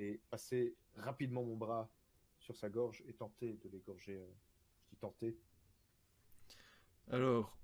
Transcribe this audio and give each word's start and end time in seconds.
et 0.00 0.20
passer 0.30 0.74
rapidement 0.96 1.44
mon 1.44 1.56
bras 1.56 1.90
sur 2.38 2.56
sa 2.56 2.70
gorge 2.70 3.02
et 3.06 3.12
tenter 3.12 3.58
de 3.62 3.68
l'égorger. 3.68 4.16
euh, 4.16 4.26
je 4.82 4.88
dis 4.90 4.96
tenter. 4.96 5.36
Alors, 7.10 7.56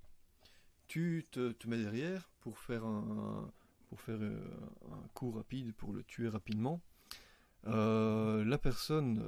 tu 0.86 1.26
te, 1.30 1.66
mets 1.66 1.78
derrière 1.78 2.30
pour 2.40 2.58
faire 2.58 2.86
euh, 2.86 3.50
un 4.92 5.08
coup 5.14 5.30
rapide 5.30 5.72
pour 5.74 5.92
le 5.92 6.04
tuer 6.04 6.28
rapidement. 6.28 6.82
Euh, 7.66 8.44
la 8.44 8.58
personne 8.58 9.24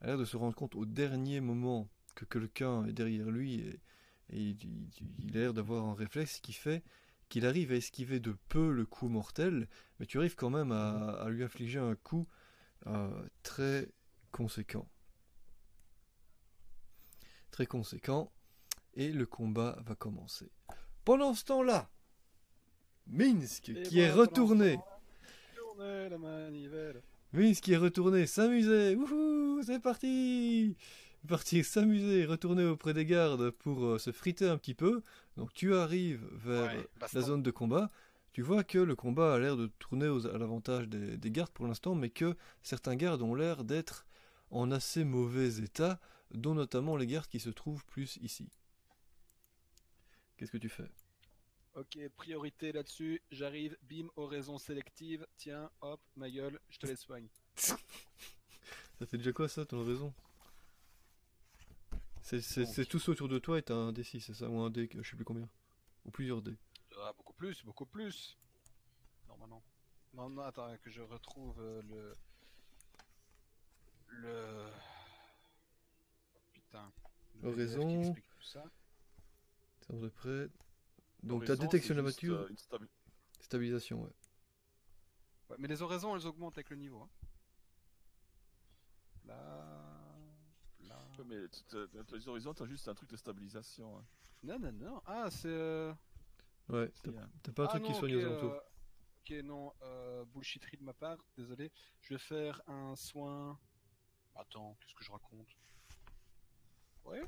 a 0.00 0.06
l'air 0.06 0.18
de 0.18 0.24
se 0.24 0.36
rendre 0.36 0.54
compte 0.54 0.74
au 0.74 0.84
dernier 0.84 1.40
moment 1.40 1.88
que 2.14 2.24
quelqu'un 2.24 2.84
est 2.86 2.92
derrière 2.92 3.30
lui 3.30 3.60
et, 3.60 3.80
il, 4.30 4.56
a 5.36 5.38
l'air 5.38 5.54
d'avoir 5.54 5.86
un 5.86 5.94
réflexe 5.94 6.40
qui 6.40 6.52
fait 6.52 6.82
qu'il 7.28 7.46
arrive 7.46 7.72
à 7.72 7.76
esquiver 7.76 8.20
de 8.20 8.36
peu 8.48 8.72
le 8.72 8.84
coup 8.84 9.08
mortel, 9.08 9.68
mais 9.98 10.06
tu 10.06 10.18
arrives 10.18 10.34
quand 10.34 10.50
même 10.50 10.72
à, 10.72 11.26
lui 11.30 11.44
infliger 11.44 11.78
un 11.78 11.94
coup 11.94 12.26
très 13.42 13.88
conséquent. 14.32 14.88
Très 17.50 17.66
conséquent 17.66 18.30
et 18.94 19.12
le 19.12 19.26
combat 19.26 19.78
va 19.84 19.94
commencer. 19.94 20.50
Pendant 21.04 21.34
ce 21.34 21.44
temps-là, 21.44 21.90
Minsk 23.06 23.70
Et 23.70 23.82
qui 23.82 24.00
est 24.00 24.10
retourné, 24.12 24.78
la 25.78 26.18
manivelle. 26.18 27.02
Minsk 27.32 27.64
qui 27.64 27.72
est 27.72 27.76
retourné 27.78 28.26
s'amuser, 28.26 28.94
wouhou, 28.96 29.62
c'est 29.62 29.80
parti, 29.80 30.76
parti 31.26 31.62
s'amuser, 31.64 32.26
retourner 32.26 32.64
auprès 32.64 32.94
des 32.94 33.04
gardes 33.06 33.50
pour 33.50 33.84
euh, 33.84 33.98
se 33.98 34.12
friter 34.12 34.48
un 34.48 34.58
petit 34.58 34.74
peu. 34.74 35.02
Donc 35.36 35.52
tu 35.54 35.74
arrives 35.74 36.26
vers 36.32 36.72
Ouais, 36.72 36.78
euh, 36.78 36.84
baston. 37.00 37.18
la 37.18 37.24
zone 37.26 37.42
de 37.42 37.50
combat. 37.50 37.90
Tu 38.32 38.40
vois 38.40 38.64
que 38.64 38.78
le 38.78 38.96
combat 38.96 39.34
a 39.34 39.38
l'air 39.38 39.56
de 39.58 39.66
tourner 39.78 40.08
aux- 40.08 40.26
à 40.26 40.38
l'avantage 40.38 40.88
des, 40.88 41.18
des 41.18 41.30
gardes 41.30 41.50
pour 41.52 41.66
l'instant, 41.66 41.94
mais 41.94 42.08
que 42.08 42.36
certains 42.62 42.96
gardes 42.96 43.20
ont 43.20 43.34
l'air 43.34 43.64
d'être 43.64 44.06
en 44.50 44.70
assez 44.70 45.04
mauvais 45.04 45.58
état, 45.58 46.00
dont 46.32 46.54
notamment 46.54 46.96
les 46.96 47.06
gardes 47.06 47.26
qui 47.28 47.40
se 47.40 47.50
trouvent 47.50 47.84
plus 47.84 48.16
ici. 48.22 48.48
Qu'est-ce 50.36 50.52
que 50.52 50.58
tu 50.58 50.68
fais? 50.70 50.88
Ok, 51.74 51.98
priorité 52.16 52.72
là-dessus. 52.72 53.22
J'arrive, 53.30 53.76
bim, 53.82 54.08
oraison 54.16 54.58
sélective. 54.58 55.26
Tiens, 55.38 55.70
hop, 55.80 56.00
ma 56.16 56.30
gueule, 56.30 56.60
je 56.68 56.78
te 56.78 56.86
les 56.86 56.96
soigne. 56.96 57.28
Ça 58.98 59.06
fait 59.06 59.16
déjà 59.18 59.32
quoi 59.32 59.48
ça, 59.48 59.64
ton 59.64 59.84
raison? 59.84 60.12
C'est 62.22 62.40
c'est 62.42 62.86
tous 62.86 63.08
autour 63.08 63.28
de 63.28 63.38
toi 63.40 63.58
et 63.58 63.62
t'as 63.62 63.74
un 63.74 63.92
D6, 63.92 64.20
c'est 64.20 64.34
ça? 64.34 64.48
Ou 64.48 64.60
un 64.60 64.70
D, 64.70 64.88
je 64.94 65.08
sais 65.10 65.16
plus 65.16 65.24
combien. 65.24 65.48
Ou 66.06 66.10
plusieurs 66.12 66.42
D. 66.42 66.56
Ah, 67.00 67.12
beaucoup 67.16 67.32
plus, 67.32 67.64
beaucoup 67.64 67.86
plus. 67.86 68.36
Normalement. 69.28 69.62
Non, 70.14 70.28
non, 70.30 70.42
attends, 70.42 70.76
que 70.78 70.90
je 70.90 71.02
retrouve 71.02 71.60
euh, 71.60 71.82
le. 71.82 72.16
Le. 74.08 74.66
Putain. 76.52 76.92
Le 77.42 77.48
Oraison. 77.50 77.80
PDF 77.80 77.88
qui 77.90 78.08
explique 78.08 78.28
tout 78.30 78.42
ça. 78.42 78.64
C'est 79.80 79.94
à 79.94 79.98
peu 79.98 80.10
près. 80.10 80.48
Donc 81.22 81.44
ta 81.44 81.52
Horizon, 81.52 81.64
détection 81.64 81.94
de 81.94 82.00
la 82.00 82.06
nature, 82.06 82.34
euh, 82.40 82.48
une 82.48 82.56
stabi- 82.56 82.88
stabilisation, 83.40 84.02
ouais. 84.02 84.10
Ouais, 85.50 85.56
mais 85.58 85.68
les 85.68 85.82
oraisons, 85.82 86.14
elles 86.16 86.26
augmentent 86.26 86.56
avec 86.58 86.70
le 86.70 86.76
niveau. 86.76 87.00
Hein. 87.02 87.08
Là. 89.26 89.34
Là. 90.80 90.98
Ouais, 91.18 91.24
mais 91.24 91.36
les 92.16 92.28
horizons, 92.28 92.54
t'as 92.54 92.66
juste 92.66 92.88
un 92.88 92.94
truc 92.94 93.10
de 93.10 93.16
stabilisation. 93.16 93.98
hein. 93.98 94.04
Non, 94.42 94.58
non, 94.58 94.72
non. 94.72 95.02
Ah, 95.06 95.28
c'est. 95.30 95.48
euh, 95.48 95.92
Ouais, 96.68 96.92
t'as 97.02 97.52
pas 97.52 97.62
un 97.62 97.66
ah, 97.66 97.68
truc 97.68 97.84
qui 97.84 97.94
soigne 97.94 98.16
aux 98.16 98.24
alentours. 98.24 98.52
euh, 98.52 98.60
Ok, 99.20 99.44
non, 99.44 99.72
euh, 99.82 100.24
bullshitterie 100.26 100.76
de 100.76 100.82
ma 100.84 100.94
part, 100.94 101.18
désolé. 101.36 101.70
Je 102.00 102.14
vais 102.14 102.18
faire 102.18 102.62
un 102.66 102.94
soin. 102.96 103.58
Attends, 104.34 104.76
qu'est-ce 104.80 104.94
que 104.94 105.04
je 105.04 105.12
raconte? 105.12 105.48
Ouais 107.04 107.22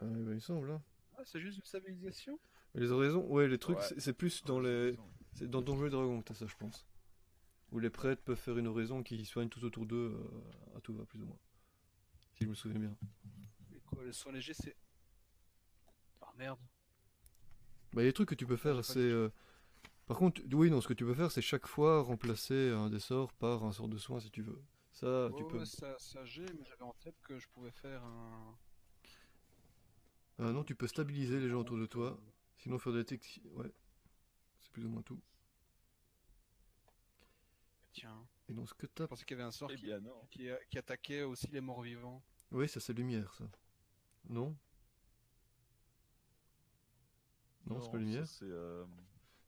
Ah, 0.00 0.04
bah, 0.04 0.32
il 0.32 0.40
semble, 0.40 0.70
hein. 0.70 0.82
Ah, 1.16 1.22
c'est 1.24 1.40
juste 1.40 1.58
une 1.58 1.64
stabilisation 1.64 2.38
Les 2.74 2.90
oraisons, 2.90 3.24
ouais, 3.26 3.46
les 3.46 3.58
trucs, 3.58 3.78
Ouais. 3.78 3.94
c'est- 3.98 4.12
plus 4.12 4.42
dans 4.44 4.60
les. 4.60 4.96
Horizon. 4.96 5.10
C'est 5.34 5.50
dans 5.50 5.62
Donjons 5.62 5.86
et 5.86 5.90
Dragons 5.90 6.20
que 6.22 6.28
t'as 6.28 6.34
ça, 6.34 6.46
je 6.46 6.56
pense. 6.56 6.86
Où 7.72 7.78
les 7.80 7.90
prêtres 7.90 8.22
peuvent 8.22 8.38
faire 8.38 8.56
une 8.56 8.68
oraison 8.68 9.02
qui 9.02 9.24
soigne 9.24 9.48
tout 9.48 9.64
autour 9.64 9.86
d'eux 9.86 10.16
euh, 10.16 10.76
à 10.76 10.80
tout 10.80 10.94
va, 10.94 11.04
plus 11.04 11.20
ou 11.22 11.26
moins. 11.26 11.38
Si 12.34 12.44
je 12.44 12.48
me 12.48 12.54
souviens 12.54 12.78
bien. 12.78 12.96
Et 13.74 13.80
quoi, 13.80 14.04
le 14.04 14.12
soin 14.12 14.32
léger, 14.32 14.54
c'est. 14.54 14.76
Ah 16.20 16.32
merde. 16.36 16.60
Bah, 17.94 18.02
les 18.02 18.12
trucs 18.12 18.28
que 18.28 18.34
tu 18.34 18.46
peux 18.46 18.56
faire, 18.56 18.84
c'est. 18.84 18.98
euh, 18.98 19.30
Par 20.06 20.18
contre, 20.18 20.42
oui, 20.52 20.70
non, 20.70 20.80
ce 20.80 20.88
que 20.88 20.94
tu 20.94 21.04
peux 21.04 21.14
faire, 21.14 21.30
c'est 21.32 21.42
chaque 21.42 21.66
fois 21.66 22.02
remplacer 22.02 22.70
un 22.70 22.90
des 22.90 23.00
sorts 23.00 23.32
par 23.34 23.64
un 23.64 23.72
sort 23.72 23.88
de 23.88 23.98
soin 23.98 24.20
si 24.20 24.30
tu 24.30 24.42
veux. 24.42 24.60
Ça, 24.92 25.30
tu 25.36 25.44
Ouais, 25.44 25.48
peux. 25.50 25.64
ça, 25.64 25.98
ça 25.98 26.24
j'ai, 26.24 26.52
mais 26.54 26.64
j'avais 26.64 26.82
en 26.82 26.94
tête 26.94 27.16
que 27.22 27.38
je 27.38 27.48
pouvais 27.48 27.70
faire 27.72 28.02
un. 28.04 28.56
Ah 30.38 30.52
non, 30.52 30.62
tu 30.64 30.74
peux 30.76 30.86
stabiliser 30.86 31.40
les 31.40 31.48
gens 31.48 31.60
autour 31.60 31.76
de 31.78 31.86
toi. 31.86 32.18
Sinon, 32.58 32.78
faire 32.78 32.92
des 32.92 32.98
détections. 33.00 33.42
Ouais. 33.54 33.72
C'est 34.60 34.72
plus 34.72 34.84
ou 34.86 34.88
moins 34.90 35.02
tout. 35.02 35.20
Tiens, 37.92 38.26
Et 38.48 38.52
donc, 38.52 38.68
ce 38.68 38.74
que 38.74 38.86
t'as. 38.86 39.04
je 39.04 39.08
pensais 39.08 39.24
qu'il 39.24 39.36
y 39.36 39.40
avait 39.40 39.48
un 39.48 39.52
sort 39.52 39.70
Eh 39.72 39.76
qui, 39.76 39.86
qui, 40.30 40.48
qui 40.70 40.78
attaquait 40.78 41.22
aussi 41.22 41.46
les 41.48 41.60
morts 41.60 41.82
vivants. 41.82 42.22
Oui, 42.52 42.68
ça, 42.68 42.80
c'est 42.80 42.92
lumière, 42.94 43.34
ça. 43.34 43.44
Non? 44.28 44.56
Non, 47.66 47.80
c'est 47.80 47.86
pas 47.86 47.92
ça, 47.92 47.98
lumière. 47.98 48.28
C'est 48.28 48.44
euh, 48.44 48.84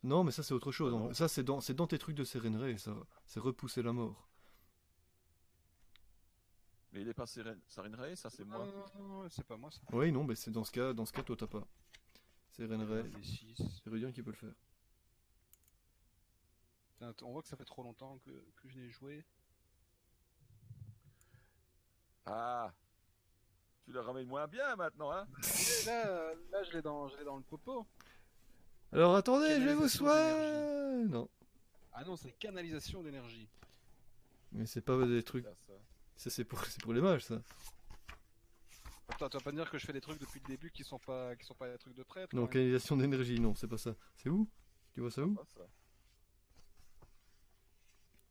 Non, 0.03 0.25
mais 0.25 0.33
ça, 0.33 0.43
c'est 0.43 0.55
autre 0.55 0.73
chose. 0.73 0.95
Ah. 1.11 1.15
Ça, 1.15 1.29
c'est 1.29 1.43
dans, 1.43 1.61
c'est 1.61 1.75
dans 1.75 1.87
tes 1.87 1.99
trucs 1.99 2.17
de 2.17 2.25
Séréneraie, 2.25 2.79
ça. 2.79 2.95
C'est 3.27 3.41
repousser 3.41 3.83
la 3.83 3.93
mort. 3.93 4.29
Mais 6.93 7.03
il 7.03 7.09
est 7.09 7.15
pas 7.15 7.27
Seren... 7.27 7.61
Ça 7.69 8.31
c'est 8.31 8.45
moi. 8.45 8.59
Non, 8.59 8.67
non, 8.67 8.85
non, 8.99 9.23
non, 9.23 9.29
c'est 9.29 9.45
pas 9.45 9.57
moi 9.57 9.71
ça. 9.71 9.81
Oui, 9.93 10.11
non, 10.13 10.25
mais 10.25 10.35
c'est 10.35 10.51
dans 10.51 10.65
ce 10.65 10.73
cas, 10.73 10.95
dans 10.95 11.05
ce 11.05 11.13
cas, 11.13 11.23
toi, 11.23 11.37
t'as 11.37 11.47
pas. 11.47 11.67
Les 12.59 13.23
6. 13.23 13.55
c'est 13.57 13.91
Rudian 13.91 14.13
qui 14.13 14.23
peut 14.23 14.31
le 14.31 14.37
faire. 14.37 14.55
On 17.23 17.33
voit 17.33 17.43
que 17.43 17.49
ça 17.49 17.57
fait 17.57 17.67
trop 17.67 17.83
longtemps 17.83 18.19
que, 18.25 18.31
que 18.31 18.69
je 18.69 18.79
n'ai 18.79 18.89
joué. 18.89 19.25
Ah 22.25 22.73
Tu 23.85 23.93
le 23.93 24.01
ramènes 24.01 24.27
moins 24.27 24.47
bien 24.47 24.75
maintenant, 24.77 25.13
hein 25.13 25.29
là, 25.87 26.35
là 26.51 26.63
je 26.63 26.73
l'ai 26.73 26.83
dans, 26.83 27.09
je 27.09 27.17
l'ai 27.19 27.25
dans 27.25 27.37
le 27.37 27.43
popo. 27.43 27.87
Alors, 28.93 29.17
attendez, 29.17 29.61
je 29.61 29.65
vais 29.67 29.75
vous 29.75 29.89
soigner 29.89 31.05
Non. 31.09 31.29
Ah 31.93 32.05
non, 32.05 32.17
c'est 32.17 32.33
canalisation 32.33 33.03
d'énergie. 33.03 33.49
Mais 34.53 34.67
c'est 34.67 34.81
pas 34.81 35.05
des 35.07 35.23
trucs. 35.23 35.45
Là, 35.45 35.53
ça. 35.67 35.73
Ça, 36.17 36.31
c'est 36.31 36.45
pour, 36.45 36.65
c'est 36.65 36.81
pour 36.83 36.93
les 36.95 37.01
mages, 37.01 37.25
ça. 37.25 37.43
Attends, 39.09 39.29
tu 39.29 39.37
vas 39.37 39.43
pas 39.43 39.53
me 39.53 39.57
dire 39.57 39.71
que 39.71 39.79
je 39.79 39.87
fais 39.87 39.93
des 39.93 40.01
trucs 40.01 40.21
depuis 40.21 40.41
le 40.41 40.47
début 40.49 40.71
qui 40.71 40.85
sont 40.85 40.99
pas, 40.99 41.35
qui 41.37 41.45
sont 41.45 41.55
pas 41.55 41.71
des 41.71 41.79
trucs 41.79 41.95
de 41.95 42.03
prêtre 42.03 42.35
Non, 42.35 42.43
même. 42.43 42.51
canalisation 42.51 42.97
d'énergie, 42.97 43.39
non, 43.41 43.55
c'est 43.55 43.69
pas 43.69 43.79
ça. 43.79 43.95
C'est 44.17 44.29
où? 44.29 44.49
Tu 44.95 45.01
vois 45.01 45.11
ça 45.11 45.23
où? 45.23 45.35
Pas 45.35 45.45
ça. 45.47 45.67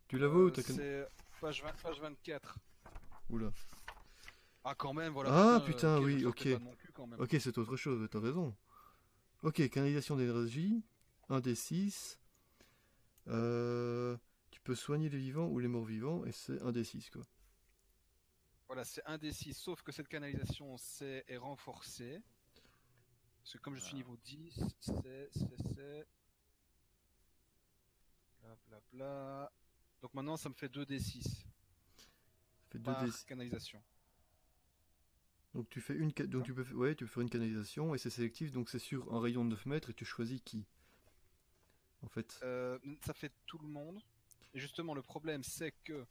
Tu 0.08 0.18
la 0.20 0.28
vois 0.28 0.44
ou 0.44 0.48
Euh, 0.48 0.52
t'as 0.52 0.64
can- 0.64 0.74
C'est 0.76 1.08
page, 1.42 1.64
20 1.64 1.72
page 1.82 2.00
24. 2.00 2.58
Oula. 3.30 3.52
Ah, 4.64 4.76
quand 4.76 4.94
même, 4.94 5.14
voilà. 5.14 5.30
Ah, 5.34 5.56
euh, 5.56 5.60
putain, 5.60 5.98
je 6.00 6.04
oui, 6.04 6.26
ok. 6.26 6.36
cul. 6.36 6.58
Ok, 7.18 7.36
c'est 7.40 7.58
autre 7.58 7.76
chose, 7.76 8.08
t'as 8.12 8.20
raison. 8.20 8.56
Ok, 9.46 9.70
canalisation 9.70 10.16
d'énergie, 10.16 10.84
1 11.30 11.40
des 11.40 11.54
6. 11.54 12.20
Euh, 13.28 14.18
tu 14.50 14.60
peux 14.62 14.74
soigner 14.74 15.08
les 15.08 15.20
vivants 15.20 15.46
ou 15.50 15.60
les 15.60 15.68
morts 15.68 15.86
vivants, 15.86 16.26
et 16.26 16.32
c'est 16.32 16.60
1 16.64 16.72
des 16.72 16.84
6, 16.84 17.12
quoi. 17.12 17.22
Voilà, 18.66 18.84
c'est 18.84 19.04
un 19.06 19.20
des 19.20 19.32
6, 19.32 19.54
sauf 19.54 19.84
que 19.84 19.92
cette 19.92 20.08
canalisation 20.08 20.78
c'est, 20.78 21.26
est 21.28 21.38
renforcée. 21.38 22.24
Parce 23.44 23.54
que 23.54 23.58
comme 23.60 23.76
je 23.76 23.82
suis 23.82 23.94
Ah. 23.94 23.98
niveau 23.98 24.18
10, 24.18 24.60
c'est, 24.80 25.30
c'est, 25.32 25.62
c'est... 25.76 26.08
Bla 28.42 28.58
bla 28.68 28.80
bla... 28.92 29.52
Donc 30.02 30.12
maintenant 30.16 30.38
ça 30.38 30.50
me 30.50 30.56
fait 30.56 30.70
2 30.70 30.88
des 30.88 31.00
6 31.00 31.22
Ça 31.24 32.08
fait 32.72 32.80
2 32.80 32.84
par 32.84 33.04
des 33.04 33.12
canalisation. 33.28 33.80
Donc 35.56 35.70
tu 35.70 35.80
fais 35.80 35.94
une 35.96 36.12
donc 36.12 36.44
tu 36.44 36.54
peux 36.54 36.66
ouais, 36.74 36.96
tu 36.96 37.06
peux 37.06 37.10
faire 37.10 37.22
une 37.24 37.30
canalisation 37.30 37.96
et 37.96 37.98
c'est 37.98 38.10
sélectif 38.10 38.52
donc 38.52 38.70
c'est 38.70 38.78
sur 38.78 39.14
un 39.14 39.22
rayon 39.22 39.46
de 39.46 39.52
9 39.52 39.66
mètres 39.68 39.90
et 39.90 39.94
tu 39.94 40.04
choisis 40.04 40.42
qui. 40.44 40.66
En 42.02 42.10
fait. 42.10 42.38
Euh, 42.44 42.78
ça 43.06 43.14
fait 43.14 43.32
tout 43.46 43.58
le 43.60 43.68
monde. 43.70 44.02
Et 44.54 44.60
justement 44.60 44.94
le 44.94 45.02
problème 45.02 45.44
c'est 45.44 45.74
que... 45.86 46.06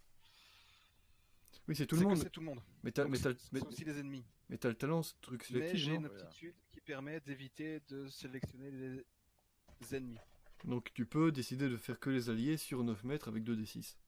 Oui, 1.69 1.76
c'est 1.76 1.87
tout 1.87 1.96
le 1.96 2.02
monde. 2.02 2.17
c'est 2.17 2.31
tout 2.31 2.41
le 2.41 2.46
monde. 2.46 2.62
Mais 2.82 2.91
t'as 2.91 3.06
mais 3.06 3.19
mais, 3.52 3.61
aussi 3.61 3.85
les 3.85 3.99
ennemis. 3.99 4.25
mais 4.49 4.56
t'as 4.56 4.70
le 4.70 4.75
talent 4.76 5.02
ce 5.02 5.12
truc 5.20 5.44
Mais 5.50 5.58
sélectif, 5.58 5.81
j'ai 5.81 5.93
non 5.93 6.00
une 6.00 6.06
aptitude 6.06 6.55
qui 6.73 6.81
permet 6.81 7.20
d'éviter 7.20 7.81
de 7.88 8.08
sélectionner 8.08 8.70
les 8.70 9.94
ennemis. 9.94 10.19
Donc 10.64 10.91
tu 10.94 11.05
peux 11.05 11.32
décider 11.32 11.69
de 11.69 11.76
faire 11.76 12.00
que 12.00 12.08
les 12.08 12.31
alliés 12.31 12.56
sur 12.56 12.82
9 12.82 13.05
mètres 13.05 13.29
avec 13.29 13.44
2 13.44 13.56
d 13.56 13.67
6. 13.67 13.99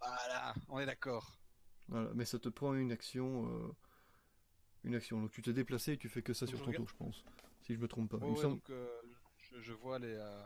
Voilà, 0.00 0.54
on 0.68 0.80
est 0.80 0.86
d'accord. 0.86 1.38
Voilà, 1.86 2.10
mais 2.14 2.24
ça 2.24 2.40
te 2.40 2.48
prend 2.48 2.74
une 2.74 2.90
action 2.90 3.46
euh, 3.48 3.72
une 4.88 4.94
action. 4.96 5.20
Donc 5.20 5.30
tu 5.30 5.42
t'es 5.42 5.52
déplacé 5.52 5.92
et 5.92 5.96
tu 5.98 6.08
fais 6.08 6.22
que 6.22 6.32
ça 6.32 6.46
Donc, 6.46 6.54
sur 6.56 6.58
ton 6.60 6.66
regarde. 6.66 6.86
tour, 6.86 6.88
je 6.88 6.96
pense. 7.04 7.24
Si 7.62 7.74
je 7.74 7.78
me 7.78 7.86
trompe 7.88 8.10
pas. 8.10 8.16
Ouais, 8.18 8.30
ouais, 8.30 8.36
semble- 8.42 8.54
donc 8.56 8.70
euh, 8.70 9.00
je, 9.36 9.60
je 9.60 9.72
vois 9.72 9.98
les, 9.98 10.14
euh, 10.14 10.42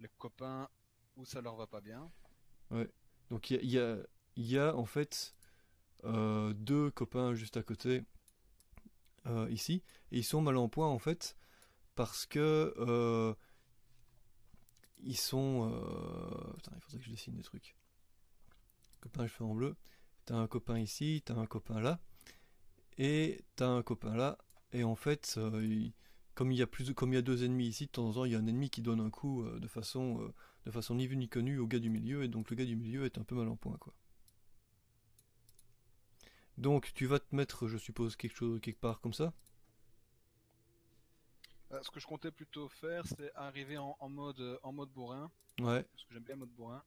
les 0.00 0.08
copains 0.18 0.68
où 1.16 1.24
ça 1.24 1.40
leur 1.40 1.56
va 1.56 1.66
pas 1.66 1.80
bien. 1.80 2.10
Donc 3.30 3.50
il 3.50 3.64
y 3.64 3.78
a, 3.78 3.82
y 3.82 3.84
a- 4.00 4.06
il 4.36 4.46
y 4.46 4.58
a 4.58 4.76
en 4.76 4.84
fait 4.84 5.34
euh, 6.04 6.52
deux 6.52 6.90
copains 6.90 7.34
juste 7.34 7.56
à 7.56 7.62
côté 7.62 8.02
ici, 9.48 9.82
et 10.12 10.18
ils 10.18 10.24
sont 10.24 10.40
mal 10.40 10.56
en 10.56 10.68
point 10.68 10.88
en 10.88 11.00
fait 11.00 11.36
parce 11.96 12.26
que 12.26 13.34
ils 14.98 15.16
sont. 15.16 15.70
Putain, 16.56 16.72
il 16.74 16.80
faudrait 16.80 16.98
que 16.98 17.04
je 17.04 17.10
dessine 17.10 17.34
des 17.34 17.42
trucs. 17.42 17.76
Copain, 19.00 19.26
je 19.26 19.32
fais 19.32 19.44
en 19.44 19.54
bleu. 19.54 19.76
T'as 20.24 20.36
un 20.36 20.46
copain 20.48 20.78
ici, 20.78 21.22
t'as 21.24 21.34
un 21.34 21.46
copain 21.46 21.80
là, 21.80 22.00
et 22.98 23.40
t'as 23.56 23.68
un 23.68 23.82
copain 23.82 24.14
là, 24.16 24.38
et 24.72 24.84
en 24.84 24.94
fait, 24.96 25.34
euh, 25.38 25.64
il- 25.64 25.92
comme 26.34 26.52
il 26.52 26.58
y 26.58 26.62
a 26.62 26.66
plus, 26.66 26.92
comme 26.94 27.12
il 27.12 27.16
y 27.16 27.18
a 27.18 27.22
deux 27.22 27.44
ennemis 27.44 27.68
ici, 27.68 27.86
de 27.86 27.90
temps 27.92 28.08
en 28.08 28.12
temps, 28.14 28.24
il 28.26 28.32
y 28.32 28.34
a 28.34 28.38
un 28.38 28.46
ennemi 28.46 28.70
qui 28.70 28.82
donne 28.82 29.00
un 29.00 29.10
coup 29.10 29.42
euh, 29.44 29.58
de 29.60 29.68
façon, 29.68 30.20
euh, 30.22 30.34
de 30.66 30.70
façon 30.70 30.94
ni 30.96 31.06
vue 31.06 31.16
ni 31.16 31.28
connue 31.28 31.58
au 31.58 31.66
gars 31.66 31.78
du 31.80 31.90
milieu, 31.90 32.24
et 32.24 32.28
donc 32.28 32.50
le 32.50 32.56
gars 32.56 32.64
du 32.66 32.76
milieu 32.76 33.04
est 33.06 33.18
un 33.18 33.24
peu 33.24 33.34
mal 33.34 33.48
en 33.48 33.56
point, 33.56 33.76
quoi. 33.78 33.94
Donc, 36.58 36.92
tu 36.92 37.06
vas 37.06 37.18
te 37.18 37.34
mettre, 37.34 37.66
je 37.66 37.78
suppose, 37.78 38.14
quelque 38.14 38.36
chose 38.36 38.60
quelque 38.60 38.78
part 38.80 39.00
comme 39.00 39.14
ça? 39.14 39.32
Ce 41.82 41.90
que 41.90 42.00
je 42.00 42.06
comptais 42.06 42.32
plutôt 42.32 42.68
faire, 42.68 43.06
c'est 43.06 43.30
arriver 43.36 43.78
en, 43.78 43.96
en 44.00 44.08
mode 44.08 44.58
en 44.64 44.72
mode 44.72 44.90
bourrin, 44.90 45.30
Ouais. 45.60 45.86
parce 45.92 46.04
que 46.04 46.14
j'aime 46.14 46.24
bien 46.24 46.34
le 46.36 46.40
mode 46.40 46.50
bourrin. 46.54 46.84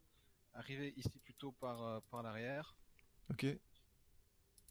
Arriver 0.53 0.93
ici 0.97 1.19
plutôt 1.23 1.53
par 1.53 2.01
par 2.11 2.23
l'arrière, 2.23 2.75
Ok. 3.31 3.59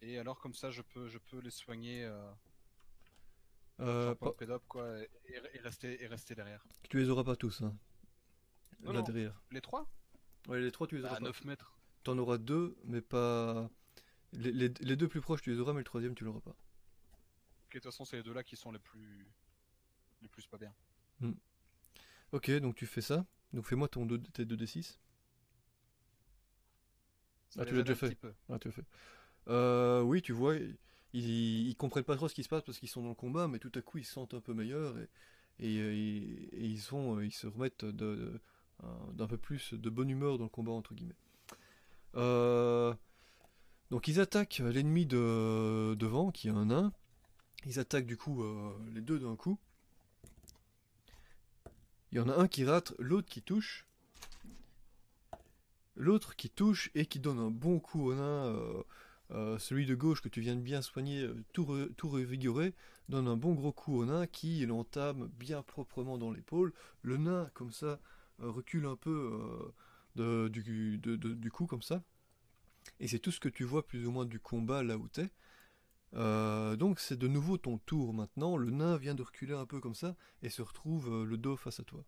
Et 0.03 0.19
alors 0.19 0.39
comme 0.41 0.55
ça, 0.55 0.71
je 0.71 0.83
peux 0.83 1.09
je 1.09 1.19
peux 1.19 1.39
les 1.41 1.51
soigner. 1.51 2.05
Euh, 2.05 2.31
Euh, 3.81 4.15
pas- 4.17 4.33
quoi, 4.67 4.99
et, 5.01 5.09
et 5.55 5.61
rester 5.61 6.03
et 6.03 6.07
rester 6.09 6.35
derrière. 6.35 6.65
tu 6.91 6.99
les 6.99 7.09
auras 7.11 7.23
pas 7.23 7.37
tous, 7.37 7.63
hein. 7.63 7.77
Non, 8.81 8.91
Là 8.93 8.99
non. 9.01 9.05
derrière. 9.05 9.41
Les 9.53 9.61
trois? 9.61 9.89
Ouais, 10.49 10.61
les 10.61 10.73
trois, 10.73 10.87
tu 10.89 10.97
les 10.97 11.05
auras 11.05 11.15
À 11.17 11.19
pas. 11.21 11.25
9 11.27 11.45
mètres. 11.45 11.79
T'en 12.03 12.19
auras 12.19 12.39
deux, 12.39 12.77
mais 12.85 13.01
pas. 13.01 13.71
Les, 14.33 14.51
les- 14.53 14.69
les 14.81 14.97
deux 14.97 15.07
plus 15.09 15.21
proches, 15.21 15.43
tu 15.43 15.51
les 15.53 15.61
auras, 15.61 15.73
mais 15.73 15.79
le 15.81 15.85
troisième, 15.85 16.15
tu 16.17 16.25
l'auras 16.25 16.41
pas. 16.41 16.51
Ok, 16.51 16.57
de 17.75 17.79
toute 17.79 17.85
façon, 17.85 18.05
c'est 18.05 18.17
les 18.17 18.23
deux 18.25 18.33
là 18.35 18.43
qui 18.43 18.57
sont 18.57 18.73
les 18.73 18.79
plus 18.81 19.29
les 20.23 20.29
plus 20.29 20.47
pas 20.47 20.59
bien. 20.59 20.75
Ok, 22.33 22.51
donc 22.59 22.75
tu 22.75 22.87
fais 22.87 23.01
ça. 23.01 23.25
Donc 23.53 23.65
fais-moi 23.65 23.87
ton 23.89 24.07
2, 24.07 24.19
tes 24.21 24.45
2d6. 24.45 24.99
Ça 27.51 27.61
Ah, 27.63 27.65
tu 27.65 27.75
l'as 27.75 27.83
déjà 27.83 27.95
fait. 27.95 28.17
Ah, 28.49 28.59
tu 28.59 28.69
as 28.69 28.73
fait. 28.73 28.85
Euh, 29.49 30.03
oui, 30.03 30.23
tu 30.23 30.33
vois, 30.33 30.57
ils, 31.13 31.69
ils 31.69 31.77
comprennent 31.77 32.05
pas 32.05 32.17
trop 32.17 32.29
ce 32.29 32.35
qui 32.35 32.43
se 32.43 32.49
passe 32.49 32.63
parce 32.63 32.79
qu'ils 32.79 32.89
sont 32.89 33.03
dans 33.03 33.09
le 33.11 33.15
combat, 33.15 33.49
mais 33.49 33.59
tout 33.59 33.73
à 33.75 33.81
coup 33.81 33.99
ils 33.99 34.05
se 34.05 34.13
sentent 34.13 34.35
un 34.35 34.41
peu 34.41 34.53
meilleurs 34.53 34.97
et, 35.59 35.79
euh, 35.79 35.91
euh, 35.91 37.25
ils 37.25 37.33
se 37.33 37.47
remettent 37.47 37.85
d'un 37.85 39.27
peu 39.27 39.39
plus 39.39 39.75
de 39.75 39.91
bonne 39.91 40.11
humeur 40.11 40.39
dans 40.39 40.45
le 40.45 40.51
combat, 40.51 40.73
entre 40.73 40.95
guillemets. 40.95 41.17
Donc 43.91 44.07
ils 44.07 44.21
attaquent 44.21 44.59
l'ennemi 44.59 45.07
de, 45.07 45.95
devant, 45.95 46.31
qui 46.31 46.49
est 46.49 46.53
un 46.53 46.67
nain. 46.67 46.93
Ils 47.65 47.79
attaquent 47.81 48.07
du 48.07 48.17
coup 48.17 48.45
les 48.93 49.01
deux 49.01 49.19
d'un 49.19 49.35
coup. 49.35 49.59
Il 52.13 52.19
y 52.19 52.21
en 52.21 52.29
a 52.29 52.35
un 52.35 52.49
qui 52.49 52.65
rate, 52.65 52.95
l'autre 52.99 53.29
qui 53.29 53.43
touche. 53.43 53.87
L'autre 55.97 56.37
qui 56.37 56.49
touche 56.49 56.91
et 56.95 57.07
qui 57.07 57.19
donne 57.19 57.39
un 57.39 57.51
bon 57.51 57.81
coup 57.81 58.03
au 58.09 58.15
nain. 58.15 58.85
Euh, 59.31 59.59
celui 59.59 59.87
de 59.87 59.95
gauche 59.95 60.23
que 60.23 60.29
tu 60.29 60.41
viens 60.41 60.57
de 60.57 60.61
bien 60.61 60.83
soigner, 60.83 61.23
euh, 61.23 61.45
tout, 61.53 61.65
re- 61.65 61.93
tout 61.95 62.09
donne 63.09 63.29
un 63.29 63.37
bon 63.37 63.55
gros 63.55 63.73
coup 63.73 63.97
au 63.97 64.05
nain 64.05 64.27
qui 64.27 64.65
l'entame 64.67 65.29
bien 65.39 65.63
proprement 65.63 66.19
dans 66.19 66.31
l'épaule. 66.31 66.73
Le 67.03 67.17
nain, 67.17 67.51
comme 67.55 67.73
ça, 67.73 68.01
euh, 68.41 68.51
recule 68.51 68.87
un 68.87 68.97
peu 68.97 69.73
de- 70.17 70.49
du, 70.49 70.99
de- 70.99 71.17
de- 71.17 71.35
du 71.35 71.51
coup, 71.51 71.67
comme 71.67 71.83
ça. 71.83 72.03
Et 73.01 73.09
c'est 73.09 73.19
tout 73.19 73.31
ce 73.31 73.41
que 73.41 73.49
tu 73.49 73.65
vois 73.65 73.87
plus 73.87 74.07
ou 74.07 74.11
moins 74.11 74.27
du 74.27 74.41
combat 74.41 74.83
là 74.83 74.97
où 74.97 75.09
t'es. 75.09 75.31
Euh, 76.15 76.75
donc 76.77 77.01
c'est 77.01 77.19
de 77.19 77.29
nouveau 77.29 77.59
ton 77.59 77.79
tour 77.79 78.15
maintenant. 78.15 78.57
Le 78.57 78.71
nain 78.71 78.97
vient 78.97 79.15
de 79.15 79.23
reculer 79.23 79.55
un 79.55 79.67
peu 79.67 79.81
comme 79.81 79.95
ça 79.95 80.17
et 80.43 80.49
se 80.49 80.63
retrouve 80.63 81.13
euh, 81.13 81.25
le 81.25 81.37
dos 81.37 81.57
face 81.57 81.81
à 81.81 81.85
toi. 81.85 82.05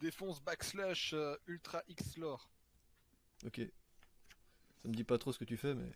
Défonce 0.00 0.40
backslash 0.42 1.12
euh, 1.12 1.36
ultra 1.46 1.82
X 1.88 2.16
lore. 2.16 2.48
Ok. 3.46 3.60
Ça 4.84 4.88
me 4.90 4.94
dit 4.94 5.02
pas 5.02 5.16
trop 5.18 5.32
ce 5.32 5.38
que 5.38 5.44
tu 5.46 5.56
fais, 5.56 5.74
mais. 5.74 5.90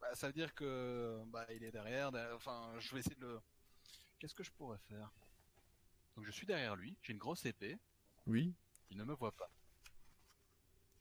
Bah, 0.00 0.14
ça 0.14 0.28
veut 0.28 0.32
dire 0.32 0.54
que 0.54 1.22
bah 1.26 1.46
il 1.54 1.62
est 1.62 1.70
derrière. 1.70 2.10
derrière- 2.10 2.34
Enfin, 2.34 2.72
je 2.80 2.92
vais 2.94 3.00
essayer 3.00 3.14
de 3.16 3.20
le. 3.20 3.40
Qu'est-ce 4.18 4.34
que 4.34 4.42
je 4.42 4.50
pourrais 4.50 4.78
faire? 4.88 5.12
Donc 6.16 6.24
je 6.24 6.30
suis 6.30 6.46
derrière 6.46 6.74
lui. 6.74 6.96
J'ai 7.02 7.12
une 7.12 7.18
grosse 7.18 7.44
épée. 7.44 7.78
Oui. 8.26 8.54
Il 8.90 8.96
ne 8.96 9.04
me 9.04 9.12
voit 9.14 9.32
pas. 9.32 9.50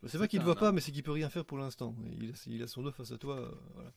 Bah, 0.02 0.10
C'est 0.10 0.18
vrai 0.18 0.28
qu'il 0.28 0.40
te 0.40 0.44
voit 0.44 0.56
pas, 0.56 0.72
mais 0.74 0.82
c'est 0.82 0.92
qu'il 0.92 1.02
peut 1.04 1.12
rien 1.14 1.30
faire 1.30 1.46
pour 1.46 1.58
l'instant. 1.58 1.96
Il, 2.20 2.32
a- 2.32 2.44
il 2.48 2.62
a 2.62 2.68
son 2.68 2.84
dos 2.84 2.92
face 2.92 3.12
à 3.12 3.18
toi. 3.18 3.40
euh, 3.40 3.56
voilà. 3.74 3.94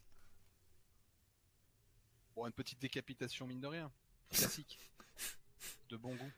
Bon, 2.37 2.47
une 2.47 2.53
petite 2.53 2.79
décapitation 2.81 3.47
mine 3.49 3.61
de 3.61 3.67
rien. 3.67 3.91
Classique. 4.31 4.79
de 5.89 5.97
bon 5.97 6.15
goût. 6.15 6.33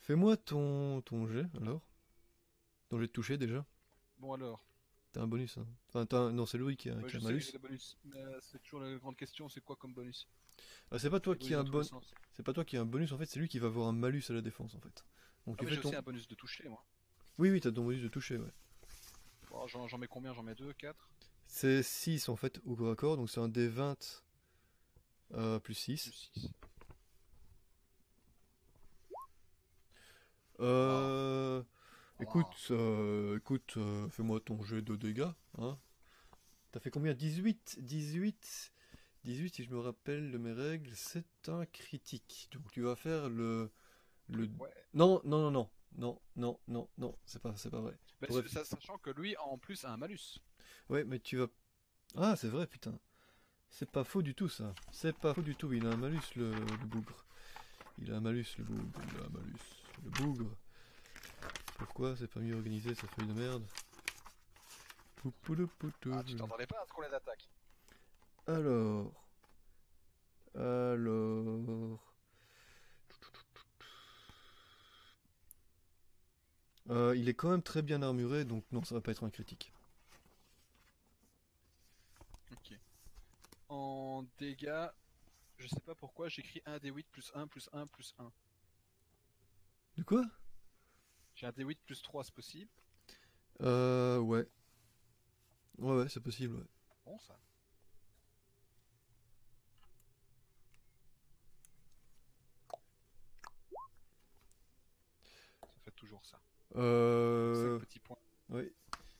Fais-moi 0.00 0.36
ton, 0.36 1.00
ton 1.02 1.26
jet 1.26 1.46
alors. 1.60 1.80
Ton 2.90 2.98
jet 2.98 3.06
de 3.06 3.12
toucher 3.12 3.38
déjà. 3.38 3.64
Bon 4.18 4.32
alors. 4.34 4.65
T'as 5.16 5.22
un 5.22 5.26
bonus. 5.26 5.56
Hein. 5.56 5.66
Enfin, 5.88 6.04
t'as 6.04 6.18
un- 6.18 6.32
Non, 6.32 6.44
c'est 6.44 6.58
Louis 6.58 6.76
qui 6.76 6.90
a, 6.90 6.94
Ouais, 6.94 7.04
qui 7.04 7.12
je 7.12 7.16
a 7.16 7.20
un 7.20 7.24
malus. 7.24 7.52
bonus. 7.58 7.96
Euh, 8.14 8.38
c'est 8.42 8.62
toujours 8.62 8.80
la 8.80 8.94
grande 8.98 9.16
question. 9.16 9.48
C'est 9.48 9.62
quoi 9.62 9.74
comme 9.76 9.94
bonus? 9.94 10.28
Ah, 10.90 10.98
c'est 10.98 11.08
pas 11.08 11.20
toi 11.20 11.34
qui 11.34 11.54
a 11.54 11.60
un 11.60 11.64
bon. 11.64 11.80
bon. 11.90 12.00
C'est 12.34 12.42
pas 12.42 12.52
toi 12.52 12.66
qui 12.66 12.76
a 12.76 12.82
un 12.82 12.84
bonus 12.84 13.12
en 13.12 13.16
fait. 13.18 13.24
C'est 13.24 13.40
lui 13.40 13.48
qui 13.48 13.58
va 13.58 13.68
avoir 13.68 13.88
un 13.88 13.92
malus 13.92 14.24
à 14.28 14.34
la 14.34 14.42
défense 14.42 14.74
en 14.74 14.80
fait. 14.80 15.06
Donc 15.46 15.56
Ah, 15.58 15.64
tu 15.64 15.74
fais 15.74 15.80
ton. 15.80 15.88
aussi 15.88 15.96
un 15.96 16.02
bonus 16.02 16.28
de 16.28 16.34
toucher 16.34 16.68
moi. 16.68 16.84
Oui, 17.38 17.48
oui, 17.50 17.62
t'as 17.62 17.72
ton 17.72 17.82
bonus 17.84 18.02
de 18.02 18.08
toucher. 18.08 18.36
Ouais. 18.36 18.50
Bon, 19.48 19.66
J'en 19.66 19.96
mets 19.96 20.06
combien? 20.06 20.34
J'en 20.34 20.42
mets 20.42 20.54
2, 20.54 20.74
4 20.74 21.08
C'est 21.46 21.82
6 21.82 22.28
en 22.28 22.36
fait 22.36 22.60
au 22.66 22.76
corps 22.76 22.90
à 22.92 22.94
corps. 22.96 23.16
Donc 23.16 23.30
c'est 23.30 23.40
un 23.40 23.48
D20 23.48 24.22
euh, 25.32 25.58
plus 25.60 25.72
6. 25.72 26.02
plus 26.10 26.12
6. 26.42 26.50
Euh. 30.60 31.62
Ah. 31.62 31.75
Écoute, 32.20 32.68
euh, 32.70 33.36
écoute, 33.36 33.74
euh, 33.76 34.08
fais-moi 34.08 34.40
ton 34.40 34.62
jet 34.62 34.82
de 34.82 34.96
dégâts, 34.96 35.28
hein. 35.58 35.78
T'as 36.72 36.80
fait 36.80 36.90
combien? 36.90 37.14
18 37.14 37.78
18 37.80 38.72
18, 39.24 39.54
si 39.56 39.64
je 39.64 39.70
me 39.70 39.80
rappelle 39.80 40.30
de 40.30 40.38
mes 40.38 40.52
règles, 40.52 40.90
c'est 40.94 41.48
un 41.48 41.66
critique. 41.66 42.48
Donc 42.52 42.70
tu 42.70 42.80
vas 42.82 42.94
faire 42.96 43.28
le... 43.28 43.70
le... 44.28 44.48
Ouais. 44.60 44.70
Non, 44.94 45.20
non, 45.24 45.50
non, 45.50 45.50
non, 45.50 45.70
non, 45.98 46.20
non, 46.36 46.58
non, 46.68 46.88
non, 46.98 47.16
c'est 47.24 47.42
pas, 47.42 47.54
c'est 47.56 47.70
pas 47.70 47.80
vrai. 47.80 47.96
Mais 48.22 48.28
Bref. 48.28 48.48
ça- 48.48 48.64
sachant 48.64 48.98
que 48.98 49.10
lui 49.10 49.36
en 49.38 49.58
plus 49.58 49.84
a 49.84 49.92
un 49.92 49.96
malus. 49.96 50.38
Ouais, 50.88 51.04
mais 51.04 51.18
tu 51.18 51.36
vas... 51.38 51.48
Ah, 52.16 52.36
c'est 52.36 52.48
vrai, 52.48 52.66
putain. 52.66 52.98
C'est 53.68 53.90
pas 53.90 54.04
faux 54.04 54.22
du 54.22 54.34
tout, 54.34 54.48
ça. 54.48 54.74
C'est 54.92 55.16
pas 55.16 55.34
faux 55.34 55.42
du 55.42 55.56
tout, 55.56 55.72
il 55.72 55.86
a 55.86 55.90
un 55.90 55.96
malus, 55.96 56.20
le, 56.36 56.50
le 56.52 56.86
bougre. 56.86 57.26
Il 57.98 58.12
a 58.12 58.16
un 58.16 58.20
malus, 58.20 58.46
le 58.58 58.64
bougre. 58.64 59.00
Il 59.12 59.20
a 59.20 59.24
un 59.26 59.30
malus, 59.30 59.60
le 60.04 60.10
bougre. 60.10 60.56
Pourquoi 61.78 62.16
c'est 62.16 62.28
pas 62.28 62.40
mieux 62.40 62.54
organisé, 62.54 62.94
cette 62.94 63.10
feuille 63.10 63.28
de 63.28 63.32
merde. 63.32 63.64
Ah, 65.24 66.22
tu 66.24 66.36
t'entendais 66.36 66.66
pas 66.66 66.80
à 66.80 66.86
ce 66.86 66.92
qu'on 66.92 67.02
les 67.02 67.12
attaque. 67.12 67.48
Alors... 68.46 69.12
Alors... 70.54 72.00
Euh, 76.88 77.16
il 77.16 77.28
est 77.28 77.34
quand 77.34 77.50
même 77.50 77.62
très 77.62 77.82
bien 77.82 78.00
armuré, 78.02 78.44
donc 78.44 78.64
non, 78.70 78.84
ça 78.84 78.94
va 78.94 79.00
pas 79.00 79.10
être 79.10 79.24
un 79.24 79.30
critique. 79.30 79.72
Ok. 82.52 82.78
En 83.68 84.24
dégâts, 84.38 84.88
je 85.58 85.66
sais 85.66 85.80
pas 85.80 85.96
pourquoi, 85.96 86.28
j'écris 86.28 86.62
1 86.64 86.76
D8 86.78 87.04
plus 87.10 87.32
1 87.34 87.48
plus 87.48 87.68
1 87.72 87.86
plus 87.88 88.14
1. 88.18 88.30
De 89.96 90.02
quoi? 90.04 90.24
J'ai 91.36 91.46
un 91.46 91.50
D8 91.50 91.76
plus 91.84 92.00
3, 92.00 92.24
c'est 92.24 92.34
possible? 92.34 92.70
Euh, 93.60 94.18
ouais. 94.18 94.48
Ouais, 95.78 95.96
ouais, 95.96 96.08
c'est 96.08 96.22
possible, 96.22 96.56
ouais. 96.56 96.64
Bon, 97.04 97.18
ça. 97.18 97.38
Ça 105.60 105.78
fait 105.84 105.90
toujours 105.90 106.24
ça. 106.24 106.40
Euh, 106.76 107.78
5 107.78 107.84
petits 107.86 107.98
points. 107.98 108.18
oui. 108.48 108.72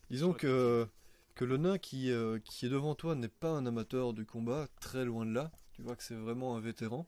Disons 0.08 0.32
que, 0.32 0.88
que 1.34 1.44
le 1.44 1.58
nain 1.58 1.76
qui, 1.76 2.10
euh, 2.10 2.38
qui 2.38 2.64
est 2.64 2.70
devant 2.70 2.94
toi 2.94 3.14
n'est 3.14 3.28
pas 3.28 3.50
un 3.50 3.66
amateur 3.66 4.14
du 4.14 4.24
combat, 4.24 4.68
très 4.80 5.04
loin 5.04 5.26
de 5.26 5.32
là. 5.32 5.52
Tu 5.72 5.82
vois 5.82 5.96
que 5.96 6.02
c'est 6.02 6.14
vraiment 6.14 6.56
un 6.56 6.60
vétéran. 6.60 7.06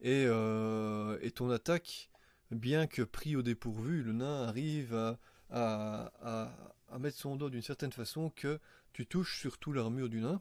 Et, 0.00 0.24
euh, 0.26 1.16
et 1.22 1.30
ton 1.30 1.48
attaque, 1.50 2.10
bien 2.50 2.86
que 2.86 3.02
pris 3.02 3.36
au 3.36 3.42
dépourvu, 3.42 4.02
le 4.02 4.12
nain 4.12 4.44
arrive 4.44 4.94
à, 4.94 5.18
à, 5.50 6.12
à, 6.22 6.74
à 6.90 6.98
mettre 6.98 7.18
son 7.18 7.36
dos 7.36 7.50
d'une 7.50 7.62
certaine 7.62 7.92
façon 7.92 8.30
que 8.30 8.58
tu 8.92 9.06
touches 9.06 9.38
surtout 9.40 9.72
l'armure 9.72 10.08
du 10.08 10.20
nain. 10.20 10.40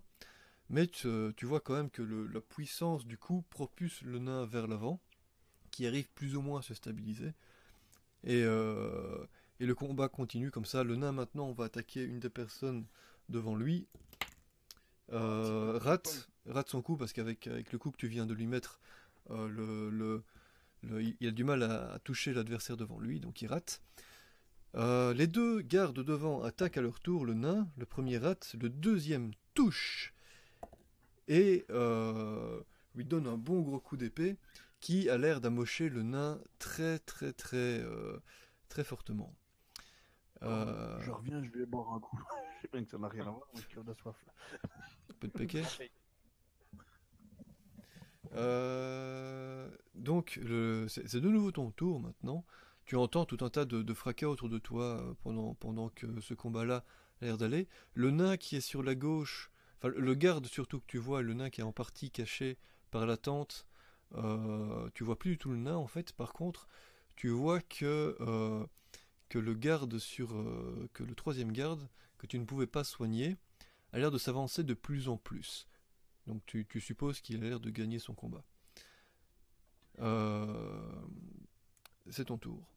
Mais 0.69 0.88
tu, 0.88 1.07
tu 1.38 1.45
vois 1.45 1.62
quand 1.62 1.75
même 1.75 1.89
que 1.91 2.01
le- 2.03 2.27
la 2.27 2.41
puissance 2.41 3.05
du 3.05 3.17
coup 3.17 3.43
propulse 3.51 4.01
le 4.03 4.19
nain 4.19 4.45
vers 4.45 4.67
l'avant, 4.67 5.01
qui 5.71 5.88
arrive 5.88 6.09
plus 6.15 6.35
ou 6.38 6.41
moins 6.41 6.59
à 6.59 6.63
se 6.63 6.74
stabiliser. 6.75 7.33
Et, 8.24 8.43
euh, 8.43 9.25
Et 9.59 9.65
le 9.65 9.75
combat 9.75 10.09
continue 10.09 10.51
comme 10.51 10.65
ça. 10.65 10.83
Le 10.83 10.95
nain 10.97 11.13
maintenant 11.13 11.51
va 11.53 11.65
attaquer 11.65 12.03
une 12.03 12.19
des 12.19 12.29
personnes 12.29 12.85
devant 13.29 13.55
lui. 13.55 13.88
Euh, 15.12 15.77
rate, 15.81 16.29
rate 16.47 16.69
son 16.69 16.81
coup 16.81 16.97
parce 16.97 17.13
qu'avec 17.13 17.47
avec 17.47 17.71
le 17.71 17.77
coup 17.77 17.91
que 17.91 17.97
tu 17.97 18.07
viens 18.07 18.25
de 18.25 18.33
lui 18.33 18.47
mettre, 18.47 18.79
euh, 19.29 19.47
le, 19.47 19.89
le- 19.89 20.24
le- 20.86 21.01
il- 21.04 21.27
a 21.27 21.32
du 21.32 21.44
mal 21.44 21.63
à, 21.63 21.94
à 21.94 22.00
toucher 22.00 22.34
l'adversaire 22.34 22.77
devant 22.77 23.00
lui, 23.00 23.20
donc 23.20 23.42
il 23.42 23.48
rate. 23.48 23.82
Euh, 24.75 25.13
les 25.13 25.27
deux 25.27 25.62
gardes 25.62 26.00
devant 26.04 26.44
attaquent 26.44 26.77
à 26.77 26.82
leur 26.82 27.00
tour 27.00 27.25
le 27.25 27.34
nain. 27.34 27.68
Le 27.77 27.86
premier 27.86 28.18
rate, 28.18 28.56
le 28.62 28.70
deuxième 28.70 29.32
touche 29.54 30.13
et 31.27 31.65
euh, 31.72 32.62
lui 32.94 33.06
donne 33.06 33.25
un 33.27 33.38
bon 33.38 33.62
gros 33.62 33.80
coup 33.80 33.98
d'épée 33.98 34.38
qui 34.82 35.10
a 35.10 35.18
l'air 35.18 35.42
d'amocher 35.42 35.89
le 35.89 36.04
nain 36.04 36.39
très 36.60 37.00
très 37.00 37.34
très 37.34 37.80
euh, 37.80 38.20
très 38.70 38.84
fortement. 38.84 39.34
Euh, 40.44 41.00
Je 41.01 41.10
reviens, 41.12 41.42
je 41.44 41.50
vais 41.58 41.65
boire 41.65 41.94
un 41.94 42.00
coup. 42.00 42.20
je 42.58 42.62
sais 42.63 42.68
bien 42.72 42.84
que 42.84 42.89
ça 42.92 42.98
n'a 42.98 43.08
rien 43.08 43.25
à 43.27 43.32
voir, 43.32 43.48
mais 43.56 43.62
de 43.84 43.94
soif. 43.94 44.15
là. 44.27 44.70
peu 45.20 45.27
de 45.27 45.34
péquet. 45.34 45.63
Euh, 48.36 49.70
donc, 49.94 50.39
c'est 50.88 51.20
de 51.20 51.30
nouveau 51.30 51.51
ton 51.51 51.72
tour 51.72 52.00
maintenant. 52.00 52.46
Tu 52.86 52.96
entends 52.96 53.25
tout 53.25 53.44
un 53.44 53.50
tas 53.50 53.65
de, 53.65 53.94
fracas 53.94 54.27
autour 54.27 54.50
de 54.50 54.60
toi 54.60 55.01
euh, 55.01 55.56
pendant, 55.60 55.89
que 55.89 56.22
ce 56.22 56.34
combat-là 56.34 56.84
a 57.22 57.25
l'air 57.25 57.38
d'aller. 57.38 57.68
Le 57.94 58.12
nain 58.12 58.38
qui 58.38 58.56
est 58.56 58.62
sur 58.62 58.84
la 58.84 58.96
gauche, 58.96 59.51
le 59.84 60.13
garde 60.13 60.46
surtout 60.46 60.80
que 60.80 60.86
tu 60.88 60.98
vois, 60.98 61.22
le 61.22 61.34
nain 61.34 61.50
qui 61.50 61.62
est 61.62 61.63
en 61.63 61.72
partie 61.72 62.12
caché 62.12 62.58
par 62.92 63.06
la 63.06 63.18
tente, 63.18 63.65
euh, 64.13 64.89
tu 64.94 65.04
vois 65.04 65.18
plus 65.18 65.32
du 65.32 65.38
tout 65.38 65.50
le 65.50 65.58
nain 65.58 65.75
en 65.75 65.88
fait. 65.88 66.13
Par 66.13 66.34
contre, 66.34 66.68
tu 67.15 67.30
vois 67.30 67.60
que, 67.62 68.68
que 69.30 69.39
le 69.39 69.54
garde 69.54 69.98
sur. 69.98 70.30
que 70.94 71.04
le 71.04 71.15
troisième 71.15 71.51
garde, 71.51 71.88
que 72.20 72.27
tu 72.27 72.38
ne 72.38 72.46
pouvais 72.46 72.68
pas 72.68 72.84
soigner, 72.84 73.36
a 73.94 74.00
l'air 74.00 74.12
de 74.12 74.18
s'avancer 74.20 74.63
de 74.63 74.74
plus 74.74 75.10
en 75.10 75.18
plus. 75.18 75.68
Donc 76.27 76.46
tu, 76.46 76.65
tu 76.65 76.79
supposes 76.82 77.22
qu'il 77.22 77.44
a 77.44 77.50
l'air 77.50 77.60
de 77.60 77.70
gagner 77.70 78.00
son 78.00 78.13
combat. 78.15 78.44
Euh, 80.00 81.05
C'est 82.10 82.25
ton 82.25 82.38
tour. 82.38 82.67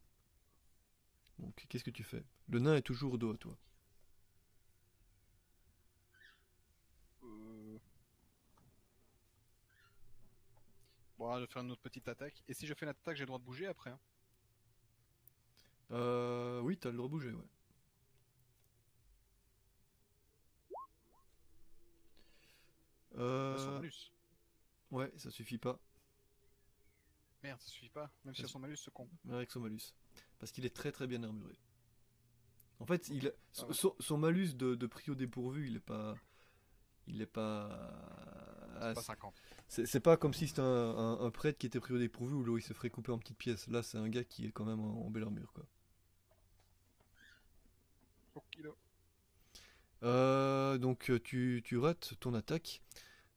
Donc 1.39 1.65
qu'est-ce 1.69 1.83
que 1.83 1.91
tu 1.91 2.03
fais? 2.03 2.23
Le 2.47 2.59
nain 2.59 2.75
est 2.75 2.81
toujours 2.81 3.13
au 3.13 3.17
dos 3.17 3.33
à 3.33 3.37
toi. 3.37 3.57
Euh... 7.23 7.79
Bon, 11.17 11.35
je 11.35 11.41
vais 11.41 11.47
faire 11.47 11.61
une 11.63 11.71
autre 11.71 11.81
petite 11.81 12.07
attaque. 12.07 12.43
Et 12.47 12.53
si 12.53 12.67
je 12.67 12.73
fais 12.73 12.85
une 12.85 12.91
attaque, 12.91 13.15
j'ai 13.15 13.23
le 13.23 13.27
droit 13.27 13.39
de 13.39 13.43
bouger 13.45 13.67
après. 13.67 13.89
hein? 13.91 13.99
Euh, 15.91 16.61
oui, 16.61 16.77
t'as 16.77 16.91
le 16.91 16.97
droit 16.97 17.07
de 17.07 17.11
bouger, 17.11 17.31
ouais. 17.31 17.47
Euh, 23.19 23.79
malus. 23.79 24.11
ouais, 24.91 25.11
ça 25.17 25.29
suffit 25.31 25.57
pas 25.57 25.79
Merde, 27.43 27.59
ça 27.61 27.69
suffit 27.69 27.89
pas. 27.89 28.09
Même 28.25 28.35
si 28.35 28.41
Ça 28.41 28.45
à 28.45 28.49
son 28.49 28.59
malus, 28.59 28.77
ce 28.77 28.89
con. 28.89 29.07
avec 29.31 29.51
son 29.51 29.61
malus. 29.61 29.93
Parce 30.39 30.51
qu'il 30.51 30.65
est 30.65 30.75
très 30.75 30.91
très 30.91 31.07
bien 31.07 31.23
armuré. 31.23 31.57
En 32.79 32.85
fait, 32.85 33.07
il, 33.09 33.33
son, 33.51 33.67
ouais. 33.67 33.73
son- 33.73 33.95
son 33.99 34.17
malus 34.17 34.53
de, 34.55 34.75
de 34.75 34.87
pris 34.87 35.11
au 35.11 35.15
dépourvu, 35.15 35.67
il 35.67 35.75
est 35.77 35.81
pas. 35.81 36.15
Il 37.07 37.21
est 37.21 37.25
pas. 37.25 37.69
C'est 38.73 38.79
pas 38.79 38.89
ah, 38.91 38.95
50. 38.95 39.35
C'est 39.67 39.99
pas 39.99 40.17
comme 40.17 40.33
si 40.33 40.47
c'était 40.47 40.61
un, 40.61 40.65
un- 40.65 41.19
un 41.21 41.31
prêtre 41.31 41.57
qui 41.57 41.67
était 41.67 41.79
pris 41.79 41.93
au 41.93 41.97
dépourvu 41.99 42.35
où 42.35 42.57
il 42.57 42.61
se 42.63 42.73
ferait 42.73 42.89
couper 42.89 43.11
en 43.11 43.19
petites 43.19 43.37
pièces. 43.37 43.67
Là, 43.67 43.83
c'est 43.83 43.97
un 43.97 44.09
gars 44.09 44.23
qui 44.23 44.45
est 44.45 44.51
quand 44.51 44.65
même 44.65 44.79
en, 44.79 45.05
en 45.05 45.09
belle 45.09 45.23
armure, 45.23 45.51
quoi. 45.53 45.65
Euh, 50.03 50.77
donc 50.77 51.11
tu, 51.23 51.61
tu 51.63 51.77
rates 51.77 52.13
ton 52.19 52.33
attaque. 52.33 52.81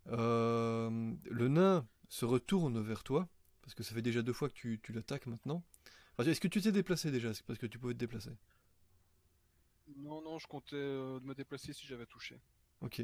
Euh, 0.09 1.13
le 1.31 1.49
nain 1.49 1.87
se 2.09 2.25
retourne 2.25 2.81
vers 2.83 3.05
toi, 3.05 3.29
parce 3.63 3.75
que 3.75 3.83
ça 3.83 3.95
fait 3.95 4.03
déjà 4.03 4.23
deux 4.23 4.33
fois 4.33 4.49
que 4.49 4.55
tu, 4.55 4.81
tu 4.83 4.93
l'attaques 4.93 5.27
maintenant. 5.27 5.65
Enfin, 6.19 6.31
Est-ce 6.31 6.41
que 6.41 6.49
tu 6.49 6.61
t'es 6.61 6.73
déplacé 6.73 7.11
déjà 7.11 7.35
C'est 7.35 7.45
parce 7.47 7.59
que 7.59 7.67
tu 7.67 7.79
pouvais 7.79 7.95
te 7.95 7.99
déplacer? 7.99 8.31
Non, 9.97 10.21
non, 10.23 10.41
je 10.41 10.49
comptais 10.49 10.75
euh, 10.75 11.21
me 11.21 11.35
déplacer 11.37 11.73
si 11.73 11.87
j'avais 11.87 12.07
touché. 12.07 12.41
Ok. 12.83 13.03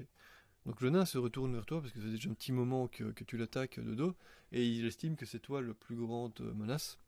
Donc 0.67 0.81
le 0.83 0.91
nain 0.91 1.05
se 1.07 1.19
retourne 1.19 1.55
vers 1.55 1.67
toi, 1.67 1.81
parce 1.83 1.93
que 1.93 2.01
ça 2.01 2.07
fait 2.07 2.13
déjà 2.13 2.31
un 2.31 2.35
petit 2.35 2.53
moment 2.53 2.89
que, 2.89 3.05
que 3.13 3.25
tu 3.25 3.37
l'attaques 3.39 3.81
de 3.81 3.95
dos, 3.95 4.17
et 4.53 4.67
il 4.67 4.87
estime 4.87 5.17
que 5.17 5.27
c'est 5.27 5.41
toi 5.41 5.63
la 5.63 5.75
plus 5.75 5.97
grande 5.97 6.35
euh, 6.41 6.55
menace. 6.55 6.99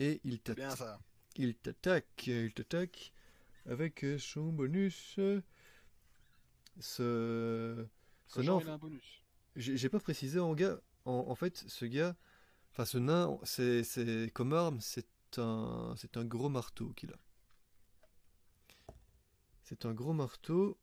Et 0.00 0.20
il 0.24 0.40
C'est 0.42 0.54
bien 0.54 0.70
t'attaque. 0.70 0.76
ça. 0.76 1.00
Il 1.36 1.54
t'attaque, 1.54 2.26
il 2.26 2.52
t'attaque 2.54 3.12
avec 3.66 4.06
son 4.18 4.52
bonus. 4.52 5.18
Ce, 6.80 7.86
il 8.36 8.48
a 8.48 8.72
un 8.72 8.78
bonus. 8.78 9.22
J'ai 9.56 9.88
pas 9.88 10.00
précisé 10.00 10.38
en 10.38 10.54
gars. 10.54 10.80
En, 11.04 11.24
en 11.28 11.34
fait, 11.34 11.64
ce 11.66 11.84
gars, 11.84 12.16
enfin 12.72 12.84
ce 12.84 12.98
nain, 12.98 13.38
c'est 13.44 14.30
comme 14.34 14.52
arme, 14.52 14.78
c'est 14.80 15.06
un 15.38 15.94
c'est 15.96 16.16
un 16.16 16.24
gros 16.24 16.48
marteau 16.48 16.90
qu'il 16.90 17.10
a. 17.12 17.18
C'est 19.62 19.84
un 19.84 19.94
gros 19.94 20.12
marteau. 20.12 20.78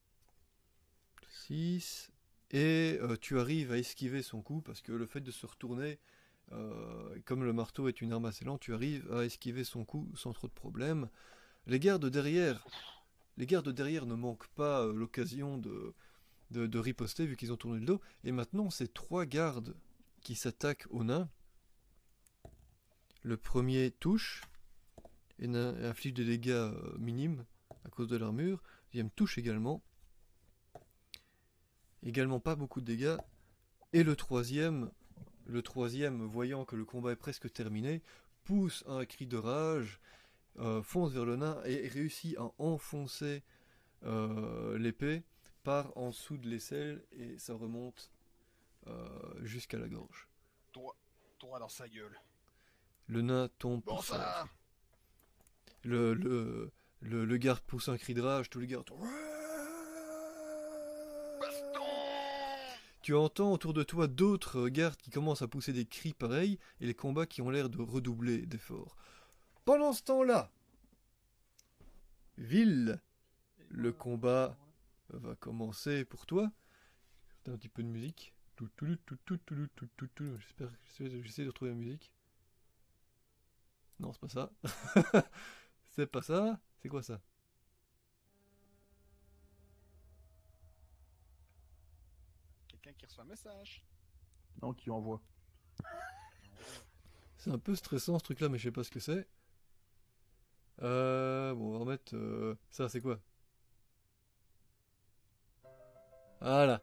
6 1.48 2.12
et 2.52 2.98
euh, 3.02 3.18
tu 3.18 3.40
arrives 3.40 3.72
à 3.72 3.78
esquiver 3.78 4.22
son 4.22 4.42
coup 4.42 4.62
parce 4.62 4.82
que 4.82 4.92
le 4.92 5.06
fait 5.06 5.20
de 5.20 5.32
se 5.32 5.46
retourner 5.46 6.00
euh, 6.52 7.20
comme 7.26 7.44
le 7.44 7.54
marteau 7.54 7.88
est 7.88 8.02
une 8.02 8.14
arme 8.14 8.26
assez 8.26 8.46
lente, 8.46 8.62
tu 8.62 8.74
arrives 8.74 9.12
à 9.12 9.26
esquiver 9.26 9.64
son 9.64 9.84
coup 9.84 10.12
sans 10.16 10.32
trop 10.34 10.48
de 10.48 10.54
problèmes. 10.54 11.10
Les 11.66 11.80
gardes 11.80 12.06
derrière, 12.06 12.66
les 13.38 13.46
gardes 13.46 13.70
derrière 13.70 14.06
ne 14.06 14.16
manquent 14.16 14.48
pas 14.50 14.82
euh, 14.82 14.94
l'occasion 14.94 15.58
de, 15.58 15.94
de, 16.52 16.80
riposter 16.80 17.26
vu 17.26 17.36
qu'ils 17.36 17.52
ont 17.52 17.58
tourné 17.58 17.80
le 17.80 17.86
dos. 17.86 18.02
Et 18.24 18.32
maintenant, 18.32 18.70
c'est 18.70 18.94
trois 18.94 19.26
gardes 19.26 19.76
qui 20.22 20.36
s'attaquent 20.36 20.88
au 20.90 21.04
nain. 21.04 21.30
Le 23.24 23.38
premier 23.38 23.92
touche 23.92 24.44
et 25.40 25.48
inflige 25.48 26.14
des 26.14 26.26
dégâts 26.26 26.50
euh, 26.52 26.98
minimes 26.98 27.46
à 27.84 27.90
cause 27.90 28.08
de 28.08 28.18
l'armure. 28.18 28.62
Le 28.62 28.92
deuxième 28.92 29.10
touche 29.12 29.38
également. 29.38 29.84
Également 32.04 32.40
pas 32.40 32.56
beaucoup 32.56 32.82
de 32.82 32.86
dégâts. 32.86 33.18
Et 33.94 34.04
le 34.04 34.16
troisième, 34.16 34.92
le 35.46 35.62
troisième, 35.62 36.24
voyant 36.24 36.66
que 36.66 36.76
le 36.76 36.86
combat 36.86 37.12
est 37.12 37.18
presque 37.18 37.52
terminé, 37.52 38.04
pousse 38.44 38.84
un 38.88 39.06
cri 39.06 39.26
de 39.26 39.38
rage, 39.38 40.00
euh, 40.60 40.82
fonce 40.82 41.12
vers 41.12 41.26
le 41.26 41.36
nain 41.36 41.62
et 41.66 41.88
réussit 41.88 42.38
à 42.38 42.52
enfoncer 42.60 43.44
euh, 44.04 44.78
l'épée 44.78 45.24
par 45.66 45.92
en 45.98 46.10
dessous 46.10 46.38
de 46.38 46.48
l'aisselle 46.48 47.04
et 47.12 47.38
ça 47.40 47.56
remonte 47.56 48.12
euh, 48.88 49.10
jusqu'à 49.42 49.80
la 49.80 49.88
gorge. 49.90 50.30
Droit, 50.74 50.96
droit 51.40 51.60
dans 51.60 51.70
sa 51.70 51.90
gueule. 51.90 52.18
Le 53.08 53.22
nain 53.22 53.50
tombe 53.58 53.84
Bon 53.84 54.00
ça 54.00 54.48
Le, 55.84 56.14
le, 56.14 56.72
le, 57.02 57.26
le 57.26 57.38
garde 57.38 57.62
pousse 57.62 57.90
un 57.90 57.98
cri 57.98 58.14
de 58.14 58.22
rage, 58.22 58.50
tous 58.50 58.60
les 58.60 58.68
gardes. 58.68 58.90
Baston 61.42 61.80
Tu 63.02 63.16
entends 63.16 63.52
autour 63.52 63.74
de 63.74 63.82
toi 63.84 64.06
d'autres 64.08 64.70
gardes 64.70 65.02
qui 65.02 65.10
commencent 65.10 65.42
à 65.42 65.48
pousser 65.48 65.74
des 65.74 65.86
cris 65.86 66.14
pareils 66.14 66.60
et 66.80 66.86
les 66.86 66.94
combats 66.94 67.26
qui 67.26 67.42
ont 67.42 67.50
l'air 67.50 67.70
de 67.70 67.82
redoubler 67.82 68.46
d'efforts. 68.46 68.96
Pendant 69.66 69.94
ce 69.94 70.04
temps-là, 70.04 70.52
Ville, 72.38 73.02
le 73.70 73.92
combat 73.92 74.56
va 75.10 75.36
commencer 75.36 76.06
pour 76.06 76.26
toi. 76.26 76.52
Un 77.48 77.58
petit 77.58 77.70
peu 77.70 77.84
de 77.84 77.88
musique. 77.88 78.34
J'espère, 80.40 80.70
j'essaie 80.84 81.24
j'essaie 81.24 81.44
de 81.44 81.50
retrouver 81.50 81.72
la 81.72 81.78
musique. 81.78 82.12
Non, 84.00 84.12
c'est 84.14 84.22
pas 84.22 84.30
ça. 84.30 84.52
c'est 85.92 86.08
pas 86.08 86.22
ça. 86.22 86.60
C'est 86.82 86.90
quoi 86.90 87.04
ça? 87.04 87.22
Quelqu'un 92.68 92.94
qui 92.94 93.06
reçoit 93.06 93.24
un 93.24 93.28
message. 93.28 93.84
Non, 94.62 94.74
qui 94.74 94.90
envoie. 94.90 95.22
C'est 97.38 97.52
un 97.52 97.60
peu 97.60 97.76
stressant 97.76 98.18
ce 98.20 98.24
truc-là, 98.24 98.50
mais 98.50 98.58
je 98.58 98.64
sais 98.64 98.72
pas 98.72 98.84
ce 98.84 98.92
que 98.92 99.00
c'est. 99.00 99.28
Euh, 100.82 101.54
bon, 101.54 101.70
on 101.70 101.72
va 101.74 101.80
remettre 101.80 102.16
euh, 102.16 102.56
ça. 102.72 102.90
C'est 102.90 103.02
quoi? 103.02 103.20
Voilà. 106.46 106.80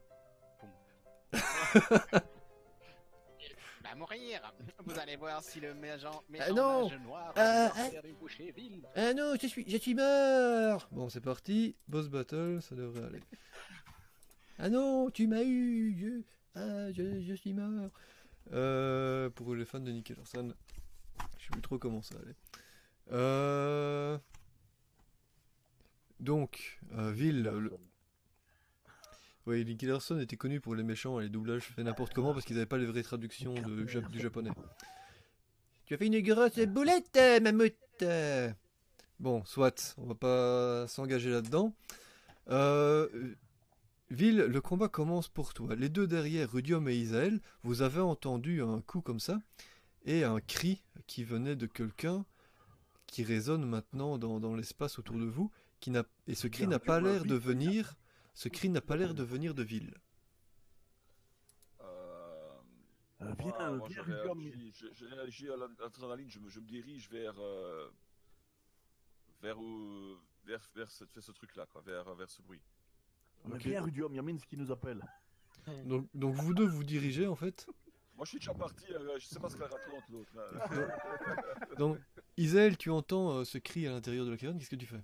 Va 3.82 3.94
mourir. 3.96 4.40
Vous 4.84 4.98
allez 4.98 5.14
voir 5.16 5.40
si 5.42 5.60
le 5.60 5.72
méchant, 5.74 6.22
méchant 6.28 6.44
Ah 6.48 6.52
non. 6.52 6.88
mage 6.88 6.98
noir 7.00 7.32
Ah, 7.36 7.68
va 7.74 7.84
faire 7.90 8.04
une 8.04 8.14
bouchée 8.16 8.50
vile. 8.50 8.82
Non, 9.16 9.34
je 9.40 9.46
suis, 9.46 9.64
je 9.70 9.76
suis 9.76 9.94
mort 9.94 10.88
Bon, 10.90 11.08
c'est 11.08 11.20
parti. 11.20 11.76
Boss 11.86 12.08
battle, 12.08 12.58
ça 12.60 12.74
devrait 12.74 13.04
aller. 13.06 13.20
Ah 14.58 14.68
non, 14.68 15.10
tu 15.10 15.26
m'as 15.28 15.42
eu 15.44 15.96
je... 15.96 16.22
Ah, 16.58 16.90
je, 16.92 17.22
je 17.22 17.34
suis 17.34 17.52
mort 17.54 17.90
Euh, 18.52 19.30
Pour 19.30 19.54
les 19.54 19.64
fans 19.64 19.78
de 19.80 19.92
Nicky 19.92 20.14
Larson, 20.14 20.52
je 21.38 21.44
sais 21.44 21.50
plus 21.52 21.62
trop 21.62 21.78
comment 21.78 22.02
ça 22.02 22.16
allait. 22.16 22.34
Euh, 23.12 24.18
Donc, 26.20 26.80
euh, 26.96 27.12
Ville, 27.12 27.42
le- 27.44 27.70
oui, 29.46 29.64
Nicky 29.64 29.86
Larson 29.86 30.18
était 30.20 30.36
connu 30.36 30.60
pour 30.60 30.74
les 30.74 30.82
méchants 30.82 31.18
et 31.20 31.24
les 31.24 31.28
doublages 31.28 31.64
faits 31.64 31.84
n'importe 31.84 32.14
comment 32.14 32.32
parce 32.32 32.44
qu'ils 32.44 32.56
n'avaient 32.56 32.66
pas 32.66 32.78
les 32.78 32.86
vraies 32.86 33.02
traductions 33.02 33.54
de, 33.54 33.82
du 33.82 34.20
japonais. 34.20 34.50
Tu 35.86 35.94
as 35.94 35.98
fait 35.98 36.06
une 36.06 36.20
grosse 36.20 36.58
boulette, 36.60 37.16
euh, 37.16 37.40
mammouth. 37.40 37.74
Bon, 39.18 39.44
soit, 39.44 39.94
on 39.98 40.06
va 40.06 40.14
pas 40.14 40.86
s'engager 40.88 41.30
là-dedans. 41.30 41.74
Euh, 42.50 43.08
Ville, 44.10 44.38
le 44.38 44.60
combat 44.60 44.88
commence 44.88 45.28
pour 45.28 45.54
toi. 45.54 45.74
Les 45.74 45.88
deux 45.88 46.06
derrière, 46.06 46.50
Rudium 46.52 46.86
et 46.88 46.96
Isaël, 46.96 47.40
vous 47.62 47.82
avez 47.82 48.00
entendu 48.00 48.62
un 48.62 48.80
coup 48.80 49.00
comme 49.00 49.20
ça 49.20 49.40
et 50.04 50.24
un 50.24 50.40
cri 50.40 50.82
qui 51.06 51.24
venait 51.24 51.56
de 51.56 51.66
quelqu'un 51.66 52.24
qui 53.06 53.24
résonne 53.24 53.64
maintenant 53.64 54.18
dans, 54.18 54.38
dans 54.40 54.54
l'espace 54.54 54.98
autour 54.98 55.18
de 55.18 55.24
vous. 55.24 55.50
Qui 55.80 55.92
et 56.26 56.34
ce 56.34 56.46
cri 56.46 56.66
n'a 56.66 56.78
pas 56.78 57.00
l'air 57.00 57.24
de 57.24 57.34
venir. 57.34 57.94
Ce 58.34 58.48
cri 58.48 58.68
n'a 58.68 58.80
pas 58.80 58.96
l'air 58.96 59.14
de 59.14 59.22
venir 59.22 59.54
de 59.54 59.62
Ville. 59.62 59.94
Euh, 61.80 61.84
Euh, 63.20 63.24
moi, 63.26 63.34
viens, 63.38 63.70
moi, 63.76 63.88
viens, 63.88 64.02
j'ai 64.04 64.12
Rudium. 64.12 64.38
réagi- 65.10 65.50
à 65.50 65.56
l'adrénaline, 65.56 66.28
je 66.30 66.38
me, 66.40 66.48
je 66.48 66.58
me 66.60 66.66
dirige 66.66 67.08
vers, 67.08 67.34
euh, 67.38 67.88
vers, 69.40 69.58
où- 69.60 70.16
vers, 70.44 70.60
vers 70.74 70.90
ce, 70.90 71.04
vers 71.04 71.22
ce 71.22 71.30
truc-là, 71.32 71.66
quoi, 71.66 71.82
vers, 71.82 72.14
vers 72.16 72.28
ce 72.30 72.42
bruit. 72.42 72.60
Mais 73.44 73.54
Ok. 73.56 73.62
Viens, 73.62 73.82
Rudium, 73.82 74.14
Yamin, 74.14 74.38
ce 74.38 74.46
qui 74.46 74.56
nous 74.56 74.70
appelle. 74.72 75.00
Donc, 75.86 76.08
donc 76.14 76.34
vous 76.34 76.54
deux 76.54 76.66
vous 76.66 76.82
dirigez 76.82 77.26
en 77.28 77.36
fait? 77.36 77.66
Moi, 78.16 78.24
je 78.24 78.30
suis 78.30 78.38
déjà 78.40 78.52
parti, 78.54 78.84
euh, 78.92 79.16
je 79.18 79.26
sais 79.26 79.38
pas 79.38 79.48
ce 79.48 79.56
qu'elle 79.56 79.70
raconte 79.70 80.08
l'autre. 80.08 80.32
Donc 81.78 81.98
Isaël, 82.36 82.76
tu 82.76 82.90
entends 82.90 83.30
euh, 83.38 83.44
ce 83.44 83.58
cri 83.58 83.86
à 83.86 83.90
l'intérieur 83.92 84.24
de 84.26 84.30
la 84.32 84.36
caverne. 84.36 84.58
Qu'est-ce 84.58 84.70
que 84.70 84.76
tu 84.76 84.86
fais? 84.86 85.02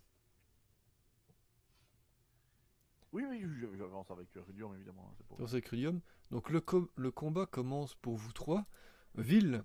Oui, 3.12 3.24
oui, 3.28 3.42
j'avance 3.76 4.10
avec 4.10 4.36
euh, 4.36 4.42
Rudium, 4.46 4.74
évidemment. 4.74 5.14
Dans 5.38 5.46
avec 5.46 5.66
Rudium. 5.68 6.00
Donc 6.30 6.50
le, 6.50 6.60
com- 6.60 6.88
le 6.96 7.10
combat 7.10 7.46
commence 7.46 7.94
pour 7.94 8.16
vous 8.16 8.32
trois. 8.32 8.66
Ville, 9.14 9.64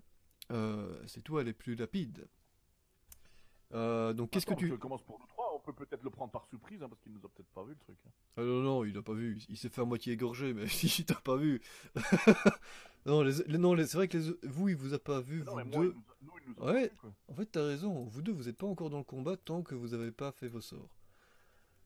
euh, 0.50 0.98
c'est 1.06 1.22
toi 1.22 1.42
les 1.44 1.52
plus 1.52 1.74
lapides. 1.74 2.26
Euh, 3.72 4.12
donc 4.12 4.30
qu'est-ce 4.30 4.46
que 4.46 4.54
tu... 4.54 4.68
Je 4.68 4.74
commence 4.74 5.02
pour 5.02 5.18
nous 5.18 5.26
trois, 5.26 5.52
on 5.54 5.58
peut 5.58 5.72
peut-être 5.72 6.02
le 6.04 6.10
prendre 6.10 6.30
par 6.32 6.46
surprise, 6.46 6.82
hein, 6.82 6.88
parce 6.88 7.00
qu'il 7.00 7.12
nous 7.12 7.18
a 7.24 7.28
peut-être 7.28 7.48
pas 7.48 7.64
vu 7.64 7.70
le 7.72 7.78
truc. 7.78 7.96
hein. 8.06 8.10
Ah 8.36 8.42
non, 8.42 8.60
non, 8.62 8.84
il 8.84 8.94
n'a 8.94 9.02
pas 9.02 9.14
vu. 9.14 9.38
Il 9.48 9.56
s'est 9.56 9.68
fait 9.68 9.80
à 9.80 9.84
moitié 9.84 10.12
égorger, 10.12 10.54
mais 10.54 10.66
si, 10.68 11.04
t'as 11.04 11.14
pas 11.20 11.36
vu. 11.36 11.60
non, 13.06 13.22
les, 13.22 13.32
les- 13.46 13.58
non 13.58 13.74
les- 13.74 13.86
c'est 13.86 13.96
vrai 13.96 14.08
que 14.08 14.18
vous, 14.46 14.68
il 14.68 14.76
vous 14.76 14.94
a 14.94 14.98
pas 14.98 15.20
vu, 15.20 15.42
Non, 15.42 15.52
vous 15.52 15.64
moi, 15.64 15.64
deux. 15.64 15.70
il 15.72 15.94
nous 15.94 16.00
a- 16.00 16.16
nous, 16.22 16.32
il 16.46 16.54
nous 16.56 16.62
a 16.68 16.72
Ouais. 16.72 16.88
vu. 17.02 17.08
En 17.28 17.34
fait, 17.34 17.46
t'as 17.46 17.66
raison. 17.66 18.04
Vous 18.04 18.22
deux, 18.22 18.32
vous 18.32 18.44
n'êtes 18.44 18.56
pas 18.58 18.66
encore 18.66 18.90
dans 18.90 18.98
le 18.98 19.04
combat 19.04 19.36
tant 19.36 19.62
que 19.62 19.74
vous 19.74 19.88
n'avez 19.88 20.12
pas 20.12 20.30
fait 20.32 20.48
vos 20.48 20.60
sorts. 20.60 20.96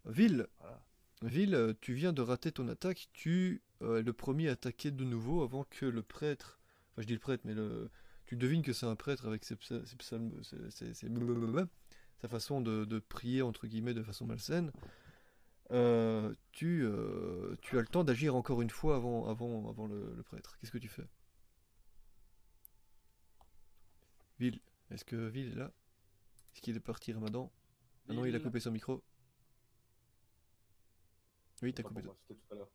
Ville, 0.05 0.47
Voilà. 0.61 0.83
Ville, 1.23 1.55
euh, 1.55 1.73
tu 1.81 1.95
viens 1.95 2.13
de 2.13 2.23
rater 2.23 2.53
ton 2.53 2.69
attaque. 2.69 3.09
Tu 3.13 3.63
euh, 3.83 4.01
es 4.01 4.03
le 4.03 4.13
premier 4.13 4.49
à 4.49 4.53
attaquer 4.53 4.91
de 4.91 5.05
nouveau 5.05 5.43
avant 5.43 5.65
que 5.65 5.87
le 5.87 6.03
prêtre. 6.03 6.61
Enfin, 6.93 7.03
je 7.03 7.07
dis 7.07 7.15
le 7.15 7.19
prêtre, 7.19 7.43
mais 7.45 7.55
le. 7.55 7.91
Tu 8.27 8.37
devines 8.37 8.63
que 8.63 8.73
c'est 8.73 8.87
un 8.87 8.95
prêtre 8.95 9.27
avec 9.27 9.45
ses, 9.45 9.55
psa- 9.57 9.85
ses 9.87 9.97
psalmes, 9.97 10.33
ses- 10.45 10.71
ses- 10.95 11.09
sa 12.21 12.29
façon 12.29 12.61
de, 12.61 12.85
de 12.85 12.99
prier 12.99 13.43
entre 13.43 13.67
guillemets 13.67 13.95
de 13.95 14.03
façon 14.03 14.27
malsaine. 14.27 14.71
Euh, 15.71 16.35
tu, 16.53 16.83
euh, 16.85 17.57
tu 17.63 17.79
as 17.79 17.81
le 17.81 17.87
temps 17.87 18.05
d'agir 18.05 18.35
encore 18.35 18.61
une 18.63 18.71
fois 18.71 18.97
avant, 18.97 19.29
avant, 19.29 19.69
avant 19.69 19.87
le, 19.87 20.15
le 20.15 20.23
prêtre. 20.23 20.57
Qu'est-ce 20.59 20.73
que 20.73 20.79
tu 20.79 20.89
fais? 20.89 21.07
Ville, 24.39 24.61
est-ce 24.91 25.05
que 25.05 25.17
Ville 25.17 25.53
est 25.53 25.57
là? 25.57 25.73
Est-ce 26.53 26.61
qu'il 26.63 26.77
est 26.77 26.81
parti 26.81 27.13
Ramadan? 27.13 27.51
Ah 28.09 28.15
non, 28.15 28.25
il 28.25 28.35
a 28.35 28.41
coupé 28.41 28.61
son 28.61 28.71
micro. 28.71 29.03
Oui, 31.63 31.73
t'as 31.75 31.83
coupé. 31.83 32.03
C'était 32.29 32.41
tout 32.41 32.53
à 32.53 32.57
l'heure. 32.57 32.69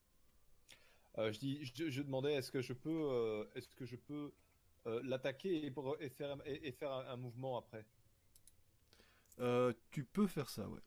Euh, 1.17 1.31
je, 1.31 1.39
dis, 1.39 1.65
je, 1.65 1.89
je 1.89 2.01
demandais 2.01 2.33
est-ce 2.33 2.51
que 2.51 2.61
je 2.61 2.73
peux, 2.73 2.89
euh, 3.11 3.45
est-ce 3.55 3.69
que 3.69 3.85
je 3.85 3.95
peux 3.95 4.33
euh, 4.87 5.01
l'attaquer 5.03 5.65
et, 5.65 5.71
pour- 5.71 5.95
et 6.01 6.09
faire, 6.09 6.37
et, 6.45 6.67
et 6.67 6.71
faire 6.71 6.91
un, 6.91 7.05
un 7.07 7.17
mouvement 7.17 7.57
après? 7.57 7.85
Euh, 9.39 9.73
tu 9.91 10.03
peux 10.05 10.27
faire 10.27 10.49
ça, 10.49 10.67
ouais. 10.69 10.81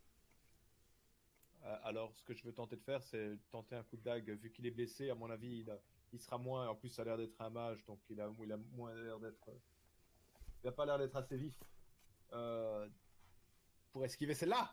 Euh, 1.65 1.77
Alors, 1.85 2.15
ce 2.15 2.23
que 2.23 2.35
je 2.35 2.45
veux 2.45 2.53
tenter 2.53 2.77
de 2.77 2.83
faire, 2.83 3.03
c'est 3.03 3.37
tenter 3.51 3.77
un 3.77 3.83
coup 3.85 3.97
de 3.97 4.03
dague. 4.03 4.31
Vu 4.31 4.51
qu'il 4.51 4.67
est 4.67 4.71
blessé, 4.71 5.11
à 5.11 5.15
mon 5.15 5.31
avis, 5.31 5.61
il, 5.61 5.71
a- 5.71 5.81
il 6.13 6.21
sera 6.21 6.39
moins. 6.39 6.69
En 6.69 6.75
plus, 6.75 6.89
ça 6.89 7.03
a 7.03 7.05
l'air 7.05 7.17
d'être 7.19 7.41
un 7.41 7.51
mage, 7.51 7.85
donc 7.87 8.01
il 8.11 8.21
a, 8.21 8.31
il 8.43 8.53
a 8.53 8.57
moins 8.57 8.95
l'air 8.95 9.19
d'être. 9.21 9.51
Il 10.63 10.69
a 10.69 10.73
pas 10.73 10.85
l'air 10.85 10.99
d'être 10.99 11.17
assez 11.17 11.37
vif 11.39 11.55
pour 13.93 14.05
esquiver 14.05 14.35
celle-là. 14.35 14.71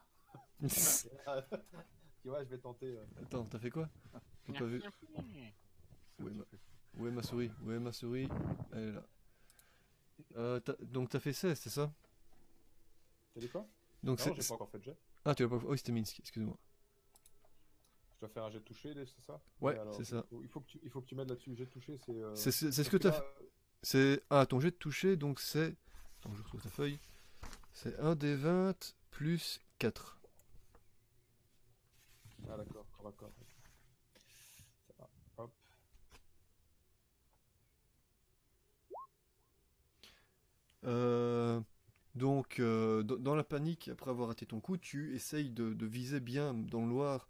tu 2.24 2.30
vois, 2.30 2.44
je 2.44 2.50
vais 2.50 2.58
tenter. 2.58 2.98
euh, 2.98 3.06
Attends, 3.22 3.46
t'as 3.46 3.60
fait 3.60 3.70
quoi 3.70 3.88
J'ai 4.48 4.54
pas 4.54 4.66
vu. 4.66 4.82
Où 6.20 6.28
est, 6.28 6.32
ma... 6.32 6.44
Où 6.98 7.08
est 7.08 7.12
ma 7.12 7.22
souris 7.24 7.52
Où 7.64 7.72
est 7.72 7.80
ma 7.80 7.92
souris 7.92 8.28
Elle 8.72 8.90
est 8.90 8.92
là. 8.94 9.04
Euh, 10.38 10.60
t'as- 10.60 10.76
Donc 10.82 11.10
t'as 11.10 11.20
fait 11.20 11.34
16, 11.34 11.60
c'est 11.60 11.70
ça 11.70 11.94
T'as 13.34 13.42
dit 13.42 13.50
quoi 13.50 13.68
Donc 14.04 14.20
Non, 14.20 14.24
c'est... 14.26 14.42
j'ai 14.42 14.48
pas 14.48 14.54
encore 14.56 14.70
fait 14.70 14.80
de 14.80 14.84
jet. 14.84 14.98
Ah, 15.26 15.36
tu 15.36 15.44
l'as 15.44 15.50
pas 15.50 15.60
fait. 15.60 15.66
Oh, 15.68 15.76
c'était 15.76 15.92
Minsk, 15.92 16.20
excuse-moi. 16.20 16.58
Je 18.16 18.20
dois 18.22 18.30
faire 18.30 18.44
un 18.46 18.50
jet 18.52 18.60
de 18.60 18.64
toucher, 18.64 18.94
c'est 18.94 19.22
ça 19.22 19.42
Ouais, 19.60 19.78
alors, 19.78 19.94
c'est 19.96 20.06
ça. 20.06 20.26
Il 20.42 20.48
faut, 20.48 20.62
que 20.62 20.68
tu, 20.68 20.80
il 20.84 20.90
faut 20.90 21.02
que 21.02 21.08
tu 21.08 21.16
m'aides 21.16 21.30
là-dessus. 21.30 21.56
Jet 21.56 21.66
de 21.66 21.70
toucher, 21.72 21.98
c'est. 21.98 22.12
euh, 22.14 22.34
C'est 22.36 22.52
c'est- 22.52 22.72
c'est 22.72 22.84
ce 22.84 22.90
parce 22.90 22.90
que 22.90 22.98
t'as 22.98 23.12
là, 23.12 23.22
fait. 23.38 23.50
C'est. 23.82 24.24
Ah, 24.30 24.46
ton 24.46 24.60
jet 24.62 24.72
de 24.72 24.76
toucher, 24.78 25.18
donc 25.18 25.40
c'est. 25.42 25.76
Attends, 26.20 26.34
je 26.36 26.42
retrouve 26.42 26.62
ta 26.62 26.70
feuille. 26.70 27.00
C'est 27.74 27.98
1 28.00 28.16
des 28.16 28.36
20 28.36 28.96
plus 29.10 29.60
4. 29.80 30.22
Ah 32.50 32.58
d'accord, 32.58 32.86
corps 32.92 33.08
à 33.08 33.12
corps. 33.12 33.34
Ça 34.88 34.94
va. 34.98 35.10
Hop. 35.38 35.52
Euh, 40.86 41.62
donc, 42.16 42.60
euh, 42.60 43.04
dans 43.04 43.36
la 43.36 43.44
panique, 43.44 43.88
après 43.88 44.12
avoir 44.12 44.28
raté 44.28 44.46
ton 44.46 44.60
coup, 44.60 44.78
tu 44.78 45.16
essayes 45.16 45.50
de, 45.50 45.74
de 45.74 45.86
viser 45.86 46.20
bien 46.20 46.54
dans 46.54 46.82
le 46.82 46.88
noir 46.88 47.28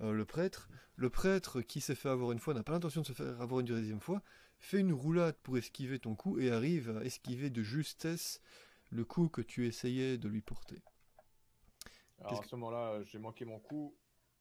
euh, 0.00 0.12
le 0.12 0.24
prêtre. 0.24 0.68
Le 0.96 1.10
prêtre, 1.10 1.60
qui 1.62 1.80
s'est 1.80 1.94
fait 1.94 2.08
avoir 2.08 2.32
une 2.32 2.38
fois, 2.38 2.54
n'a 2.54 2.62
pas 2.62 2.72
l'intention 2.72 3.02
de 3.02 3.06
se 3.06 3.12
faire 3.12 3.40
avoir 3.40 3.60
une 3.60 3.66
deuxième 3.66 4.00
fois, 4.00 4.22
fait 4.58 4.80
une 4.80 4.92
roulade 4.92 5.36
pour 5.42 5.56
esquiver 5.56 5.98
ton 5.98 6.14
coup 6.14 6.38
et 6.38 6.50
arrive 6.50 6.96
à 6.98 7.04
esquiver 7.04 7.50
de 7.50 7.62
justesse 7.62 8.40
le 8.90 9.04
coup 9.04 9.28
que 9.28 9.40
tu 9.40 9.66
essayais 9.66 10.18
de 10.18 10.28
lui 10.28 10.40
porter. 10.40 10.82
Alors 12.20 12.40
à 12.40 12.44
ce 12.44 12.56
moment-là, 12.56 13.02
j'ai 13.04 13.18
manqué 13.18 13.44
mon 13.44 13.60
coup 13.60 13.94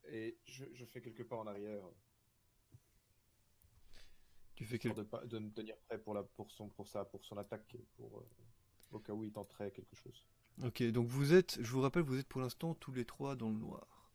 et 0.09 0.37
je, 0.45 0.65
je 0.73 0.85
fais 0.85 1.01
quelques 1.01 1.25
pas 1.27 1.35
en 1.35 1.47
arrière 1.47 1.83
Tu 4.55 4.65
fais 4.65 4.77
pour 4.79 4.95
quel... 4.95 5.03
de, 5.03 5.07
pas- 5.09 5.25
de 5.25 5.39
me 5.39 5.51
tenir 5.51 5.77
prêt 5.87 5.99
pour, 5.99 6.13
la, 6.13 6.23
pour, 6.23 6.51
son, 6.51 6.69
pour, 6.69 6.87
sa, 6.87 7.05
pour 7.05 7.23
son 7.25 7.37
attaque, 7.37 7.77
pour, 7.95 8.19
euh, 8.19 8.27
au 8.91 8.99
cas 8.99 9.13
où 9.13 9.23
il 9.23 9.31
tenterait 9.31 9.71
quelque 9.71 9.95
chose. 9.95 10.25
Ok, 10.63 10.81
donc 10.91 11.07
vous 11.07 11.33
êtes, 11.33 11.61
je 11.61 11.71
vous 11.71 11.81
rappelle, 11.81 12.01
vous 12.03 12.17
êtes 12.17 12.27
pour 12.27 12.41
l'instant 12.41 12.73
tous 12.73 12.91
les 12.91 13.05
trois 13.05 13.35
dans 13.35 13.49
le 13.49 13.57
noir. 13.57 14.09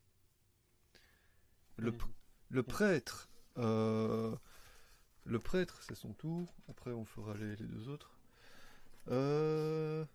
Le 1.77 2.63
prêtre, 2.63 3.29
euh, 3.57 4.35
le 5.25 5.39
prêtre, 5.39 5.81
c'est 5.83 5.95
son 5.95 6.13
tour. 6.13 6.53
Après, 6.67 6.91
on 6.91 7.05
fera 7.05 7.33
les, 7.35 7.55
les 7.55 7.65
deux 7.65 7.87
autres. 7.89 8.19
Euh... 9.07 10.05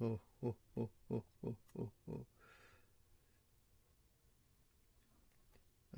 Oh, 0.00 0.18
oh, 0.42 0.54
oh, 0.76 0.88
oh, 1.10 1.22
oh, 1.42 1.54
oh, 1.76 1.88
oh. 2.08 2.26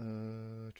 Euh... 0.00 0.70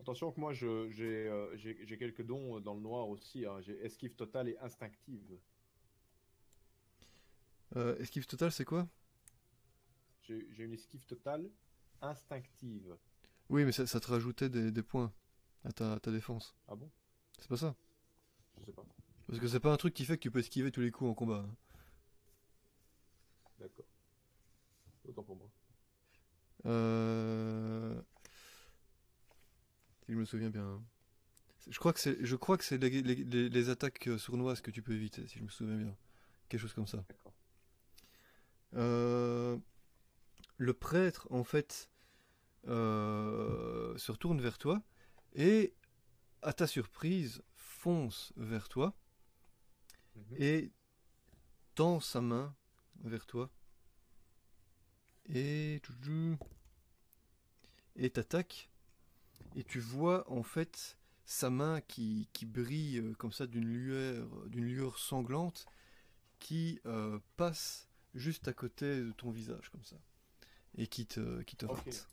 Attention 0.00 0.32
que 0.32 0.40
moi 0.40 0.52
je- 0.52 0.90
j'ai 0.90 1.28
euh, 1.28 1.56
quelques 1.96 2.22
dons 2.22 2.58
dans 2.60 2.74
le 2.74 2.80
noir 2.80 3.08
aussi. 3.08 3.46
hein. 3.46 3.60
J'ai 3.60 3.78
esquive 3.84 4.16
totale 4.16 4.48
et 4.48 4.58
instinctive. 4.58 5.38
Euh, 7.76 7.96
esquive 7.98 8.26
totale, 8.26 8.50
c'est 8.50 8.64
quoi? 8.64 8.88
J'ai 10.22 10.46
j'ai 10.52 10.64
une 10.64 10.72
esquive 10.72 11.04
totale 11.06 11.48
instinctive. 12.00 12.96
Oui, 13.48 13.64
mais 13.64 13.72
ça, 13.72 13.86
ça 13.86 14.00
te 14.00 14.08
rajoutait 14.08 14.48
des, 14.48 14.72
des 14.72 14.82
points 14.82 15.12
à 15.64 15.72
ta, 15.72 15.92
à 15.92 16.00
ta 16.00 16.10
défense. 16.10 16.56
Ah 16.66 16.74
bon? 16.74 16.90
C'est 17.38 17.48
pas 17.48 17.56
ça? 17.56 17.76
Je 18.58 18.64
sais 18.64 18.72
pas. 18.72 18.84
Parce 19.32 19.40
que 19.40 19.48
c'est 19.48 19.60
pas 19.60 19.72
un 19.72 19.78
truc 19.78 19.94
qui 19.94 20.04
fait 20.04 20.18
que 20.18 20.22
tu 20.22 20.30
peux 20.30 20.40
esquiver 20.40 20.70
tous 20.70 20.82
les 20.82 20.90
coups 20.90 21.10
en 21.10 21.14
combat. 21.14 21.46
hein. 21.48 21.56
D'accord. 23.58 23.86
Autant 25.08 25.22
pour 25.22 25.36
moi. 25.36 25.48
Euh... 26.66 28.02
Si 30.04 30.12
je 30.12 30.18
me 30.18 30.24
souviens 30.26 30.50
bien. 30.50 30.64
hein. 30.66 30.82
Je 31.70 31.78
crois 31.78 31.92
que 31.94 32.00
c'est, 32.00 32.18
je 32.24 32.36
crois 32.36 32.58
que 32.58 32.64
c'est 32.64 32.78
les, 32.78 32.90
les- 33.02 33.14
les- 33.24 33.48
les 33.48 33.68
attaques 33.70 34.08
euh, 34.08 34.18
sournoises 34.18 34.60
que 34.60 34.70
tu 34.70 34.82
peux 34.82 34.92
éviter, 34.94 35.26
si 35.28 35.38
je 35.38 35.44
me 35.44 35.48
souviens 35.48 35.76
bien. 35.76 35.96
Quelque 36.48 36.60
chose 36.60 36.74
comme 36.74 36.86
ça. 36.86 36.98
D'accord. 37.08 37.32
Euh, 38.74 39.56
Le 40.56 40.72
prêtre, 40.72 41.28
en 41.30 41.44
fait, 41.44 41.90
euh, 42.68 43.96
se 43.98 44.12
retourne 44.12 44.40
vers 44.40 44.58
toi 44.58 44.82
et, 45.34 45.74
à 46.42 46.52
ta 46.52 46.66
surprise, 46.66 47.42
fonce 47.56 48.32
vers 48.36 48.68
toi 48.68 48.94
Mhm. 50.14 50.36
et 50.38 50.72
tend 51.74 52.00
sa 52.00 52.20
main 52.20 52.54
vers 53.04 53.26
toi 53.26 53.50
et 55.26 55.80
et 57.96 58.10
t'attaque 58.10 58.70
et 59.54 59.64
tu 59.64 59.80
vois 59.80 60.30
en 60.30 60.42
fait 60.42 60.98
sa 61.24 61.50
main 61.50 61.80
qui, 61.80 62.28
qui 62.32 62.46
brille 62.46 62.98
euh, 62.98 63.14
comme 63.14 63.32
ça 63.32 63.46
d'une 63.46 63.64
lueur 63.64 64.28
d'une 64.48 64.64
lueur 64.64 64.98
sanglante 64.98 65.66
qui 66.38 66.80
euh, 66.86 67.18
passe 67.36 67.88
juste 68.14 68.48
à 68.48 68.52
côté 68.52 69.00
de 69.00 69.12
ton 69.12 69.30
visage 69.30 69.70
comme 69.70 69.84
ça 69.84 69.96
et 70.76 70.86
qui 70.86 71.06
te 71.06 71.42
qui 71.42 71.56
te 71.56 71.66
rate. 71.66 72.08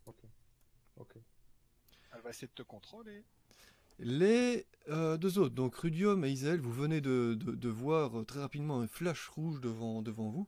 Elle 2.12 2.22
va 2.22 2.30
essayer 2.30 2.48
de 2.48 2.54
te 2.54 2.64
contrôler. 2.64 3.24
Les 4.00 4.66
euh, 4.88 5.18
deux 5.18 5.38
autres, 5.40 5.54
donc 5.56 5.76
Rudium 5.76 6.24
et 6.24 6.32
Isel, 6.32 6.60
vous 6.62 6.72
venez 6.72 7.02
de, 7.02 7.36
de- 7.38 7.52
de 7.56 7.70
voir 7.70 8.20
euh, 8.20 8.24
très 8.24 8.40
rapidement 8.40 8.80
un 8.80 8.88
flash 8.88 9.28
rouge 9.28 9.60
devant, 9.62 10.02
devant 10.02 10.30
vous. 10.30 10.48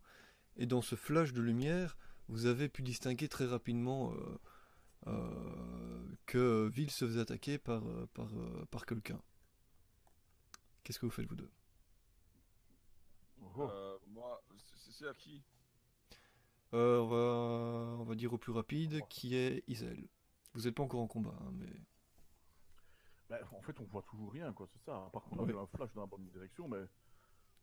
Et 0.58 0.66
dans 0.66 0.82
ce 0.82 0.96
flash 0.96 1.34
de 1.34 1.42
lumière, 1.42 1.98
vous 2.28 2.46
avez 2.46 2.70
pu 2.70 2.82
distinguer 2.82 3.28
très 3.28 3.46
rapidement 3.46 4.14
euh, 4.14 4.40
euh, 5.08 6.16
que 6.26 6.70
Ville 6.74 6.92
se 6.92 7.06
faisait 7.06 7.20
attaquer 7.22 7.58
par, 7.58 7.84
par, 8.14 8.30
par 8.70 8.86
quelqu'un. 8.86 9.22
Qu'est-ce 10.84 11.00
que 11.00 11.06
vous 11.06 11.12
faites, 11.12 11.28
vous 11.28 11.36
deux? 11.36 11.52
Oh. 13.58 13.64
Euh, 13.64 13.98
moi, 14.08 14.42
c'est- 14.56 14.92
c'est 14.92 15.08
à 15.08 15.14
qui? 15.14 15.44
Euh, 16.74 17.00
on, 17.00 17.08
va, 17.08 17.98
on 18.00 18.04
va 18.06 18.16
dire 18.16 18.32
au 18.32 18.38
plus 18.38 18.54
rapide, 18.54 19.02
qui 19.10 19.36
est 19.36 19.64
Isel. 19.68 20.08
Vous 20.54 20.62
n'êtes 20.62 20.76
pas 20.76 20.84
encore 20.84 21.02
en 21.02 21.08
combat, 21.08 21.36
hein, 21.42 21.52
mais... 21.54 21.70
Bah, 23.32 23.40
en 23.54 23.62
fait, 23.62 23.80
on 23.80 23.86
voit 23.86 24.02
toujours 24.04 24.32
rien, 24.34 24.52
quoi, 24.52 24.68
c'est 24.74 24.82
ça. 24.84 25.10
Par 25.14 25.24
contre, 25.24 25.42
on 25.44 25.46
Ouais. 25.46 25.54
a 25.54 25.56
eu 25.56 25.60
un 25.60 25.68
flash 25.68 25.94
dans 25.94 26.02
la 26.02 26.08
bonne 26.08 26.28
direction, 26.28 26.68
mais 26.68 26.84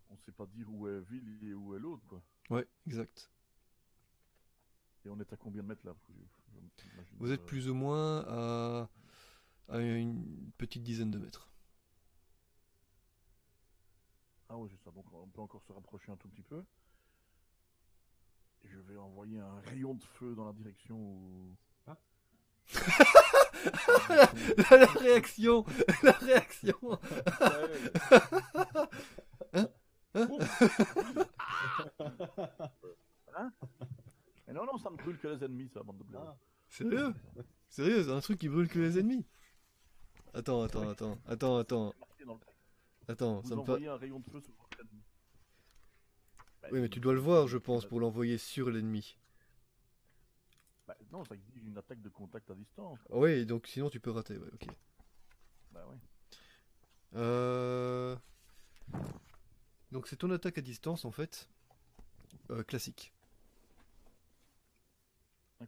on 0.08 0.16
sait 0.16 0.32
pas 0.32 0.46
dire 0.46 0.66
où 0.72 0.88
est 0.88 1.00
Ville 1.00 1.38
et 1.46 1.52
où 1.52 1.74
est 1.74 1.78
l'autre, 1.78 2.06
quoi. 2.06 2.22
Ouais, 2.48 2.66
exact. 2.86 3.30
Et 5.04 5.10
on 5.10 5.20
est 5.20 5.30
à 5.30 5.36
combien 5.36 5.62
de 5.62 5.68
mètres 5.68 5.84
là? 5.86 5.94
Je- 6.08 6.14
je- 6.54 7.14
Vous 7.18 7.30
êtes 7.32 7.44
plus 7.44 7.68
ou 7.68 7.74
moins 7.74 8.24
à, 8.26 8.88
à 9.68 9.78
une 9.78 10.50
petite 10.56 10.82
dizaine 10.82 11.10
de 11.10 11.18
mètres. 11.18 11.50
Ah 14.48 14.56
oui, 14.56 14.70
c'est 14.70 14.82
ça. 14.82 14.90
Donc 14.90 15.04
on 15.12 15.28
peut 15.28 15.42
encore 15.42 15.62
se 15.62 15.72
rapprocher 15.72 16.10
un 16.10 16.16
tout 16.16 16.28
petit 16.28 16.42
peu. 16.42 16.64
Et 18.64 18.68
je 18.68 18.78
vais 18.78 18.96
envoyer 18.96 19.38
un 19.38 19.60
rayon 19.60 19.94
de 19.94 20.02
feu 20.02 20.34
dans 20.34 20.46
la 20.46 20.52
direction 20.52 20.96
où. 20.98 21.54
La 24.70 24.86
réaction 24.86 25.64
La 26.02 26.12
réaction 26.12 26.98
Mais 34.46 34.54
non, 34.54 34.64
non, 34.64 34.78
ça 34.78 34.90
ne 34.90 34.96
brûle 34.96 35.18
que 35.18 35.28
les 35.28 35.44
ennemis, 35.44 35.68
ça, 35.68 35.82
bande 35.82 35.98
de. 35.98 36.04
Ah. 36.16 36.36
Sérieux? 36.68 37.14
Sérieux, 37.68 38.02
c'est 38.04 38.10
un 38.12 38.20
truc 38.20 38.38
qui 38.38 38.48
brûle 38.48 38.68
que 38.68 38.78
les 38.78 38.98
ennemis? 38.98 39.26
Attends, 40.34 40.62
attends, 40.62 40.88
attends, 40.88 41.18
attends, 41.26 41.58
attends, 41.58 41.92
attends, 43.08 43.40
Vous 43.40 43.48
ça 43.48 43.54
me 43.56 43.60
pa- 43.62 43.72
envoyez 43.72 43.88
un 43.88 43.96
rayon 43.96 44.20
de 44.20 44.30
feu 44.30 44.40
sur 44.40 44.52
votre 44.58 44.80
ennemi. 44.80 45.02
Bah, 46.62 46.68
Oui, 46.72 46.80
mais 46.80 46.88
tu 46.88 47.00
dois 47.00 47.12
le 47.14 47.20
voir, 47.20 47.46
je 47.48 47.58
pense, 47.58 47.84
pour 47.86 48.00
l'envoyer 48.00 48.38
sur 48.38 48.70
l'ennemi. 48.70 49.18
Bah, 50.88 50.96
non, 51.12 51.22
ça 51.26 51.34
exige 51.34 51.62
une 51.66 51.76
attaque 51.76 52.00
de 52.00 52.08
contact 52.08 52.50
à 52.50 52.54
distance. 52.54 52.98
Oui, 53.10 53.44
donc 53.44 53.66
sinon 53.66 53.90
tu 53.90 54.00
peux 54.00 54.10
rater, 54.10 54.38
ouais, 54.38 54.48
ok. 54.54 54.66
Bah 55.70 55.86
ouais. 55.86 55.98
Euh... 57.14 58.16
Donc 59.92 60.08
c'est 60.08 60.16
ton 60.16 60.30
attaque 60.30 60.56
à 60.56 60.62
distance, 60.62 61.04
en 61.04 61.10
fait, 61.10 61.50
euh, 62.50 62.62
classique. 62.62 63.12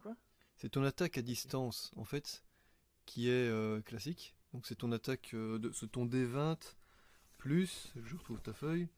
Quoi? 0.00 0.16
C'est 0.56 0.70
ton 0.70 0.84
attaque 0.84 1.18
à 1.18 1.22
distance, 1.22 1.92
en 1.96 2.04
fait, 2.04 2.42
qui 3.04 3.28
est 3.28 3.48
euh, 3.48 3.82
classique. 3.82 4.34
Donc 4.54 4.66
c'est 4.66 4.76
ton 4.76 4.90
attaque, 4.90 5.34
de, 5.34 5.70
c'est 5.72 5.92
ton 5.92 6.06
D20 6.06 6.56
plus, 7.36 7.92
je 8.02 8.16
retrouve 8.16 8.40
ta 8.40 8.54
feuille. 8.54 8.88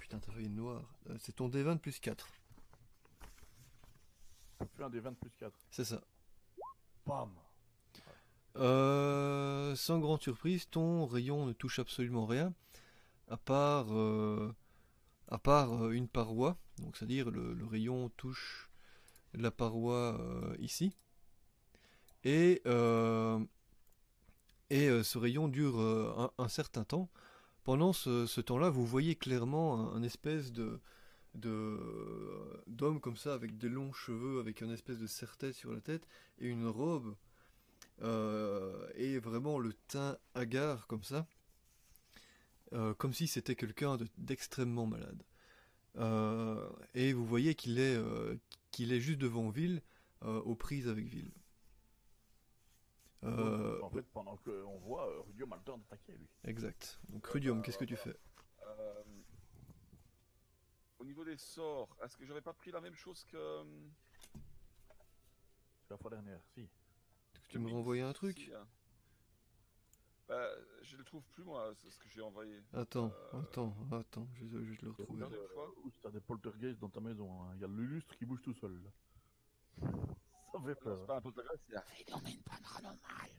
Putain, 0.00 0.18
ta 0.18 0.32
feuille 0.32 0.46
est 0.46 0.48
noire. 0.48 0.82
C'est 1.20 1.36
ton 1.36 1.48
D20 1.48 1.78
plus 1.78 2.00
4. 2.00 2.28
Fais 4.66 4.82
un 4.82 4.90
des 4.90 5.00
20 5.00 5.12
plus 5.14 5.30
4. 5.38 5.52
C'est 5.70 5.84
ça. 5.84 6.02
Bam 7.06 7.30
Euh, 8.56 9.74
sans 9.76 9.98
grande 10.00 10.20
surprise, 10.20 10.68
ton 10.68 11.06
rayon 11.06 11.46
ne 11.46 11.52
touche 11.52 11.78
absolument 11.78 12.26
rien, 12.26 12.52
à 13.28 13.36
part, 13.36 13.86
euh, 13.92 14.52
à 15.28 15.38
part 15.38 15.84
euh, 15.84 15.90
une 15.92 16.08
paroi. 16.08 16.56
Donc, 16.78 16.96
c'est-à-dire 16.96 17.30
le, 17.30 17.54
le 17.54 17.66
rayon 17.66 18.08
touche 18.16 18.68
la 19.34 19.50
paroi 19.50 20.18
euh, 20.20 20.56
ici. 20.58 20.96
Et, 22.24 22.62
et 24.70 25.02
ce 25.02 25.18
rayon 25.18 25.48
dure 25.48 25.78
un, 25.78 26.30
un 26.36 26.48
certain 26.48 26.84
temps. 26.84 27.08
Pendant 27.62 27.92
ce, 27.92 28.26
ce 28.26 28.40
temps-là, 28.40 28.70
vous 28.70 28.84
voyez 28.84 29.14
clairement 29.14 29.92
un, 29.92 29.96
un 29.96 30.02
espèce 30.02 30.52
de 30.52 30.80
de 31.38 32.62
d'homme 32.66 33.00
comme 33.00 33.16
ça 33.16 33.34
avec 33.34 33.56
des 33.58 33.68
longs 33.68 33.92
cheveux 33.92 34.40
avec 34.40 34.60
une 34.60 34.70
espèce 34.70 34.98
de 34.98 35.06
serre-tête 35.06 35.54
sur 35.54 35.72
la 35.72 35.80
tête 35.80 36.06
et 36.38 36.46
une 36.48 36.66
robe 36.66 37.14
euh, 38.02 38.88
et 38.94 39.18
vraiment 39.18 39.58
le 39.58 39.72
teint 39.88 40.16
hagard 40.34 40.86
comme 40.86 41.02
ça, 41.02 41.26
euh, 42.72 42.94
comme 42.94 43.12
si 43.12 43.26
c'était 43.26 43.56
quelqu'un 43.56 43.96
de- 43.96 44.06
d'extrêmement 44.18 44.86
malade. 44.86 45.22
Euh, 45.96 46.68
et 46.94 47.12
vous 47.12 47.26
voyez 47.26 47.54
qu'il 47.56 47.80
est, 47.80 47.96
euh, 47.96 48.36
qu'il 48.70 48.92
est 48.92 49.00
juste 49.00 49.18
devant 49.18 49.48
Ville, 49.50 49.82
euh, 50.22 50.40
aux 50.42 50.54
prises 50.54 50.86
avec 50.88 51.06
Ville. 51.06 51.32
Euh, 53.24 53.80
En 53.82 53.90
fait, 53.90 54.06
pendant 54.12 54.36
qu'on 54.36 54.78
voit, 54.78 55.08
euh, 55.08 55.20
Rudium 55.26 55.52
a 55.52 55.56
le 55.56 55.62
temps 55.62 55.78
d'attaquer, 55.78 56.12
lui. 56.12 56.28
exact. 56.44 57.00
Donc 57.08 57.26
Rudium, 57.26 57.62
qu'est-ce 57.62 57.78
que 57.78 57.84
tu 57.84 57.96
fais? 57.96 58.16
Euh, 58.64 59.02
Au 60.98 61.04
niveau 61.04 61.24
des 61.24 61.36
sorts, 61.36 61.88
est-ce 62.02 62.16
que 62.16 62.24
j'avais 62.26 62.40
pas 62.40 62.52
pris 62.52 62.70
la 62.70 62.80
même 62.80 62.94
chose 62.94 63.24
que. 63.24 63.36
euh, 63.36 63.64
la 65.90 65.96
fois 65.96 66.10
dernière, 66.10 66.40
si. 66.54 66.68
Tu 67.48 67.58
me 67.58 67.70
renvoyais 67.70 68.02
un 68.02 68.12
truc 68.12 68.38
Si, 68.38 68.52
hein. 68.52 68.66
Bah, 70.28 70.50
je 70.82 70.96
le 70.98 71.04
trouve 71.04 71.22
plus 71.30 71.42
moi, 71.44 71.72
c'est 71.76 71.88
ce 71.90 71.98
que 71.98 72.08
j'ai 72.10 72.20
envoyé. 72.20 72.62
Attends, 72.74 73.10
Euh, 73.32 73.40
attends, 73.40 73.74
attends, 73.92 74.28
je 74.34 74.44
vais 74.44 74.62
juste 74.66 74.82
le 74.82 74.90
retrouver. 74.90 75.20
Dernière 75.20 75.50
fois. 75.54 75.72
T'as 76.02 76.10
des 76.10 76.20
poltergeists 76.20 76.78
dans 76.80 76.90
ta 76.90 77.00
maison, 77.00 77.42
hein? 77.42 77.52
il 77.54 77.60
y 77.62 77.64
a 77.64 77.68
le 77.68 77.84
lustre 77.84 78.14
qui 78.16 78.26
bouge 78.26 78.42
tout 78.42 78.52
seul. 78.54 78.82
Là. 78.82 78.90
Ça 80.52 80.60
fait 80.60 80.74
peur. 80.74 80.98
c'est 81.00 81.06
pas 81.06 81.16
un 81.16 81.20
poltergeist, 81.22 81.62
c'est 81.68 81.76
un 81.76 81.80
Phénomène 81.82 82.42
paranormal. 82.42 83.30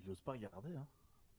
Il 0.00 0.10
ose 0.10 0.20
pas 0.20 0.32
regarder, 0.32 0.76
hein. 0.76 0.86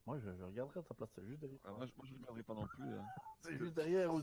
Moi, 0.05 0.19
je, 0.19 0.35
je 0.35 0.43
regarderai 0.43 0.79
à 0.79 0.83
ta 0.83 0.93
place, 0.95 1.09
c'est 1.15 1.25
juste 1.25 1.39
derrière. 1.39 1.59
Ah, 1.63 1.71
moi, 1.71 1.85
je, 1.85 1.91
moi, 1.95 2.05
je 2.05 2.13
regarderai 2.15 2.43
pas 2.43 2.53
non 2.55 2.67
plus. 2.67 2.83
hein. 2.97 3.05
C'est 3.41 3.57
juste 3.57 3.73
derrière. 3.75 4.13
Où... 4.13 4.21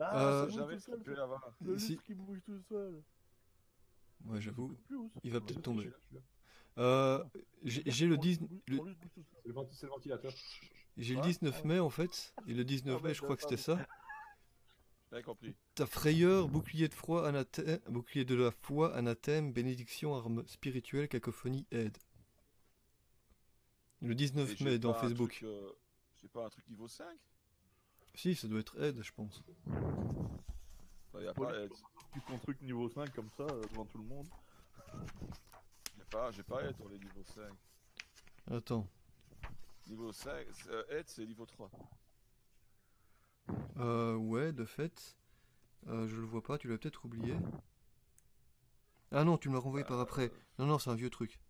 Euh, 0.00 0.04
Ah, 0.04 0.44
C'est 0.46 0.52
c'est 0.52 0.58
jamais 0.58 0.74
tout 0.74 0.80
ce 0.80 0.84
qu'il 0.86 0.94
seul. 0.94 1.02
peut 1.04 1.14
y 1.14 1.20
avoir. 1.20 1.54
Le 1.60 1.78
Si. 1.78 1.96
qui 1.98 2.14
bouge 2.14 2.40
tout 2.44 2.58
seul. 2.68 3.02
Ouais, 4.26 4.40
j'avoue. 4.40 4.76
Il 5.22 5.30
va 5.32 5.38
Ouais, 5.38 5.44
peut-être 5.44 5.56
c'est- 5.56 5.62
tomber. 5.62 5.90
Euh, 6.78 7.22
j'ai 7.64 8.06
le, 8.06 8.16
Ton 8.16 8.20
10 8.22 8.28
lustre 8.40 8.44
bouge- 8.46 8.60
le- 8.68 8.76
ton 8.78 8.84
lustre 8.84 9.00
bouge 9.02 9.10
tout 9.14 9.22
seul. 9.22 9.40
C'est 9.42 9.48
le, 9.48 9.54
venti- 9.54 9.74
c'est 9.76 9.86
le 9.86 9.90
ventilateur. 9.92 10.32
j'ai 10.96 11.14
le 11.14 11.20
Ouais. 11.20 11.26
19 11.26 11.64
mai 11.64 11.78
en 11.80 11.90
fait, 11.90 12.34
et 12.46 12.54
le 12.54 12.64
19 12.64 12.98
Ah, 13.02 13.06
mai, 13.06 13.14
je 13.14 13.20
crois 13.22 13.36
que 13.36 13.42
c'était 13.42 13.56
ça. 13.56 13.78
Compris. 15.26 15.54
Ta 15.74 15.84
frayeur, 15.84 16.48
bouclier 16.48 16.88
de 16.88 16.94
froid, 16.94 17.26
anathème, 17.26 17.78
bouclier 17.90 18.24
de 18.24 18.34
la 18.34 18.50
foi, 18.50 18.96
anathème, 18.96 19.52
bénédiction, 19.52 20.14
arme 20.14 20.46
spirituelle, 20.48 21.06
cacophonie, 21.06 21.66
aide. 21.70 21.98
Le 24.00 24.12
Et 24.12 24.14
19 24.14 24.56
j'ai 24.56 24.64
mai 24.64 24.78
dans 24.78 24.94
Facebook. 24.94 25.40
euh, 25.42 25.70
J'ai 26.16 26.28
pas 26.28 26.46
un 26.46 26.48
truc 26.48 26.66
niveau 26.68 26.88
5 26.88 27.18
Si, 28.14 28.34
ça 28.34 28.46
doit 28.48 28.60
être 28.60 28.80
aide, 28.82 29.02
je 29.02 29.12
pense. 29.12 29.42
Il 31.18 31.24
y 31.24 31.28
a 31.28 31.34
pas 31.34 31.54
aide. 31.62 31.72
Tu 32.12 32.20
ton 32.22 32.38
truc 32.38 32.60
niveau 32.62 32.88
5 32.88 33.12
comme 33.14 33.30
ça, 33.36 33.44
euh, 33.44 33.62
devant 33.70 33.84
tout 33.86 33.98
le 33.98 34.04
monde. 34.04 34.26
J'ai 35.96 36.04
pas, 36.10 36.30
j'ai 36.30 36.42
pas 36.42 36.62
aide 36.64 36.76
pour 36.76 36.88
les 36.90 36.98
niveaux 36.98 37.24
5. 37.34 38.54
Attends. 38.54 38.86
Niveau 39.88 40.12
5, 40.12 40.46
c'est- 40.52 40.68
euh, 40.70 40.84
aide 40.90 41.08
c'est 41.08 41.24
niveau 41.26 41.46
3. 41.46 41.70
Euh, 43.78 44.14
ouais, 44.16 44.52
de 44.52 44.64
fait. 44.64 45.16
Euh, 45.88 46.06
je 46.06 46.16
le 46.16 46.22
vois 46.26 46.42
pas, 46.42 46.58
tu 46.58 46.68
l'as 46.68 46.78
peut-être 46.78 47.04
oublié. 47.04 47.36
Ah 49.10 49.24
non, 49.24 49.36
tu 49.38 49.48
me 49.48 49.54
l'as 49.54 49.60
renvoyé 49.60 49.84
par 49.84 49.98
après. 50.00 50.30
Non, 50.58 50.66
non, 50.66 50.78
c'est 50.78 50.90
un 50.90 50.94
vieux 50.94 51.10
truc. 51.10 51.40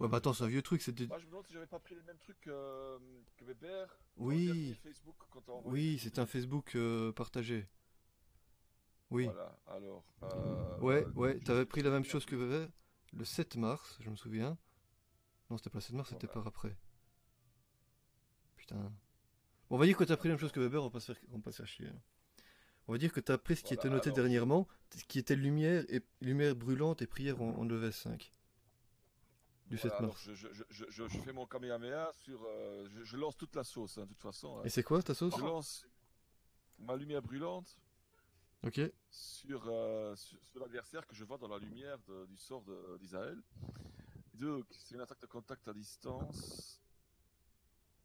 Ouais, 0.00 0.08
bah 0.08 0.18
attends, 0.18 0.32
c'est 0.32 0.44
un 0.44 0.48
vieux 0.48 0.62
truc, 0.62 0.80
c'était... 0.82 1.06
Moi 1.06 1.18
je 1.18 1.24
me 1.24 1.30
demande 1.30 1.46
si 1.46 1.52
j'avais 1.52 1.66
pas 1.66 1.80
pris 1.80 1.94
le 1.96 2.02
même 2.02 2.18
truc 2.18 2.36
euh, 2.46 2.98
que 3.36 3.44
Weber. 3.44 3.98
Oui. 4.16 4.46
le 4.46 4.52
dernier 4.54 4.74
Facebook 4.74 5.16
quand. 5.30 5.62
Oui, 5.64 5.98
c'est 6.00 6.18
un 6.18 6.26
Facebook 6.26 6.74
euh, 6.76 7.12
partagé. 7.12 7.66
Oui. 9.10 9.24
Voilà, 9.24 9.58
alors. 9.66 10.04
euh, 10.22 10.78
Ouais, 10.78 11.04
euh, 11.04 11.10
ouais, 11.14 11.40
t'avais 11.40 11.64
pris 11.66 11.82
la 11.82 11.90
même 11.90 12.04
chose 12.04 12.24
que 12.26 12.36
Weber 12.36 12.68
le 13.14 13.24
7 13.24 13.56
mars, 13.56 13.96
je 14.00 14.10
me 14.10 14.16
souviens. 14.16 14.56
Non, 15.50 15.56
c'était 15.56 15.70
pas 15.70 15.80
cette 15.80 15.94
mars, 15.96 16.10
c'était 16.10 16.26
Voilà. 16.26 16.42
par 16.42 16.46
après. 16.48 16.76
Putain. 18.56 18.76
Bon, 19.70 19.76
on 19.76 19.78
va 19.78 19.86
dire 19.86 19.96
que 19.96 20.04
t'as 20.04 20.16
pris 20.16 20.28
la 20.28 20.34
même 20.34 20.40
chose 20.40 20.52
que 20.52 20.60
Weber, 20.60 20.80
on 20.82 20.86
va 20.86 20.90
pas 20.92 21.00
se 21.00 21.12
faire, 21.12 21.22
on 21.32 21.36
va 21.38 21.42
pas 21.42 21.52
se 21.52 21.56
faire 21.58 21.66
chier. 21.66 21.88
hein. 21.88 22.00
On 22.86 22.92
va 22.92 22.98
dire 22.98 23.12
que 23.12 23.20
t'as 23.20 23.36
pris 23.38 23.56
ce 23.56 23.62
qui 23.62 23.74
Voilà, 23.74 23.80
était 23.82 23.88
noté 23.94 24.08
alors- 24.08 24.16
dernièrement, 24.16 24.68
ce 24.94 25.04
qui 25.04 25.18
était 25.18 25.36
lumière 25.36 25.84
et 25.88 26.02
lumière 26.20 26.54
brûlante 26.56 27.02
et 27.02 27.06
prière 27.06 27.40
en, 27.42 27.50
en 27.58 27.64
level 27.64 27.92
5. 27.92 28.32
Du 29.68 29.76
Voilà, 29.76 29.82
7 29.82 29.92
alors 29.92 30.02
mars. 30.12 30.22
je, 30.24 30.34
je, 30.34 30.48
je, 30.52 30.64
je, 30.70 30.84
je- 30.88 31.08
je 31.08 31.18
fais 31.20 31.32
mon 31.32 31.46
Kamehameha 31.46 32.10
sur. 32.14 32.42
euh, 32.46 32.88
je, 32.90 33.04
je 33.04 33.16
lance 33.16 33.36
toute 33.36 33.54
la 33.54 33.64
sauce, 33.64 33.98
hein, 33.98 34.02
de 34.04 34.08
toute 34.08 34.22
façon. 34.22 34.58
hein. 34.58 34.62
Et 34.64 34.70
c'est 34.70 34.82
quoi 34.82 35.02
ta 35.02 35.14
sauce 35.14 35.34
Je 35.36 35.42
lance 35.44 35.86
ma 36.78 36.96
lumière 36.96 37.20
brûlante 37.20 37.78
Ok. 38.64 38.80
sur, 39.10 39.62
euh, 39.66 40.16
sur, 40.16 40.38
sur 40.44 40.60
l'adversaire 40.60 41.06
que 41.06 41.14
je 41.14 41.22
vois 41.24 41.36
dans 41.38 41.48
la 41.48 41.58
lumière 41.58 41.98
de- 42.08 42.24
du 42.26 42.36
sort 42.36 42.64
d'Israël. 42.98 43.38
Donc, 44.34 44.64
c'est 44.70 44.94
une 44.94 45.00
attaque 45.02 45.20
de 45.20 45.26
contact 45.26 45.66
à 45.68 45.72
distance. 45.74 46.80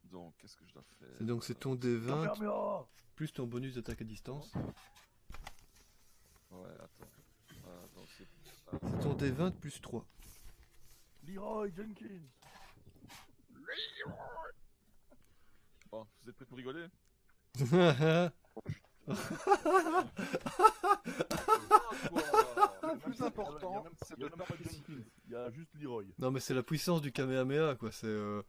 Donc, 0.04 0.36
qu'est-ce 0.38 0.58
que 0.58 0.66
je 0.68 0.74
dois 0.74 0.84
faire? 1.00 1.08
C'est 1.18 1.24
donc 1.26 1.44
c'est 1.46 1.56
ton 1.60 1.76
D20 1.76 2.08
Kamehameha 2.28 2.86
plus 3.16 3.32
ton 3.32 3.48
bonus 3.48 3.76
d'attaque 3.76 4.02
à 4.02 4.06
distance. 4.06 4.52
Ouais, 6.52 6.70
attends. 6.80 7.10
C'est- 8.18 8.28
C'est 8.72 9.00
ton 9.02 9.14
D20 9.16 9.52
plus 9.52 9.80
3. 9.82 10.06
Leroy 11.28 11.70
Jenkins 11.76 12.28
Bon, 15.92 16.06
vous 16.22 16.30
êtes 16.30 16.36
prêts 16.36 16.46
pour 16.46 16.58
rigoler? 16.58 16.88
Le 22.84 22.98
plus 23.00 23.22
important, 23.22 23.84
c'est 24.06 24.18
de 24.18 24.28
Jenkins, 24.28 25.04
il 25.26 25.32
y 25.32 25.36
a 25.36 25.50
juste 25.52 25.74
Leroy. 25.80 26.06
non 26.20 26.32
mais 26.32 26.40
c'est 26.40 26.54
la 26.54 26.64
puissance 26.64 27.02
du 27.02 27.12
Kamehameha 27.12 27.76
quoi, 27.76 27.92
c'est 27.92 28.08
euh, 28.08 28.42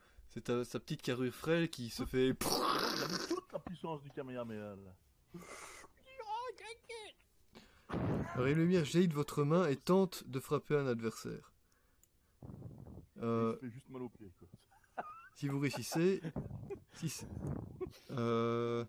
ta- 0.44 0.64
sa 0.64 0.80
petite 0.80 1.02
carrure 1.02 1.32
frêle 1.34 1.68
qui 1.70 1.90
se 1.90 2.04
fait 2.04 2.28
Il 2.28 3.02
a 3.02 3.08
mis 3.08 3.28
toute 3.28 3.52
la 3.52 3.58
puissance 3.60 4.02
du 4.02 4.10
Kamehameha 4.10 4.74
là. 4.76 5.40
Alors, 8.34 8.46
une 8.46 8.58
lumière 8.58 8.84
jaillit 8.84 9.06
de 9.08 9.14
votre 9.14 9.44
main 9.44 9.68
et 9.68 9.76
tente 9.76 10.26
de 10.26 10.40
frapper 10.40 10.76
un 10.76 10.86
adversaire. 10.88 11.52
Euh, 13.22 13.56
fait 13.58 13.70
juste 13.70 13.88
mal 13.90 14.02
au 14.02 14.08
pied. 14.08 14.32
Quoi. 14.38 14.48
si 15.34 15.48
vous 15.48 15.58
réussissez, 15.58 16.20
euh, 18.10 18.84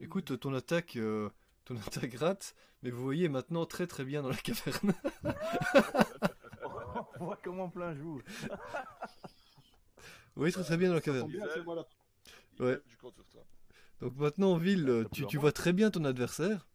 écoute, 0.00 0.38
ton 0.40 0.54
attaque, 0.54 0.96
euh, 0.96 1.30
ton 1.64 1.76
attaque 1.76 2.14
rate, 2.14 2.54
mais 2.82 2.90
vous 2.90 3.02
voyez 3.02 3.28
maintenant 3.28 3.66
très 3.66 3.86
très 3.86 4.04
bien 4.04 4.22
dans 4.22 4.30
la 4.30 4.36
caverne. 4.36 4.94
On 7.20 7.24
voit 7.24 7.38
comment 7.42 7.68
plein 7.68 7.94
joue. 7.94 8.20
Vous 10.34 10.40
voyez 10.40 10.52
très 10.52 10.64
très 10.64 10.76
bien 10.76 10.88
dans 10.88 10.94
la 10.94 11.00
caverne. 11.00 11.30
Ouais. 12.58 12.78
Donc 14.00 14.16
maintenant, 14.16 14.56
Ville, 14.56 15.06
tu, 15.12 15.26
tu 15.26 15.38
vois 15.38 15.52
très 15.52 15.72
bien 15.72 15.90
ton 15.90 16.04
adversaire. 16.04 16.66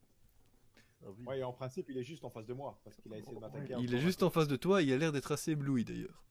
Ah 1.04 1.10
oui. 1.26 1.44
En 1.44 1.54
principe, 1.54 1.88
il 1.90 1.98
est 1.98 2.04
juste 2.04 2.24
en 2.24 2.30
face 2.30 2.46
de 2.46 2.54
moi, 2.54 2.80
parce 2.84 2.96
qu'il 2.98 3.14
a 3.14 3.18
essayé 3.18 3.36
de 3.36 3.42
m'attaquer. 3.42 3.76
Il 3.80 3.94
est 3.94 4.00
juste 4.00 4.24
en 4.24 4.30
face 4.30 4.48
de 4.48 4.56
toi, 4.56 4.82
il 4.82 4.92
a 4.94 4.98
l'air 4.98 5.12
d'être 5.12 5.32
assez 5.32 5.52
ébloui 5.52 5.84
d'ailleurs. 5.84 6.27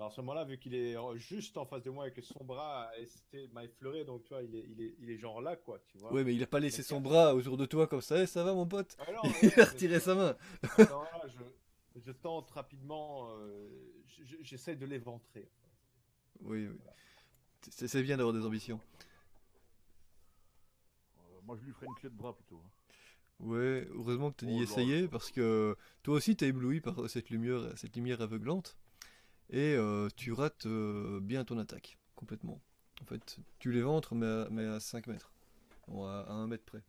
Alors 0.00 0.10
à 0.10 0.14
ce 0.14 0.22
moment-là, 0.22 0.44
vu 0.44 0.56
qu'il 0.56 0.74
est 0.74 0.96
juste 1.16 1.58
en 1.58 1.66
face 1.66 1.82
de 1.82 1.90
moi 1.90 2.08
et 2.08 2.10
que 2.10 2.22
son 2.22 2.42
bras 2.42 2.90
m'a 3.52 3.64
effleuré, 3.64 4.02
donc 4.06 4.24
tu 4.24 4.30
vois, 4.32 4.42
il 4.42 4.54
est, 4.56 4.64
il 4.66 4.80
est, 4.80 4.94
il 4.98 5.10
est 5.10 5.18
genre 5.18 5.42
là, 5.42 5.56
quoi, 5.56 5.78
tu 5.88 5.98
vois. 5.98 6.10
Ouais, 6.10 6.24
mais 6.24 6.34
il 6.34 6.42
a 6.42 6.46
pas 6.46 6.58
laissé 6.58 6.82
son 6.82 7.02
bras 7.02 7.34
autour 7.34 7.58
de 7.58 7.66
toi 7.66 7.86
comme 7.86 8.00
ça. 8.00 8.22
Eh, 8.22 8.26
ça 8.26 8.42
va 8.42 8.54
mon 8.54 8.66
pote 8.66 8.96
Ah 8.98 9.12
non, 9.12 9.20
Il 9.42 9.48
ouais, 9.48 9.60
a 9.60 9.64
retiré 9.66 10.00
sa 10.00 10.14
main. 10.14 10.34
non, 10.78 11.02
là, 11.02 11.20
je, 11.28 12.00
je 12.00 12.12
tente 12.12 12.48
rapidement, 12.52 13.28
euh, 13.32 13.68
je- 14.06 14.24
je- 14.24 14.36
j'essaie 14.40 14.74
de 14.74 14.86
l'éventrer. 14.86 15.50
Oui, 16.40 16.66
oui. 16.66 16.78
C'est 17.70 17.86
c'est 17.86 18.02
bien 18.02 18.16
d'avoir 18.16 18.34
des 18.34 18.46
ambitions. 18.46 18.80
Euh, 21.18 21.40
moi 21.44 21.58
je 21.60 21.64
lui 21.66 21.72
ferai 21.72 21.84
une 21.88 21.94
clé 21.96 22.08
de 22.08 22.14
bras 22.16 22.34
plutôt. 22.34 22.62
hein. 22.64 22.70
Ouais, 23.40 23.86
heureusement 23.90 24.30
que 24.32 24.36
tu 24.38 24.44
as 24.46 24.48
Oh 24.48 25.00
là. 25.02 25.08
parce 25.08 25.30
que 25.30 25.76
toi 26.02 26.14
aussi 26.14 26.36
t'es 26.36 26.48
ébloui 26.48 26.80
par 26.80 27.08
cette 27.10 27.28
lumière, 27.28 27.76
cette 27.76 27.96
lumière 27.96 28.22
aveuglante 28.22 28.78
et 29.50 29.74
euh, 29.74 30.08
tu 30.16 30.32
rates 30.32 30.66
euh, 30.66 31.20
bien 31.20 31.44
ton 31.44 31.58
attaque 31.58 31.98
complètement. 32.14 32.60
En 33.02 33.04
fait, 33.04 33.38
tu 33.58 33.72
les 33.72 33.82
ventres 33.82 34.14
mais 34.14 34.26
à, 34.26 34.48
mais 34.50 34.64
à 34.66 34.80
5 34.80 35.06
mètres, 35.06 35.32
Bon, 35.88 36.06
à, 36.06 36.20
à 36.20 36.32
1 36.32 36.46
mètre 36.46 36.64
près. 36.64 36.82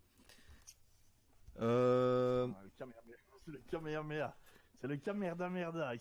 Euh, 1.59 2.47
Ah, 2.53 2.63
le 2.63 2.69
Kamehameha. 2.77 3.17
C'est 3.45 4.87
le 4.87 4.97
Kamehameha. 4.97 5.97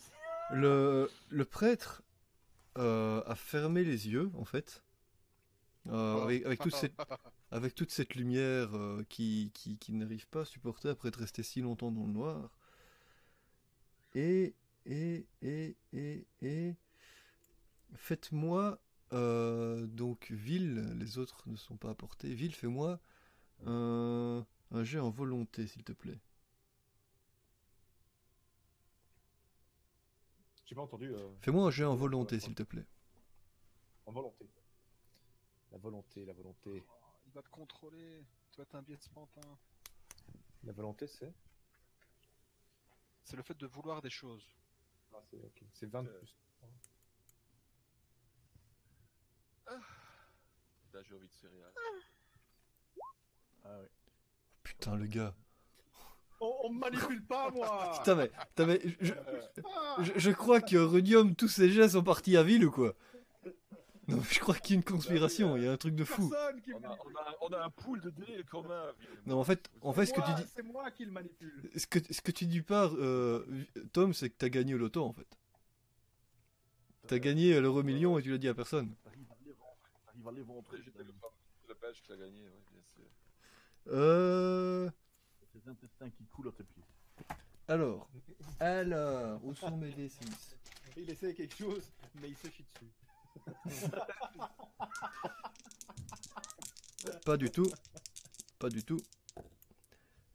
Prêtre 1.44 2.02
euh, 2.78 3.22
a 3.26 3.34
fermé 3.34 3.84
les 3.84 4.08
yeux 4.08 4.30
en 4.34 4.44
fait 4.44 4.84
euh, 5.88 6.22
avec, 6.22 6.44
avec 6.46 6.60
toute 6.60 6.74
cette 6.74 6.94
avec 7.50 7.74
toute 7.74 7.90
cette 7.90 8.14
lumière 8.14 8.70
qui, 9.08 9.50
qui, 9.54 9.76
qui 9.76 9.92
n'arrive 9.92 10.28
pas 10.28 10.42
à 10.42 10.44
supporter 10.44 10.88
après 10.88 11.08
être 11.08 11.18
resté 11.18 11.42
si 11.42 11.60
longtemps 11.60 11.90
dans 11.90 12.06
le 12.06 12.12
noir. 12.12 12.50
Et, 14.14 14.54
et, 14.86 15.26
et, 15.42 15.76
et, 15.92 16.26
et, 16.42 16.74
faites-moi, 17.94 18.78
euh, 19.12 19.86
donc, 19.86 20.30
Ville, 20.30 20.92
les 20.98 21.18
autres 21.18 21.48
ne 21.48 21.56
sont 21.56 21.76
pas 21.76 21.90
apportés, 21.90 22.34
Ville, 22.34 22.54
fais-moi 22.54 23.00
un, 23.66 24.46
un 24.70 24.84
jet 24.84 24.98
en 25.00 25.10
volonté, 25.10 25.66
s'il 25.66 25.84
te 25.84 25.92
plaît. 25.92 26.20
J'ai 30.64 30.74
pas 30.76 30.82
entendu. 30.82 31.12
euh, 31.12 31.28
Fais-moi 31.40 31.66
un 31.66 31.70
jet 31.70 31.84
en 31.84 31.96
volonté, 31.96 32.38
s'il 32.38 32.54
te 32.54 32.62
plaît. 32.62 32.86
en 34.06 34.12
volonté. 34.12 34.48
La 35.72 35.78
volonté, 35.78 36.24
la 36.24 36.32
volonté. 36.32 36.84
Il 37.26 37.32
va 37.32 37.42
te 37.42 37.48
contrôler. 37.48 38.24
Tu 38.50 38.56
vas 38.58 38.62
être 38.62 38.74
un 38.74 38.82
biais 38.82 38.96
de 38.96 39.08
pantin. 39.14 39.58
La 40.64 40.72
volonté, 40.72 41.06
c'est? 41.06 41.32
C'est 43.24 43.36
le 43.36 43.42
fait 43.42 43.56
de 43.56 43.66
vouloir 43.66 44.00
des 44.02 44.10
choses. 44.10 44.46
Ah, 45.14 45.20
C'est 45.30 45.36
ok. 45.38 45.62
C'est 45.72 45.86
20 45.90 46.04
Euh. 46.06 46.18
plus. 46.18 46.36
Là, 50.92 51.00
j'ai 51.02 51.14
envie 51.14 51.28
de 51.28 51.32
céréales. 51.32 51.72
Ah 53.64 53.78
ouais. 53.78 53.88
Putain, 54.64 54.96
le 54.96 55.06
gars. 55.06 55.34
On, 56.40 56.52
on 56.64 56.70
me 56.72 56.78
manipule 56.80 57.24
pas, 57.24 57.50
moi 57.50 57.92
Putain, 57.98 58.14
mais, 58.16 58.28
putain, 58.28 58.66
mais 58.66 58.80
je, 59.00 59.12
je, 60.02 60.12
je 60.18 60.30
crois 60.30 60.60
que 60.60 60.76
Rudium, 60.76 61.36
tous 61.36 61.48
ses 61.48 61.70
jets 61.70 61.90
sont 61.90 62.02
partis 62.02 62.36
à 62.36 62.42
Ville 62.42 62.64
ou 62.64 62.70
quoi? 62.70 62.94
Non, 64.10 64.16
mais 64.18 64.22
je 64.30 64.40
crois 64.40 64.54
qu'il 64.56 64.70
y 64.70 64.72
a 64.74 64.76
une 64.78 64.84
conspiration, 64.84 65.56
il 65.56 65.64
y 65.64 65.66
a 65.66 65.72
un 65.72 65.76
truc 65.76 65.94
de 65.94 66.04
fou. 66.04 66.32
Qui 66.64 66.72
On 66.74 66.78
a, 66.78 66.88
manipule. 66.88 67.14
on, 67.14 67.16
a, 67.16 67.36
on 67.42 67.48
a 67.52 67.64
un 67.64 67.70
pool 67.70 68.00
de 68.00 68.10
dés 68.10 68.44
commun. 68.50 68.92
Non, 69.26 69.38
en 69.40 69.44
fait, 69.44 69.70
en 69.82 69.92
fait 69.92 70.06
ce 70.06 70.12
que 70.12 70.20
tu 70.20 70.34
dis, 70.34 70.48
C'est 70.54 70.62
moi 70.62 70.90
qui 70.90 71.04
le 71.04 71.12
manipule. 71.12 71.70
ce 71.76 71.86
que, 71.86 71.98
ce 72.12 72.20
que 72.20 72.30
tu 72.32 72.46
dis 72.46 72.62
pas, 72.62 72.86
euh, 72.92 73.44
Tom, 73.92 74.12
c'est 74.14 74.30
que 74.30 74.36
t'as 74.36 74.48
gagné 74.48 74.74
au 74.74 74.78
loto 74.78 75.04
en 75.04 75.12
fait. 75.12 75.26
T'as 77.06 77.18
gagné 77.18 77.58
l'euro 77.60 77.82
million 77.82 78.18
et 78.18 78.22
tu 78.22 78.30
l'as 78.30 78.38
dit 78.38 78.48
à 78.48 78.54
personne. 78.54 78.94
T'arrives 79.04 79.26
à 79.30 79.36
les 79.44 79.52
ventrer. 79.52 79.88
T'arrives 80.06 80.28
à 80.28 80.32
les 80.32 80.42
ventrer. 80.42 80.78
J'étais 80.84 81.02
le, 81.04 81.12
le 81.68 81.74
belge 81.74 82.02
qui 82.02 82.10
l'a 82.10 82.16
gagné, 82.18 82.42
ouais, 82.44 82.62
bien 82.72 82.82
sûr. 82.94 83.04
Euh. 83.88 84.90
Ces 85.52 85.68
intestins 85.68 86.10
qui 86.10 86.24
coulent 86.26 86.48
à 86.48 86.52
tes 86.52 86.64
pieds. 86.64 86.84
Alors. 87.68 88.08
Alors. 88.60 89.40
Où 89.44 89.54
sont 89.54 89.76
mes 89.76 89.90
D6 89.90 90.20
Il 90.96 91.10
essaie 91.10 91.34
quelque 91.34 91.56
chose, 91.56 91.90
mais 92.20 92.28
il 92.28 92.36
se 92.36 92.48
chie 92.48 92.64
dessus. 92.74 92.90
Pas 97.24 97.36
du 97.36 97.50
tout. 97.50 97.70
Pas 98.58 98.68
du 98.68 98.84
tout. 98.84 99.00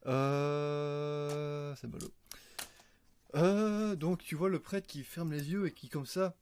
Euh... 0.06 1.74
C'est 1.76 1.88
ballot. 1.88 2.12
Euh, 3.34 3.96
donc 3.96 4.22
tu 4.22 4.34
vois 4.34 4.48
le 4.48 4.60
prêtre 4.60 4.86
qui 4.86 5.04
ferme 5.04 5.32
les 5.32 5.50
yeux 5.50 5.66
et 5.66 5.72
qui 5.72 5.88
comme 5.88 6.06
ça 6.06 6.36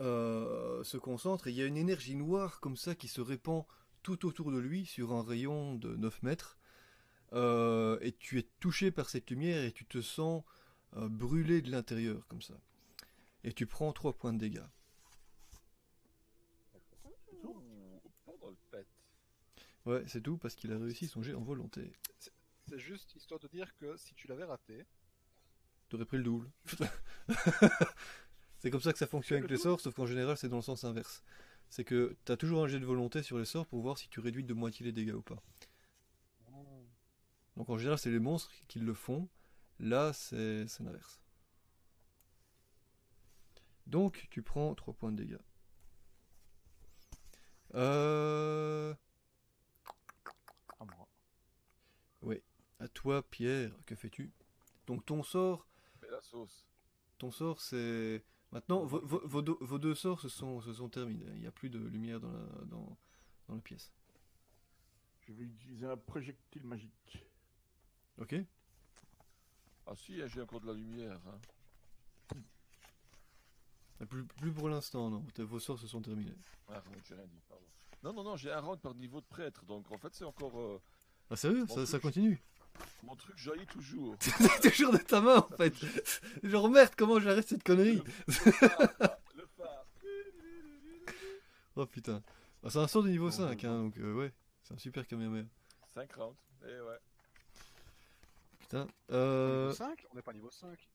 euh, 0.00 0.82
se 0.82 0.96
concentre 0.96 1.46
il 1.46 1.54
y 1.54 1.62
a 1.62 1.66
une 1.66 1.76
énergie 1.76 2.16
noire 2.16 2.58
comme 2.60 2.76
ça 2.76 2.96
qui 2.96 3.06
se 3.06 3.20
répand 3.20 3.64
tout 4.02 4.26
autour 4.26 4.50
de 4.50 4.58
lui 4.58 4.84
sur 4.84 5.12
un 5.12 5.22
rayon 5.22 5.76
de 5.76 5.94
9 5.94 6.22
mètres. 6.22 6.58
Et 7.34 8.14
tu 8.18 8.38
es 8.38 8.42
touché 8.60 8.90
par 8.90 9.08
cette 9.08 9.30
lumière 9.30 9.64
et 9.64 9.72
tu 9.72 9.86
te 9.86 10.02
sens 10.02 10.42
brûlé 10.92 11.62
de 11.62 11.70
l'intérieur 11.70 12.26
comme 12.26 12.42
ça. 12.42 12.54
Et 13.44 13.52
tu 13.52 13.66
prends 13.66 13.92
3 13.92 14.14
points 14.14 14.32
de 14.32 14.38
dégâts. 14.38 14.64
Ouh, 17.44 17.62
pendant 18.26 18.50
le 18.50 18.56
pet. 18.70 18.86
Ouais, 19.84 20.02
c'est 20.06 20.20
tout 20.20 20.38
parce 20.38 20.54
qu'il 20.54 20.72
a 20.72 20.78
réussi 20.78 21.08
son 21.08 21.22
jet 21.22 21.34
en 21.34 21.42
volonté. 21.42 21.92
C'est 22.68 22.78
juste 22.78 23.14
histoire 23.14 23.40
de 23.40 23.48
dire 23.48 23.74
que 23.76 23.96
si 23.96 24.14
tu 24.14 24.28
l'avais 24.28 24.44
raté, 24.44 24.86
T'aurais 25.88 26.06
pris 26.06 26.16
le 26.16 26.22
double. 26.22 26.50
c'est 28.58 28.70
comme 28.70 28.80
ça 28.80 28.94
que 28.94 28.98
ça 28.98 29.06
fonctionne 29.06 29.40
avec 29.40 29.50
les 29.50 29.58
sorts, 29.58 29.78
sauf 29.78 29.92
qu'en 29.92 30.06
général 30.06 30.38
c'est 30.38 30.48
dans 30.48 30.56
le 30.56 30.62
sens 30.62 30.84
inverse. 30.84 31.22
C'est 31.68 31.84
que 31.84 32.16
t'as 32.24 32.38
toujours 32.38 32.64
un 32.64 32.66
jet 32.66 32.80
de 32.80 32.86
volonté 32.86 33.22
sur 33.22 33.38
les 33.38 33.44
sorts 33.44 33.66
pour 33.66 33.82
voir 33.82 33.98
si 33.98 34.08
tu 34.08 34.18
réduis 34.20 34.42
de 34.42 34.54
moitié 34.54 34.86
les 34.86 34.92
dégâts 34.92 35.12
ou 35.12 35.20
pas. 35.20 35.42
Donc 37.58 37.68
en 37.68 37.76
général 37.76 37.98
c'est 37.98 38.10
les 38.10 38.20
monstres 38.20 38.50
qui 38.68 38.78
le 38.78 38.94
font. 38.94 39.28
Là 39.80 40.14
c'est 40.14 40.66
c'est 40.66 40.82
l'inverse. 40.82 41.20
Donc, 43.86 44.28
tu 44.30 44.40
prends 44.40 44.74
3 44.74 44.94
points 44.94 45.12
de 45.12 45.22
dégâts. 45.22 45.38
Euh... 47.74 48.94
À 50.80 50.84
moi. 50.86 51.08
À 52.82 52.88
toi, 52.88 53.22
Pierre, 53.22 53.70
que 53.86 53.94
fais-tu? 53.94 54.32
Donc, 54.88 55.06
ton 55.06 55.22
sort, 55.22 55.68
Mais 56.02 56.10
la 56.10 56.20
sauce. 56.20 56.66
ton 57.18 57.30
sort, 57.30 57.60
c'est... 57.60 58.24
Maintenant, 58.50 58.84
vos, 58.84 59.00
vos- 59.06 59.22
vos 59.26 59.40
deux, 59.40 59.56
vos 59.60 59.78
deux 59.78 59.94
sorts 59.94 60.20
se 60.20 60.28
sont, 60.28 60.60
se 60.60 60.72
sont 60.74 60.88
terminés. 60.88 61.24
Il 61.34 61.40
n'y 61.40 61.46
a 61.46 61.52
plus 61.52 61.70
de 61.70 61.78
lumière 61.78 62.18
dans 62.20 62.32
la, 62.32 62.64
dans, 62.66 62.98
dans 63.48 63.54
la 63.54 63.60
pièce. 63.60 63.92
Je 65.20 65.32
vais 65.32 65.44
utiliser 65.44 65.86
un 65.86 65.96
projectile 65.96 66.64
magique. 66.64 67.24
Ok 68.18 68.34
Ah 69.86 69.94
si, 69.96 70.20
j'ai 70.28 70.42
encore 70.42 70.60
de 70.60 70.66
la 70.66 70.74
lumière. 70.74 71.20
Hein. 71.28 72.36
Mais 74.00 74.06
plus, 74.06 74.24
plus 74.26 74.52
pour 74.52 74.68
l'instant, 74.68 75.08
non. 75.08 75.24
Vos 75.38 75.60
sorts 75.60 75.78
se 75.78 75.86
sont 75.86 76.02
terminés. 76.02 76.34
Ah, 76.68 76.80
round, 76.80 76.98
j'ai 77.08 77.14
rien 77.14 77.26
dit, 77.26 77.40
pardon. 77.48 77.64
Non, 78.02 78.12
non, 78.12 78.24
non, 78.24 78.36
j'ai 78.36 78.50
un 78.50 78.60
round 78.60 78.80
par 78.80 78.94
niveau 78.96 79.20
de 79.20 79.26
prêtre, 79.26 79.64
donc 79.64 79.88
en 79.92 79.96
fait 79.98 80.12
c'est 80.12 80.24
encore... 80.24 80.58
euh, 80.58 80.80
Ah, 81.30 81.36
sérieux? 81.36 81.64
ça, 81.86 82.00
continue? 82.00 82.42
Mon 83.02 83.16
truc 83.16 83.36
jaillit 83.36 83.66
toujours. 83.66 84.16
C'est 84.20 84.70
toujours 84.70 84.92
de 84.92 84.98
ta 84.98 85.20
main, 85.20 85.38
en 85.38 85.56
fait 85.56 85.74
Genre, 86.42 86.68
merde, 86.68 86.92
comment 86.96 87.20
j'arrête 87.20 87.48
cette 87.48 87.62
connerie 87.64 88.02
Le 88.26 88.32
phare, 88.34 89.18
le 89.34 89.46
phare. 89.56 89.86
Oh, 91.76 91.86
putain. 91.86 92.22
Ah, 92.62 92.70
c'est 92.70 92.78
un 92.78 92.86
sort 92.86 93.02
de 93.02 93.08
niveau 93.08 93.26
Bon, 93.30 93.30
5, 93.30 93.62
bon, 93.62 93.68
hein, 93.68 93.72
bon. 93.78 93.82
donc 93.84 93.98
euh, 93.98 94.14
ouais. 94.14 94.32
C'est 94.62 94.74
un 94.74 94.78
super 94.78 95.06
Kamehameha. 95.06 95.44
5 95.94 96.12
rounds, 96.14 96.36
et 96.62 96.80
ouais. 96.80 96.98
Putain. 98.60 98.86
Euh... 99.10 99.62
Niveau 99.64 99.74
5 99.74 100.06
On 100.12 100.14
n'est 100.16 100.22
pas 100.22 100.32
niveau 100.32 100.50
5. 100.50 100.88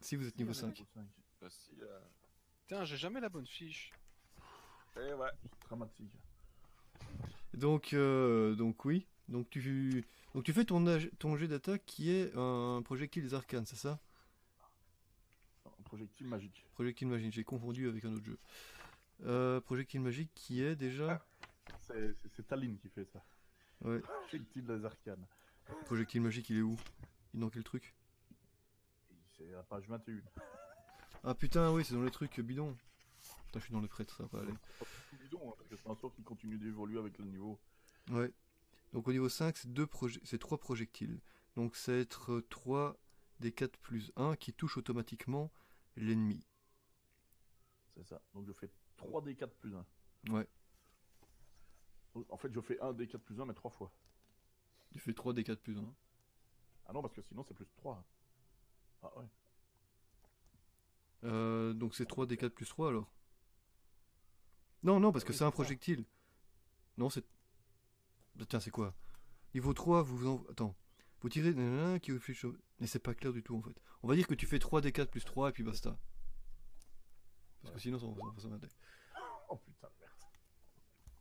Si 0.00 0.16
vous 0.16 0.26
êtes 0.28 0.38
niveau 0.38 0.52
5. 0.52 0.66
Niveau 0.68 0.88
5. 0.94 1.04
Bah, 1.40 1.48
si, 1.50 1.72
euh, 1.82 1.98
Putain, 2.66 2.84
j'ai 2.84 2.96
jamais 2.96 3.20
la 3.20 3.28
bonne 3.28 3.46
fiche. 3.46 3.92
et 4.96 5.12
ouais. 5.14 5.30
Dramatique. 5.66 6.12
Donc, 7.54 7.92
euh, 7.94 8.54
donc 8.54 8.84
oui. 8.84 9.06
Donc 9.30 9.48
tu, 9.48 10.04
donc 10.34 10.44
tu 10.44 10.52
fais 10.52 10.64
ton, 10.64 10.84
ton 11.18 11.36
jet 11.36 11.48
d'attaque 11.48 11.82
qui 11.86 12.10
est 12.10 12.32
un 12.36 12.82
projectile 12.82 13.22
des 13.22 13.32
arcanes, 13.34 13.64
c'est 13.64 13.76
ça? 13.76 13.98
Un 15.66 15.82
projectile 15.84 16.26
magique. 16.26 16.66
Projectile 16.74 17.08
magique, 17.08 17.32
j'ai 17.32 17.44
confondu 17.44 17.88
avec 17.88 18.04
un 18.04 18.12
autre 18.12 18.24
jeu. 18.24 18.38
Euh, 19.24 19.60
projectile 19.60 20.00
magique 20.00 20.30
qui 20.34 20.62
est 20.62 20.74
déjà... 20.74 21.24
C'est 21.86 22.14
c'est- 22.34 22.46
Taline 22.46 22.76
qui 22.78 22.88
fait 22.88 23.04
ça. 23.04 23.22
Ouais. 23.82 24.00
Projectile 24.00 24.66
des 24.66 24.84
arcanes. 24.84 25.24
Projectile 25.84 26.22
magique, 26.22 26.50
il 26.50 26.58
est 26.58 26.62
où? 26.62 26.76
Il 27.32 27.38
est 27.38 27.40
dans 27.40 27.50
quel 27.50 27.62
truc? 27.62 27.94
C'est 29.36 29.46
la 29.52 29.62
page 29.62 29.86
21. 29.88 30.16
Ah 31.22 31.34
putain, 31.34 31.70
oui, 31.72 31.84
c'est 31.84 31.94
dans 31.94 32.02
les 32.02 32.10
trucs 32.10 32.40
bidons. 32.40 32.76
Putain, 33.46 33.60
je 33.60 33.64
suis 33.66 33.72
dans 33.72 33.80
les 33.80 33.88
prêtres, 33.88 34.16
ça 34.16 34.24
va 34.24 34.28
pas 34.28 34.40
aller. 34.40 34.54
Bidon, 35.22 35.50
hein, 35.50 35.54
parce 35.56 35.68
que 35.68 35.76
c'est 35.76 35.88
un 35.88 35.94
sort 35.94 36.12
qui 36.14 36.22
continue 36.22 36.58
d'évoluer 36.58 36.98
avec 36.98 37.16
le 37.18 37.24
niveau. 37.26 37.58
Ouais. 38.10 38.32
Donc 38.92 39.06
au 39.08 39.12
niveau 39.12 39.28
5, 39.28 39.56
c'est 39.56 39.72
deux 39.72 39.86
proje- 39.86 40.20
c'est 40.24 40.38
3 40.38 40.58
projectiles. 40.58 41.20
Donc 41.56 41.76
ça 41.76 41.92
va 41.92 41.98
être 41.98 42.40
3 42.48 42.96
des 43.40 43.52
4 43.52 43.78
plus 43.78 44.12
1 44.16 44.36
qui 44.36 44.52
touche 44.52 44.76
automatiquement 44.76 45.52
l'ennemi. 45.96 46.46
C'est 47.94 48.04
ça. 48.06 48.20
Donc 48.34 48.46
je 48.46 48.52
fais 48.52 48.70
3 48.96 49.22
D4 49.22 49.48
plus 49.58 49.74
1. 49.74 49.86
Ouais. 50.30 50.46
En 52.28 52.36
fait, 52.36 52.52
je 52.52 52.60
fais 52.60 52.78
1 52.80 52.92
D4 52.92 53.18
plus 53.18 53.40
1, 53.40 53.44
mais 53.46 53.54
3 53.54 53.70
fois. 53.70 53.92
Tu 54.92 54.98
fais 54.98 55.14
3 55.14 55.32
des 55.32 55.44
4 55.44 55.60
plus 55.60 55.78
1. 55.78 55.94
Ah 56.86 56.92
non, 56.92 57.02
parce 57.02 57.14
que 57.14 57.22
sinon 57.22 57.44
c'est 57.44 57.54
plus 57.54 57.66
3. 57.76 58.04
Ah 59.02 59.16
ouais. 59.18 59.26
Euh, 61.24 61.72
donc 61.74 61.94
c'est 61.94 62.06
3 62.06 62.26
des 62.26 62.36
4 62.36 62.52
plus 62.54 62.66
3 62.66 62.88
alors? 62.88 63.10
Non, 64.82 64.98
non, 64.98 65.12
parce 65.12 65.24
que 65.24 65.32
c'est 65.32 65.44
un 65.44 65.50
projectile. 65.50 66.04
Non, 66.96 67.10
c'est. 67.10 67.24
Bah, 68.40 68.46
Tiens, 68.48 68.60
c'est 68.60 68.70
quoi? 68.70 68.94
Niveau 69.54 69.72
3, 69.74 70.02
vous 70.02 70.26
en... 70.26 70.42
Attends. 70.50 70.74
Vous 71.20 71.28
tirez. 71.28 71.54
qui 72.00 72.12
réfléchit 72.12 72.46
au- 72.46 72.56
Mais 72.80 72.86
c'est 72.86 72.98
pas 72.98 73.14
clair 73.14 73.32
du 73.32 73.42
tout 73.42 73.54
en 73.56 73.60
fait. 73.62 73.78
On 74.02 74.08
va 74.08 74.14
dire 74.16 74.26
que 74.26 74.34
tu 74.34 74.46
fais 74.46 74.58
3 74.58 74.80
des 74.80 74.92
4 74.92 75.10
plus 75.10 75.24
3 75.24 75.50
et 75.50 75.52
puis 75.52 75.62
basta. 75.62 75.98
Parce 77.62 77.74
que 77.74 77.80
sinon, 77.80 77.98
ça 77.98 78.06
va 78.06 78.40
s'emmerder. 78.40 78.68
Oh 79.50 79.56
putain 79.56 79.88
de 79.88 80.00
merde. 80.00 80.12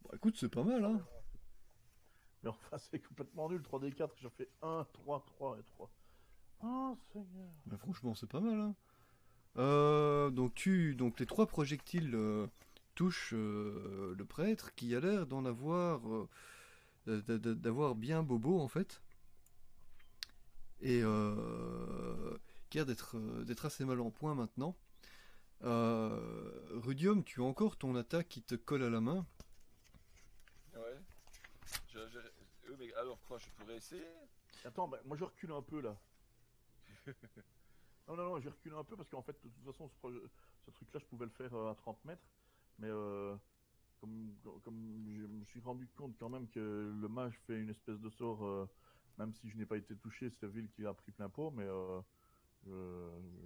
Bah 0.04 0.10
écoute, 0.16 0.38
c'est 0.40 0.48
pas 0.50 0.64
mal, 0.64 0.86
hein 0.86 1.06
Mais 2.44 2.50
enfin, 2.50 2.78
c'est 2.78 3.00
complètement 3.06 3.50
nul. 3.50 3.62
3 3.62 3.80
D4, 3.82 4.12
je 4.22 4.30
fais 4.30 4.50
1, 4.62 4.86
3, 4.94 5.26
3 5.26 5.60
et 5.60 5.64
3. 5.64 5.92
Oh 6.62 6.98
Seigneur. 7.12 7.50
Bah, 7.66 7.78
franchement, 7.78 8.16
c'est 8.16 8.30
pas 8.30 8.40
mal, 8.40 8.58
hein 8.60 8.76
Euh, 9.58 10.30
donc, 10.30 10.54
tu, 10.56 10.96
donc 10.96 11.20
les 11.20 11.26
trois 11.26 11.48
projectiles 11.48 12.16
euh, 12.16 12.48
touchent 12.96 13.34
euh, 13.34 14.16
le 14.18 14.26
prêtre 14.26 14.74
qui 14.76 14.96
a 14.96 15.02
l'air 15.02 15.26
d'en 15.28 15.44
avoir, 15.44 16.02
d'avoir 17.18 17.96
bien 17.96 18.24
bobo 18.24 18.60
en 18.60 18.68
fait, 18.68 19.02
et 20.82 21.02
euh, 21.04 22.38
qui 22.70 22.78
a 22.78 22.82
l'air 22.82 22.86
d'être 22.86 23.18
euh, 23.18 23.44
d'être 23.44 23.66
assez 23.66 23.86
mal 23.86 24.00
en 24.02 24.12
point 24.12 24.36
maintenant. 24.36 24.76
Euh, 25.64 26.62
Rudium, 26.72 27.24
tu 27.24 27.42
as 27.42 27.44
encore 27.44 27.78
ton 27.78 27.96
attaque 27.96 28.30
qui 28.30 28.42
te 28.42 28.56
colle 28.56 28.84
à 28.84 28.90
la 28.90 29.02
main. 29.02 29.26
Ouais. 30.74 30.98
Je, 31.94 32.00
je- 32.08 32.74
mais 32.78 32.94
alors 32.94 33.20
quoi, 33.28 33.38
je 33.40 33.50
pourrais 33.58 33.76
essayer? 33.78 34.06
Attends, 34.64 34.88
bah, 34.88 35.00
moi 35.06 35.18
je 35.18 35.24
recule 35.24 35.52
un 35.52 35.62
peu 35.62 35.82
là. 35.82 35.98
non, 38.08 38.16
non, 38.16 38.24
non, 38.24 38.40
je 38.40 38.50
recule 38.50 38.74
un 38.74 38.84
peu 38.84 38.96
parce 38.96 39.10
qu'en 39.10 39.22
fait, 39.22 39.34
de 39.44 39.50
toute 39.50 39.66
façon, 39.66 39.90
ce, 39.90 40.72
truc-là, 40.72 41.00
je 41.00 41.06
pouvais 41.06 41.26
le 41.26 41.32
faire 41.32 41.54
à 41.56 41.76
30 41.76 42.04
mètres. 42.06 42.28
Mais 42.78 42.90
euh, 42.90 43.36
comme, 44.00 44.34
comme 44.64 45.04
je 45.08 45.26
me 45.28 45.46
suis 45.46 45.60
rendu 45.62 45.88
compte 45.96 46.16
quand 46.18 46.30
même 46.30 46.48
que 46.50 46.60
le 47.00 47.08
mage 47.08 47.38
fait 47.46 47.60
une 47.60 47.70
espèce 47.70 48.00
de 48.00 48.10
sort, 48.10 48.44
euh, 48.46 48.66
même 49.18 49.34
si 49.34 49.50
je 49.50 49.58
n'ai 49.58 49.66
pas 49.66 49.78
été 49.78 49.96
touché, 49.96 50.30
c'est 50.30 50.48
ville 50.48 50.70
qui 50.72 50.86
a 50.86 50.94
pris 50.94 51.12
plein 51.12 51.30
pot, 51.30 51.52
mais 51.52 51.66
euh, 51.66 52.02
je, 52.66 52.72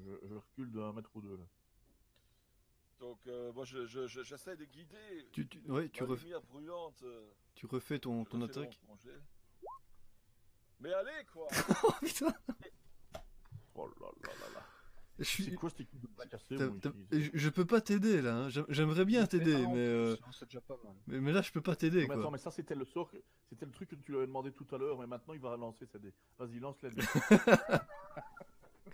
je- 0.05 0.27
je 0.27 0.33
recule 0.35 0.71
d'un 0.71 0.93
mètre 0.93 1.09
ou 1.15 1.21
deux 1.21 1.37
là. 1.37 1.45
Donc 2.99 3.25
euh, 3.27 3.51
moi 3.53 3.65
je, 3.65 3.85
je, 3.85 4.07
je- 4.07 4.23
j'essaie 4.23 4.55
de 4.55 4.65
guider 4.65 5.27
Tu, 5.33 5.47
tu- 5.47 5.59
ouais, 5.69 5.89
tu, 5.89 6.01
la 6.03 6.09
ref- 6.09 6.21
lumière 6.21 6.41
brûlante. 6.43 7.01
euh, 7.03 7.29
tu 7.55 7.65
refais 7.65 7.99
ton, 7.99 8.23
je 8.23 8.29
ton 8.29 8.41
refais 8.41 8.59
attaque. 8.59 8.79
Mais 10.79 10.93
allez 10.93 11.25
quoi 11.31 11.47
Oh 11.83 11.91
putain 12.01 12.33
Oh 13.75 13.87
là 13.87 14.07
là 14.23 14.33
là 14.39 14.49
là. 14.53 14.65
Je 15.19 15.23
suis- 15.25 15.43
C'est 15.43 15.55
quoi 15.55 15.69
cette 15.69 15.81
équipe 15.81 15.99
de 16.01 16.07
bras 16.07 16.25
cassés 16.25 16.55
T'as- 16.55 16.67
moi, 16.67 16.77
t'as- 16.81 16.89
ici 17.11 17.29
je, 17.33 17.37
je 17.37 17.49
peux 17.49 17.65
pas 17.65 17.81
t'aider 17.81 18.21
là, 18.21 18.35
hein. 18.35 18.49
J'aim- 18.49 18.65
j'aimerais 18.69 19.05
bien 19.05 19.25
t'aider, 19.27 19.55
Mais, 19.57 19.65
en 19.65 19.73
mais, 19.73 19.79
euh, 19.79 20.15
mais, 21.07 21.19
mais 21.21 21.31
là 21.31 21.41
je 21.43 21.51
peux 21.51 21.61
pas 21.61 21.75
t'aider 21.75 22.01
Mais 22.01 22.07
quoi. 22.07 22.15
attends, 22.17 22.31
mais 22.31 22.39
ça 22.39 22.49
c'était 22.49 22.73
le 22.73 22.83
sort, 22.85 23.11
que- 23.11 23.17
c'était 23.47 23.65
le 23.67 23.71
truc 23.71 23.89
que 23.89 23.95
tu 23.95 24.11
lui 24.11 24.17
avais 24.17 24.25
demandé 24.27 24.51
tout 24.51 24.65
à 24.73 24.77
l'heure, 24.79 24.97
mais 24.99 25.05
maintenant 25.07 25.35
il 25.35 25.39
va 25.39 25.55
lancer 25.55 25.85
ses 25.85 25.99
dés. 25.99 26.13
Vas-y, 26.39 26.59
lance 26.59 26.81
les 26.81 26.89
dés. 26.89 27.01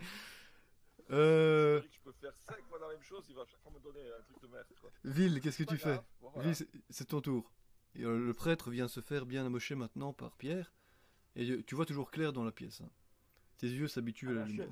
Euh, 1.12 1.78
Je 1.78 1.82
dis 1.82 1.88
que 1.88 1.94
je 1.96 2.00
peux 2.04 2.12
faire 2.12 2.32
5 2.36 2.62
fois 2.68 2.78
la 2.78 2.88
même 2.88 3.02
chose, 3.02 3.24
il 3.28 3.34
va 3.34 3.42
à 3.42 3.46
chaque 3.46 3.60
fois 3.62 3.72
me 3.72 3.80
donner 3.80 4.00
un 4.16 4.22
truc 4.22 4.40
de 4.42 4.46
merde. 4.46 4.66
Quoi. 4.80 4.90
Ville, 5.04 5.40
qu'est-ce 5.40 5.58
que 5.58 5.64
tu 5.68 5.76
fais? 5.76 5.90
grave, 5.94 6.04
bon, 6.20 6.30
voilà. 6.34 6.50
Ville, 6.52 6.66
c'est- 6.90 7.04
ton 7.04 7.20
tour. 7.20 7.52
Et, 7.96 8.04
euh, 8.04 8.16
le 8.24 8.32
prêtre 8.32 8.70
vient 8.70 8.86
se 8.86 9.00
faire 9.00 9.26
bien 9.26 9.44
amocher 9.44 9.74
maintenant 9.74 10.12
par 10.12 10.36
Pierre, 10.36 10.72
et 11.34 11.50
euh, 11.50 11.62
tu 11.66 11.74
vois 11.74 11.84
toujours 11.86 12.12
clair 12.12 12.32
dans 12.32 12.44
la 12.44 12.52
pièce. 12.52 12.80
hein. 12.80 12.90
Tes 13.58 13.66
yeux 13.66 13.88
s'habituent 13.88 14.28
à 14.30 14.34
la 14.34 14.42
Ah, 14.42 14.46
lumière. 14.46 14.68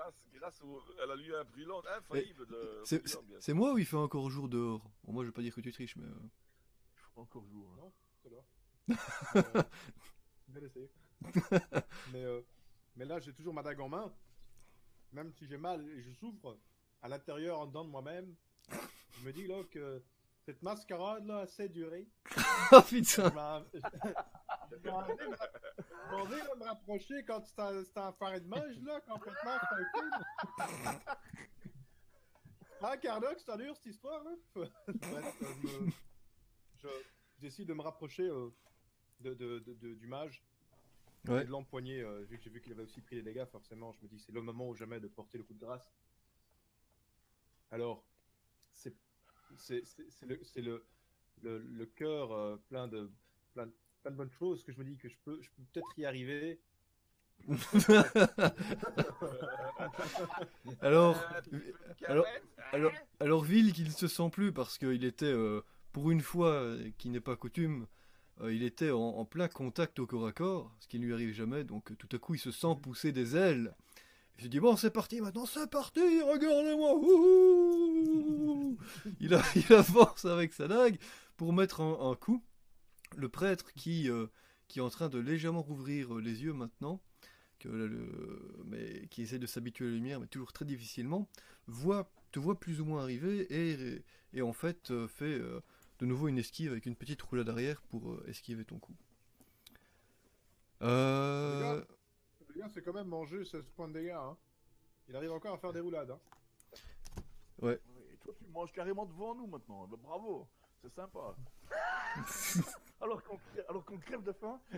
Grâce, 0.00 0.14
grâce 0.32 0.62
au- 0.62 0.80
à 1.02 1.04
la 1.06 1.14
lumière 1.14 1.44
brûlante, 1.44 1.84
infaillible 1.86 2.46
de 2.46 2.80
C'est- 2.84 3.52
moi 3.52 3.74
ou 3.74 3.78
il 3.78 3.84
fait 3.84 3.96
encore 3.96 4.30
jour 4.30 4.48
dehors? 4.48 4.82
Bon, 5.04 5.12
Moi 5.12 5.24
je 5.24 5.28
vais 5.28 5.32
pas 5.34 5.42
dire 5.42 5.54
que 5.54 5.60
tu 5.60 5.72
triches, 5.72 5.96
mais... 5.96 6.06
euh, 6.06 6.28
Il 6.94 7.00
faut 7.14 7.20
encore 7.20 7.44
hein. 7.44 7.90
Non. 8.26 8.44
Euh, 9.36 9.62
mais, 12.12 12.24
euh, 12.24 12.40
mais 12.96 13.04
là, 13.04 13.20
j'ai 13.20 13.34
toujours 13.34 13.52
ma 13.52 13.62
dague 13.62 13.80
en 13.80 13.88
main. 13.90 14.12
Même 15.12 15.32
si 15.34 15.46
j'ai 15.46 15.58
mal 15.58 15.86
et 15.88 16.02
je 16.02 16.12
souffre, 16.12 16.56
à 17.02 17.08
l'intérieur, 17.08 17.58
en 17.60 17.66
dedans 17.66 17.84
de 17.84 17.90
moi-même, 17.90 18.34
je 18.70 19.24
me 19.26 19.32
dis 19.32 19.46
là 19.46 19.62
que 19.70 20.02
cette 20.46 20.62
mascarade 20.62 21.26
là 21.26 21.38
a 21.38 21.42
assez 21.42 21.68
duré. 21.68 22.08
Oh 22.72 22.80
putain 22.82 23.30
M'en 26.10 26.24
vais 26.26 26.42
me 26.42 26.64
rapprocher 26.64 27.24
quand 27.24 27.44
c'est 27.44 27.58
un, 27.60 27.84
c'est 27.84 27.98
un 27.98 28.12
faré 28.12 28.40
de 28.40 28.46
mage 28.46 28.78
là, 28.80 29.00
complètement 29.00 29.58
quart 33.00 33.20
d'heure 33.20 33.34
que 33.34 33.42
ça 33.42 33.56
dure 33.56 33.74
cette 33.76 33.86
histoire. 33.86 34.22
Bref, 34.54 34.74
euh, 35.42 35.52
je 35.54 35.68
me- 35.68 35.88
je, 36.76 36.88
je 37.36 37.40
décide 37.40 37.68
de 37.68 37.74
me 37.74 37.82
rapprocher 37.82 38.24
euh, 38.24 38.50
de, 39.20 39.34
de- 39.34 39.58
de- 39.60 39.74
de- 39.74 39.94
du 39.94 40.06
mage 40.06 40.42
Ouais. 41.28 41.42
et 41.42 41.44
de 41.44 41.50
l'empoigner, 41.50 42.00
euh, 42.00 42.22
vu 42.24 42.38
que 42.38 42.42
j'ai 42.44 42.48
vu 42.50 42.62
qu'il 42.62 42.72
avait 42.72 42.82
aussi 42.82 43.02
pris 43.02 43.16
des 43.16 43.22
dégâts, 43.22 43.44
forcément, 43.44 43.92
je 43.92 44.00
me 44.02 44.08
dis 44.08 44.16
que 44.16 44.22
c'est 44.22 44.32
le 44.32 44.40
moment 44.40 44.68
ou 44.70 44.74
jamais 44.74 44.98
de 45.00 45.06
porter 45.08 45.36
le 45.36 45.44
coup 45.44 45.52
de 45.52 45.58
grâce. 45.60 45.92
Alors, 47.70 48.02
c'est 48.72 48.96
c'est 49.58 49.84
c'est- 49.84 50.08
c'est 50.10 50.26
le, 50.26 50.42
c'est 50.42 50.62
le, 50.62 50.86
le, 51.42 51.58
le 51.58 51.86
cœur 51.86 52.32
euh, 52.32 52.56
plein, 52.68 52.88
de, 52.88 53.12
plein, 53.52 53.66
de- 53.66 53.76
plein 54.02 54.10
de 54.12 54.16
bonnes 54.16 54.30
choses 54.38 54.62
que 54.64 54.72
je 54.72 54.78
me 54.78 54.84
dis 54.84 54.96
que 54.96 55.08
je 55.08 55.16
peux, 55.24 55.40
peut-être 55.72 55.86
y 55.98 56.04
arriver 56.06 56.60
Alors, 60.82 61.16
alors- 62.06 62.26
alors, 62.72 62.92
alors 63.18 63.42
Ville 63.44 63.72
qu'il 63.72 63.86
ne 63.86 63.90
se 63.92 64.08
sent 64.08 64.28
plus 64.30 64.52
parce 64.52 64.78
qu'il 64.78 65.04
était, 65.04 65.24
euh, 65.26 65.62
pour 65.92 66.10
une 66.10 66.20
fois, 66.20 66.50
euh, 66.50 66.90
qui 66.98 67.08
n'est 67.08 67.20
pas 67.20 67.36
coutume, 67.36 67.86
euh, 68.42 68.52
il 68.54 68.62
était 68.62 68.90
en, 68.90 69.24
plein 69.24 69.48
contact 69.48 69.98
au 69.98 70.06
corps 70.06 70.26
à 70.26 70.32
corps, 70.32 70.70
ce 70.80 70.88
qui 70.88 70.98
ne 70.98 71.06
lui 71.06 71.14
arrive 71.14 71.32
jamais, 71.34 71.64
donc 71.64 71.96
tout 71.98 72.08
à 72.14 72.18
coup 72.18 72.34
il 72.34 72.38
se 72.38 72.50
sent 72.50 72.76
pousser 72.82 73.12
des 73.12 73.36
ailes. 73.36 73.74
Il 74.38 74.44
se 74.44 74.48
dit 74.48 74.60
bon 74.60 74.76
c'est 74.76 74.90
parti 74.90 75.20
maintenant, 75.20 75.46
c'est 75.46 75.68
parti, 75.70 76.00
regardez-moi 76.22 76.94
il, 79.20 79.34
a- 79.34 79.42
il 79.56 79.72
avance 79.72 80.24
avec 80.24 80.52
sa 80.54 80.68
dague 80.68 80.98
pour 81.36 81.52
mettre 81.52 81.80
un 81.80 82.14
coup. 82.14 82.42
Le 83.16 83.28
prêtre 83.28 83.72
qui, 83.74 84.08
euh, 84.10 84.26
qui 84.68 84.78
est 84.78 84.82
en 84.82 84.90
train 84.90 85.08
de 85.08 85.18
légèrement 85.18 85.62
rouvrir 85.62 86.16
euh, 86.16 86.20
les 86.20 86.42
yeux 86.42 86.52
maintenant, 86.52 87.00
que 87.58 87.68
le- 87.68 87.86
le- 87.88 88.62
mais 88.66 89.06
qui 89.08 89.22
essaie 89.22 89.38
de 89.38 89.46
s'habituer 89.46 89.86
à 89.86 89.88
la 89.88 89.94
lumière, 89.94 90.20
mais 90.20 90.26
toujours 90.26 90.52
très 90.52 90.64
difficilement, 90.64 91.28
voit, 91.66 92.10
te 92.32 92.38
voit 92.38 92.58
plus 92.58 92.80
ou 92.80 92.84
moins 92.84 93.02
arriver 93.02 93.46
et, 93.50 94.04
et 94.32 94.42
en 94.42 94.52
fait 94.52 94.90
euh, 94.90 95.08
fait 95.08 95.24
euh, 95.38 95.60
de 95.98 96.06
nouveau 96.06 96.28
une 96.28 96.38
esquive 96.38 96.70
avec 96.72 96.86
une 96.86 96.96
petite 96.96 97.20
roulade 97.22 97.48
arrière 97.48 97.82
pour 97.82 98.12
euh, 98.12 98.24
esquiver 98.28 98.64
ton 98.64 98.78
coup. 98.78 98.94
Euh, 100.82 101.82
Le 102.48 102.60
gars, 102.60 102.68
c'est 102.72 102.82
quand 102.82 102.94
même 102.94 103.08
mangé 103.08 103.44
16 103.44 103.64
points 103.76 103.88
de 103.88 103.92
dégâts. 103.94 104.10
Hein. 104.16 104.36
Il 105.08 105.16
arrive 105.16 105.32
encore 105.32 105.54
à 105.54 105.58
faire 105.58 105.72
des 105.72 105.80
roulades. 105.80 106.10
Hein. 106.10 106.18
Et 108.12 108.16
toi, 108.22 108.32
tu 108.38 108.46
manges 108.46 108.72
carrément 108.72 109.04
devant 109.04 109.34
nous 109.34 109.46
maintenant. 109.46 109.86
Bah, 109.88 109.98
bravo, 110.02 110.48
c'est 110.82 110.92
sympa. 110.94 111.34
alors 113.00 113.22
qu'on 113.22 113.36
crève, 113.38 113.64
alors 113.68 113.84
qu'on 113.84 113.98
crève 113.98 114.22
de 114.22 114.32
faim. 114.32 114.60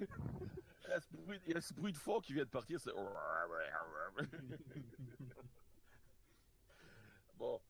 Il 0.00 0.88
y 0.88 0.92
a 0.92 1.00
ce 1.00 1.12
bruit- 1.14 1.40
il 1.46 1.52
y 1.54 1.56
a 1.56 1.60
ce 1.60 1.72
bruit 1.74 1.92
de 1.92 1.98
fond 1.98 2.20
qui 2.20 2.32
vient 2.34 2.42
de 2.44 2.48
partir, 2.48 2.80
c'est... 2.80 2.90
Bon, 7.38 7.60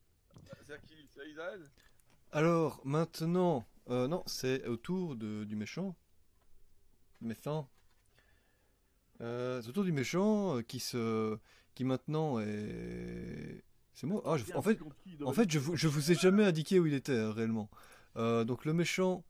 c'est 0.65 0.73
à 0.75 0.79
qui? 0.79 1.07
C'est 1.13 1.21
à 1.21 1.25
Isaël 1.25 1.63
alors 2.33 2.81
maintenant, 2.85 3.67
euh, 3.89 4.07
non, 4.07 4.23
c'est 4.27 4.65
au 4.69 4.77
tour 4.77 5.17
de- 5.17 5.43
du 5.43 5.57
méchant. 5.57 5.97
Méchant. 7.21 7.69
Euh, 9.21 9.61
c'est 9.61 9.69
au 9.71 9.73
tour 9.73 9.83
du 9.83 9.91
méchant 9.91 10.57
euh, 10.59 10.63
qui 10.63 10.79
se, 10.79 11.37
qui 11.75 11.83
maintenant 11.85 12.39
est. 12.39 13.65
C'est 14.01 14.07
moi. 14.07 14.23
Ah, 14.25 14.39
je- 14.39 14.51
en 14.55 14.63
fait, 14.63 14.79
En 15.23 15.35
je 15.47 15.59
vous, 15.59 15.77
je 15.77 15.87
vous 15.87 16.11
ai 16.11 16.15
jamais 16.15 16.43
indiqué 16.43 16.81
où 16.81 16.87
il 16.87 16.95
était 16.95 17.19
hein, 17.19 17.33
réellement. 17.33 17.69
Euh, 18.17 18.45
donc 18.45 18.65
le 18.65 18.73
méchant 18.73 19.27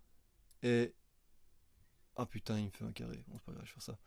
est. 0.63 0.95
Ah 2.15 2.25
putain, 2.25 2.57
il 2.57 2.67
me 2.67 2.71
fait 2.71 2.85
un 2.85 2.93
carré. 2.93 3.25
Bon, 3.27 3.37
c'est 3.39 3.47
pas 3.47 3.53
grave, 3.53 3.65
je 3.65 3.71
vais 3.71 3.75
faire 3.81 3.83
ça. 3.83 3.99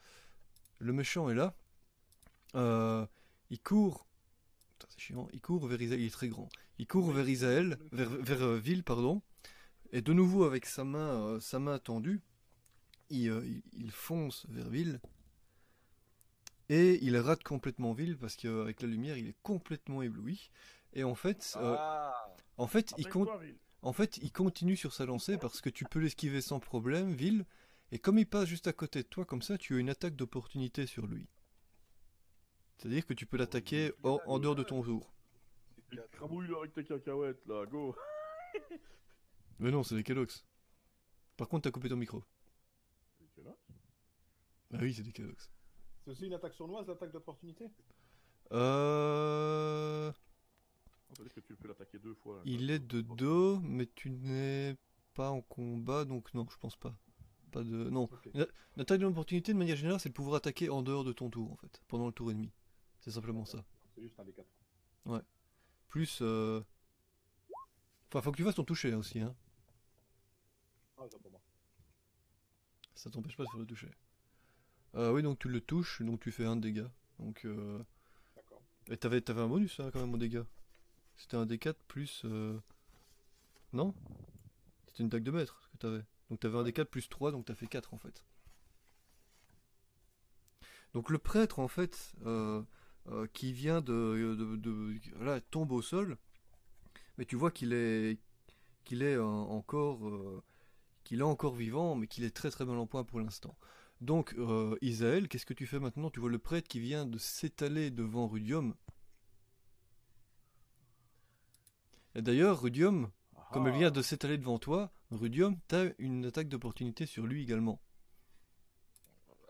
Le 0.80 0.94
méchant 0.94 1.30
est 1.30 1.36
là. 1.36 1.54
Euh, 2.56 3.06
il 3.50 3.60
court. 3.60 4.08
Putain, 4.72 4.88
c'est 4.92 5.02
chiant. 5.02 5.28
Il 5.34 5.42
court 5.42 5.68
vers 5.68 5.82
Isaël. 5.82 6.00
Il 6.00 6.06
est 6.06 6.10
très 6.12 6.30
grand. 6.30 6.48
Il 6.80 6.88
court 6.88 7.12
vers 7.12 7.28
Isaël, 7.28 7.78
vers, 7.92 8.10
vers 8.10 8.42
euh, 8.44 8.58
Ville, 8.58 8.86
pardon. 8.86 9.22
Et 9.92 10.02
de 10.02 10.14
nouveau 10.14 10.46
avec 10.46 10.66
sa 10.66 10.86
main, 10.86 11.26
euh, 11.28 11.40
sa 11.42 11.60
main 11.60 11.78
tendue, 11.78 12.22
il, 13.10 13.30
euh, 13.30 13.46
il- 13.46 13.64
il 13.74 13.92
fonce 13.92 14.46
vers 14.48 14.70
Ville. 14.70 15.02
Et 16.70 17.04
il 17.04 17.18
rate 17.18 17.44
complètement 17.44 17.94
Ville 17.94 18.18
parce 18.18 18.36
qu'avec 18.36 18.82
la 18.82 18.88
lumière, 18.88 19.18
il 19.18 19.28
est 19.28 19.36
complètement 19.44 20.02
ébloui. 20.02 20.50
Et 20.94 21.04
en 21.04 21.16
fait, 21.16 21.56
euh, 21.58 21.76
Ah 21.78 22.36
en 22.58 22.68
fait, 22.68 22.94
il, 22.98 23.08
en 23.82 23.94
fait, 23.94 24.20
continue 24.32 24.78
sur 24.78 24.94
sa 24.94 25.06
lancée 25.06 25.38
parce 25.38 25.60
que 25.62 25.70
tu 25.70 25.86
peux 25.86 26.00
l'esquiver 26.00 26.42
sans 26.42 26.60
problème, 26.60 27.14
Ville. 27.14 27.46
Et 27.92 28.00
comme 28.00 28.18
il 28.18 28.26
passe 28.26 28.48
juste 28.48 28.68
à 28.68 28.74
côté 28.74 29.04
de 29.04 29.08
toi, 29.08 29.26
comme 29.26 29.42
ça, 29.42 29.58
tu 29.58 29.76
as 29.76 29.80
une 29.80 29.90
attaque 29.90 30.16
d'opportunité 30.16 30.86
sur 30.86 31.06
lui. 31.06 31.28
C'est-à-dire 32.78 33.06
que 33.06 33.14
tu 33.14 33.26
peux 33.26 33.38
l'attaquer 33.38 33.92
en, 34.04 34.20
en 34.26 34.40
dehors 34.40 34.56
de 34.56 34.64
ton 34.64 34.82
tour. 34.82 35.14
Crabouille-le 36.12 36.58
avec 36.58 36.74
tes 36.74 36.84
cacahuètes, 36.84 37.46
là, 37.46 37.66
go. 37.66 37.96
Mais 39.60 39.72
non, 39.72 39.84
c'est 39.84 39.96
des 39.96 40.04
Kellogg's. 40.04 40.44
Par 41.38 41.48
contre, 41.48 41.64
t'as 41.64 41.72
coupé 41.72 41.90
ton 41.90 41.96
micro. 41.96 42.24
C'est 43.20 43.32
que 43.36 43.42
là. 43.42 43.56
Bah 44.72 44.80
oui, 44.82 44.94
c'est 44.94 45.04
des 45.04 45.12
Kellogg's. 45.12 45.50
C'est 46.04 46.12
aussi 46.12 46.26
une 46.26 46.34
attaque 46.34 46.54
sournoise, 46.54 46.86
l'attaque 46.88 47.12
d'opportunité? 47.12 47.70
Euh... 48.52 50.12
On 51.10 51.14
peut 51.14 51.24
dire 51.24 51.34
que 51.34 51.40
tu 51.40 51.56
peux 51.56 51.68
l'attaquer 51.68 51.98
deux 52.00 52.14
fois. 52.16 52.38
là. 52.38 52.42
Il 52.46 52.70
est 52.72 52.80
de 52.80 53.02
dos, 53.02 53.60
mais 53.62 53.88
tu 53.96 54.10
n'es 54.10 54.76
pas 55.14 55.30
en 55.30 55.42
combat, 55.42 56.04
donc 56.04 56.34
non, 56.34 56.46
je 56.50 56.58
pense 56.58 56.76
pas. 56.76 56.94
Pas 57.52 57.64
de... 57.64 57.90
Non. 57.90 58.10
L'attaque 58.76 59.00
d'opportunité, 59.00 59.54
de 59.54 59.58
manière 59.58 59.78
générale, 59.78 60.00
c'est 60.00 60.10
de 60.10 60.14
pouvoir 60.14 60.36
attaquer 60.36 60.70
en 60.70 60.82
dehors 60.82 61.04
de 61.04 61.14
ton 61.14 61.30
tour, 61.30 61.52
en 61.52 61.56
fait. 61.56 61.82
Pendant 61.88 62.08
le 62.08 62.12
tour 62.12 62.32
ennemi. 62.32 62.52
C'est 63.00 63.12
simplement 63.12 63.46
ça. 63.46 63.64
C'est 63.96 64.02
juste 64.02 64.20
un 64.20 64.26
des 64.26 64.34
quatre. 64.34 65.24
Plus... 65.88 66.20
Euh... 66.22 66.62
Enfin, 68.10 68.22
faut 68.22 68.32
que 68.32 68.38
tu 68.38 68.44
fasses 68.44 68.56
ton 68.56 68.64
toucher 68.64 68.92
hein, 68.92 68.98
aussi, 68.98 69.20
hein. 69.20 69.36
Ah, 70.98 71.08
ça 71.10 71.18
pour 71.18 71.32
moi. 71.32 71.42
Ça 72.94 73.10
t'empêche 73.10 73.38
pas 73.38 73.44
de 73.44 73.50
faire 73.50 73.60
le 73.60 73.66
toucher. 73.66 73.90
Euh, 74.96 75.12
oui, 75.12 75.24
donc 75.24 75.40
tu 75.40 75.50
le 75.50 75.62
touches, 75.62 76.02
donc 76.02 76.20
tu 76.20 76.32
fais 76.32 76.46
un 76.46 76.56
dégât. 76.56 76.92
Donc, 77.20 77.46
euh... 77.46 77.80
Et 78.90 78.98
t'avais, 78.98 79.22
t'avais 79.22 79.42
un 79.42 79.48
bonus, 79.48 79.80
hein, 79.80 79.90
quand 79.92 80.00
même, 80.00 80.14
au 80.14 80.18
dégât. 80.18 80.46
C'était 81.18 81.38
un 81.38 81.46
D4 81.46 81.76
plus... 81.88 82.22
euh, 82.26 82.58
Non? 83.74 83.94
C'était 84.88 85.04
une 85.04 85.10
dague 85.10 85.24
de 85.24 85.32
maître 85.32 85.70
que 85.74 85.78
t'avais. 85.78 86.04
Donc 86.30 86.40
t'avais 86.40 86.58
un 86.58 86.64
D4 86.64 86.86
plus 86.86 87.10
3, 87.10 87.32
donc 87.32 87.46
t'as 87.46 87.56
fait 87.56 87.68
4 87.68 87.94
en 87.94 87.98
fait. 87.98 88.24
Donc 90.94 91.10
le 91.10 91.18
prêtre, 91.18 91.60
en 91.60 91.68
fait, 91.68 92.14
euh, 92.26 92.64
qui 93.34 93.54
vient 93.54 93.82
de, 93.82 94.36
de, 94.38 94.56
de- 94.56 95.00
Voilà, 95.16 95.42
tombe 95.42 95.72
au 95.72 95.82
sol. 95.82 96.18
Mais 97.18 97.26
tu 97.26 97.36
vois 97.36 97.52
qu'il 97.52 97.74
est... 97.74 98.20
qu'il 98.86 99.04
est 99.04 99.18
encore... 99.18 100.02
qu'il 101.04 101.20
est 101.20 101.24
encore 101.24 101.56
vivant, 101.56 101.96
mais 101.96 102.08
qu'il 102.08 102.24
est 102.24 102.36
très 102.36 102.52
très 102.52 102.66
mal 102.66 102.78
en 102.78 102.88
point 102.88 103.04
pour 103.04 103.20
l'instant. 103.20 103.56
Donc, 104.04 104.34
euh, 104.38 104.76
Isaël, 104.82 105.30
qu'est-ce 105.30 105.46
que 105.46 105.54
tu 105.54 105.66
fais 105.66 105.80
maintenant? 105.80 106.10
Tu 106.10 106.20
vois 106.20 106.30
le 106.30 106.38
prêtre 106.38 106.68
qui 106.68 106.82
vient 106.82 107.06
de 107.06 107.18
s'étaler 107.18 107.90
devant 107.90 108.28
Rudium. 108.28 108.76
Et 112.14 112.22
d'ailleurs, 112.22 112.62
Rudium, 112.62 113.10
comme 113.54 113.68
Ah. 113.68 113.72
vient 113.72 113.92
de 113.92 114.02
s'étaler 114.02 114.38
devant 114.38 114.60
toi, 114.60 114.92
Rudium, 115.10 115.58
t'as 115.70 115.92
une 116.00 116.26
attaque 116.26 116.50
d'opportunité 116.50 117.06
sur 117.06 117.26
lui 117.26 117.44
également. 117.44 117.80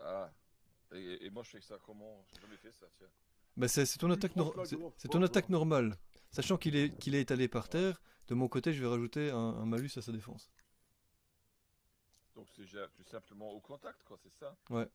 Ah. 0.00 0.30
Et, 0.94 1.26
et 1.26 1.30
moi, 1.30 1.42
je 1.42 1.50
fais 1.50 1.60
ça 1.60 1.76
comment? 1.84 2.24
J'ai 2.32 2.40
jamais 2.40 2.56
fait 2.56 2.70
ça, 2.70 2.86
tiens. 2.96 3.08
Bah 3.56 3.66
c'est 3.66 3.84
ton 3.98 4.10
attaque, 4.12 4.32
c'est 4.98 5.08
ton 5.08 5.20
normale. 5.48 5.96
Sachant 6.30 6.58
qu'il 6.58 6.76
est, 6.76 6.96
qu'il 6.98 7.16
est 7.16 7.22
étalé 7.22 7.48
par 7.48 7.68
terre, 7.68 8.00
de 8.28 8.34
mon 8.34 8.46
côté, 8.46 8.72
je 8.72 8.80
vais 8.80 8.88
rajouter 8.88 9.30
un, 9.30 9.36
un 9.36 9.66
malus 9.66 9.90
à 9.96 10.02
sa 10.02 10.12
défense. 10.12 10.48
Donc, 12.34 12.46
c'est 12.56 12.64
tout 12.96 13.04
simplement 13.04 13.50
au 13.52 13.60
contact, 13.60 14.02
quoi, 14.04 14.18
c'est 14.22 14.32
ça? 14.32 14.56
C'est 14.68 14.88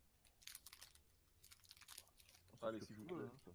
Allez, 2.61 2.79
s'il 2.79 2.87
tu 2.95 3.01
vous 3.01 3.05
plaît. 3.15 3.25
hein. 3.25 3.51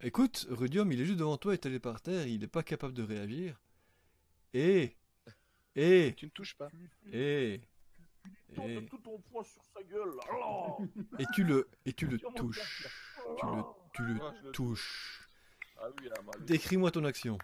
Écoute, 0.00 0.46
Rudium, 0.50 0.92
il 0.92 1.00
est 1.00 1.06
juste 1.06 1.18
devant 1.18 1.36
toi, 1.38 1.54
étalé 1.54 1.80
par 1.80 2.00
terre, 2.00 2.26
il 2.26 2.40
n'est 2.40 2.46
pas 2.46 2.62
capable 2.62 2.94
de 2.94 3.02
réagir. 3.02 3.58
Et... 4.52 4.96
Et... 5.74 6.14
Tu 6.16 6.26
ne 6.26 6.30
touches 6.30 6.54
pas. 6.56 6.68
Tu 6.70 6.90
Et... 7.12 7.60
tu 8.54 8.60
Et... 8.62 8.74
tentes 8.76 8.88
tout 8.90 8.98
ton 8.98 9.18
poids 9.18 9.42
sur 9.44 9.64
sa 9.64 9.82
gueule. 9.82 10.14
là. 10.14 10.76
Et 11.18 11.24
tu 11.34 11.42
le, 11.42 11.68
et 11.86 11.92
tu 11.92 12.06
le 12.06 12.18
touches. 12.18 12.60
Tu 13.40 13.46
le, 13.46 13.62
tu 13.94 14.02
le 14.04 14.14
Ouais, 14.14 14.30
le 14.44 14.52
touches. 14.52 15.26
Ah 15.78 15.88
oui, 15.98 16.08
ah. 16.16 16.38
Décris-moi 16.40 16.90
ton 16.92 17.04
action. 17.04 17.36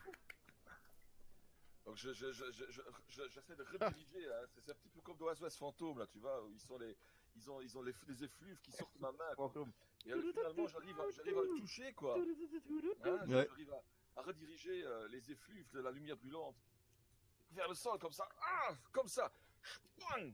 Donc, 1.91 1.97
je, 1.99 2.13
je, 2.13 2.31
je, 2.31 2.45
je, 2.53 2.65
je- 2.71 2.83
je- 3.09 3.29
j'essaie 3.31 3.57
de 3.57 3.65
rediriger, 3.65 4.25
hein. 4.33 4.47
c'est, 4.55 4.71
un 4.71 4.75
petit 4.75 4.89
peu 4.91 5.01
comme 5.01 5.17
dans 5.17 5.35
SOS 5.35 5.57
Fantôme, 5.57 5.99
là, 5.99 6.07
tu 6.07 6.21
vois, 6.21 6.41
où 6.45 6.53
ils 6.53 6.61
sont 6.61 6.79
les... 6.79 6.97
Ils 7.35 7.51
ont, 7.51 7.61
ils 7.61 7.77
ont 7.77 7.83
les, 7.83 7.93
les 8.07 8.23
effluves 8.25 8.61
qui 8.61 8.71
sortent 8.71 8.95
de 8.95 9.01
ma 9.01 9.11
main. 9.11 9.35
quoi. 9.35 9.47
Et 10.07 10.13
euh, 10.13 10.23
finalement, 10.33 10.67
j'arrive 10.69 11.01
à, 11.01 11.11
j'arrive 11.11 11.39
à 11.39 11.43
le 11.43 11.49
toucher, 11.59 11.93
quoi. 11.95 12.15
Hein, 13.05 13.19
Ouais. 13.27 13.47
J'arrive 13.49 13.73
à, 13.73 13.83
à 14.21 14.23
rediriger 14.23 14.85
euh, 14.85 15.09
les 15.09 15.33
effluves 15.33 15.69
de 15.73 15.81
la 15.81 15.91
lumière 15.91 16.17
brûlante 16.17 16.55
vers 17.51 17.69
le 17.69 17.75
sol, 17.75 17.99
comme 17.99 18.13
ça. 18.13 18.29
Ah 18.41 18.73
Comme 18.93 19.09
ça 19.09 19.33
Bang 19.99 20.33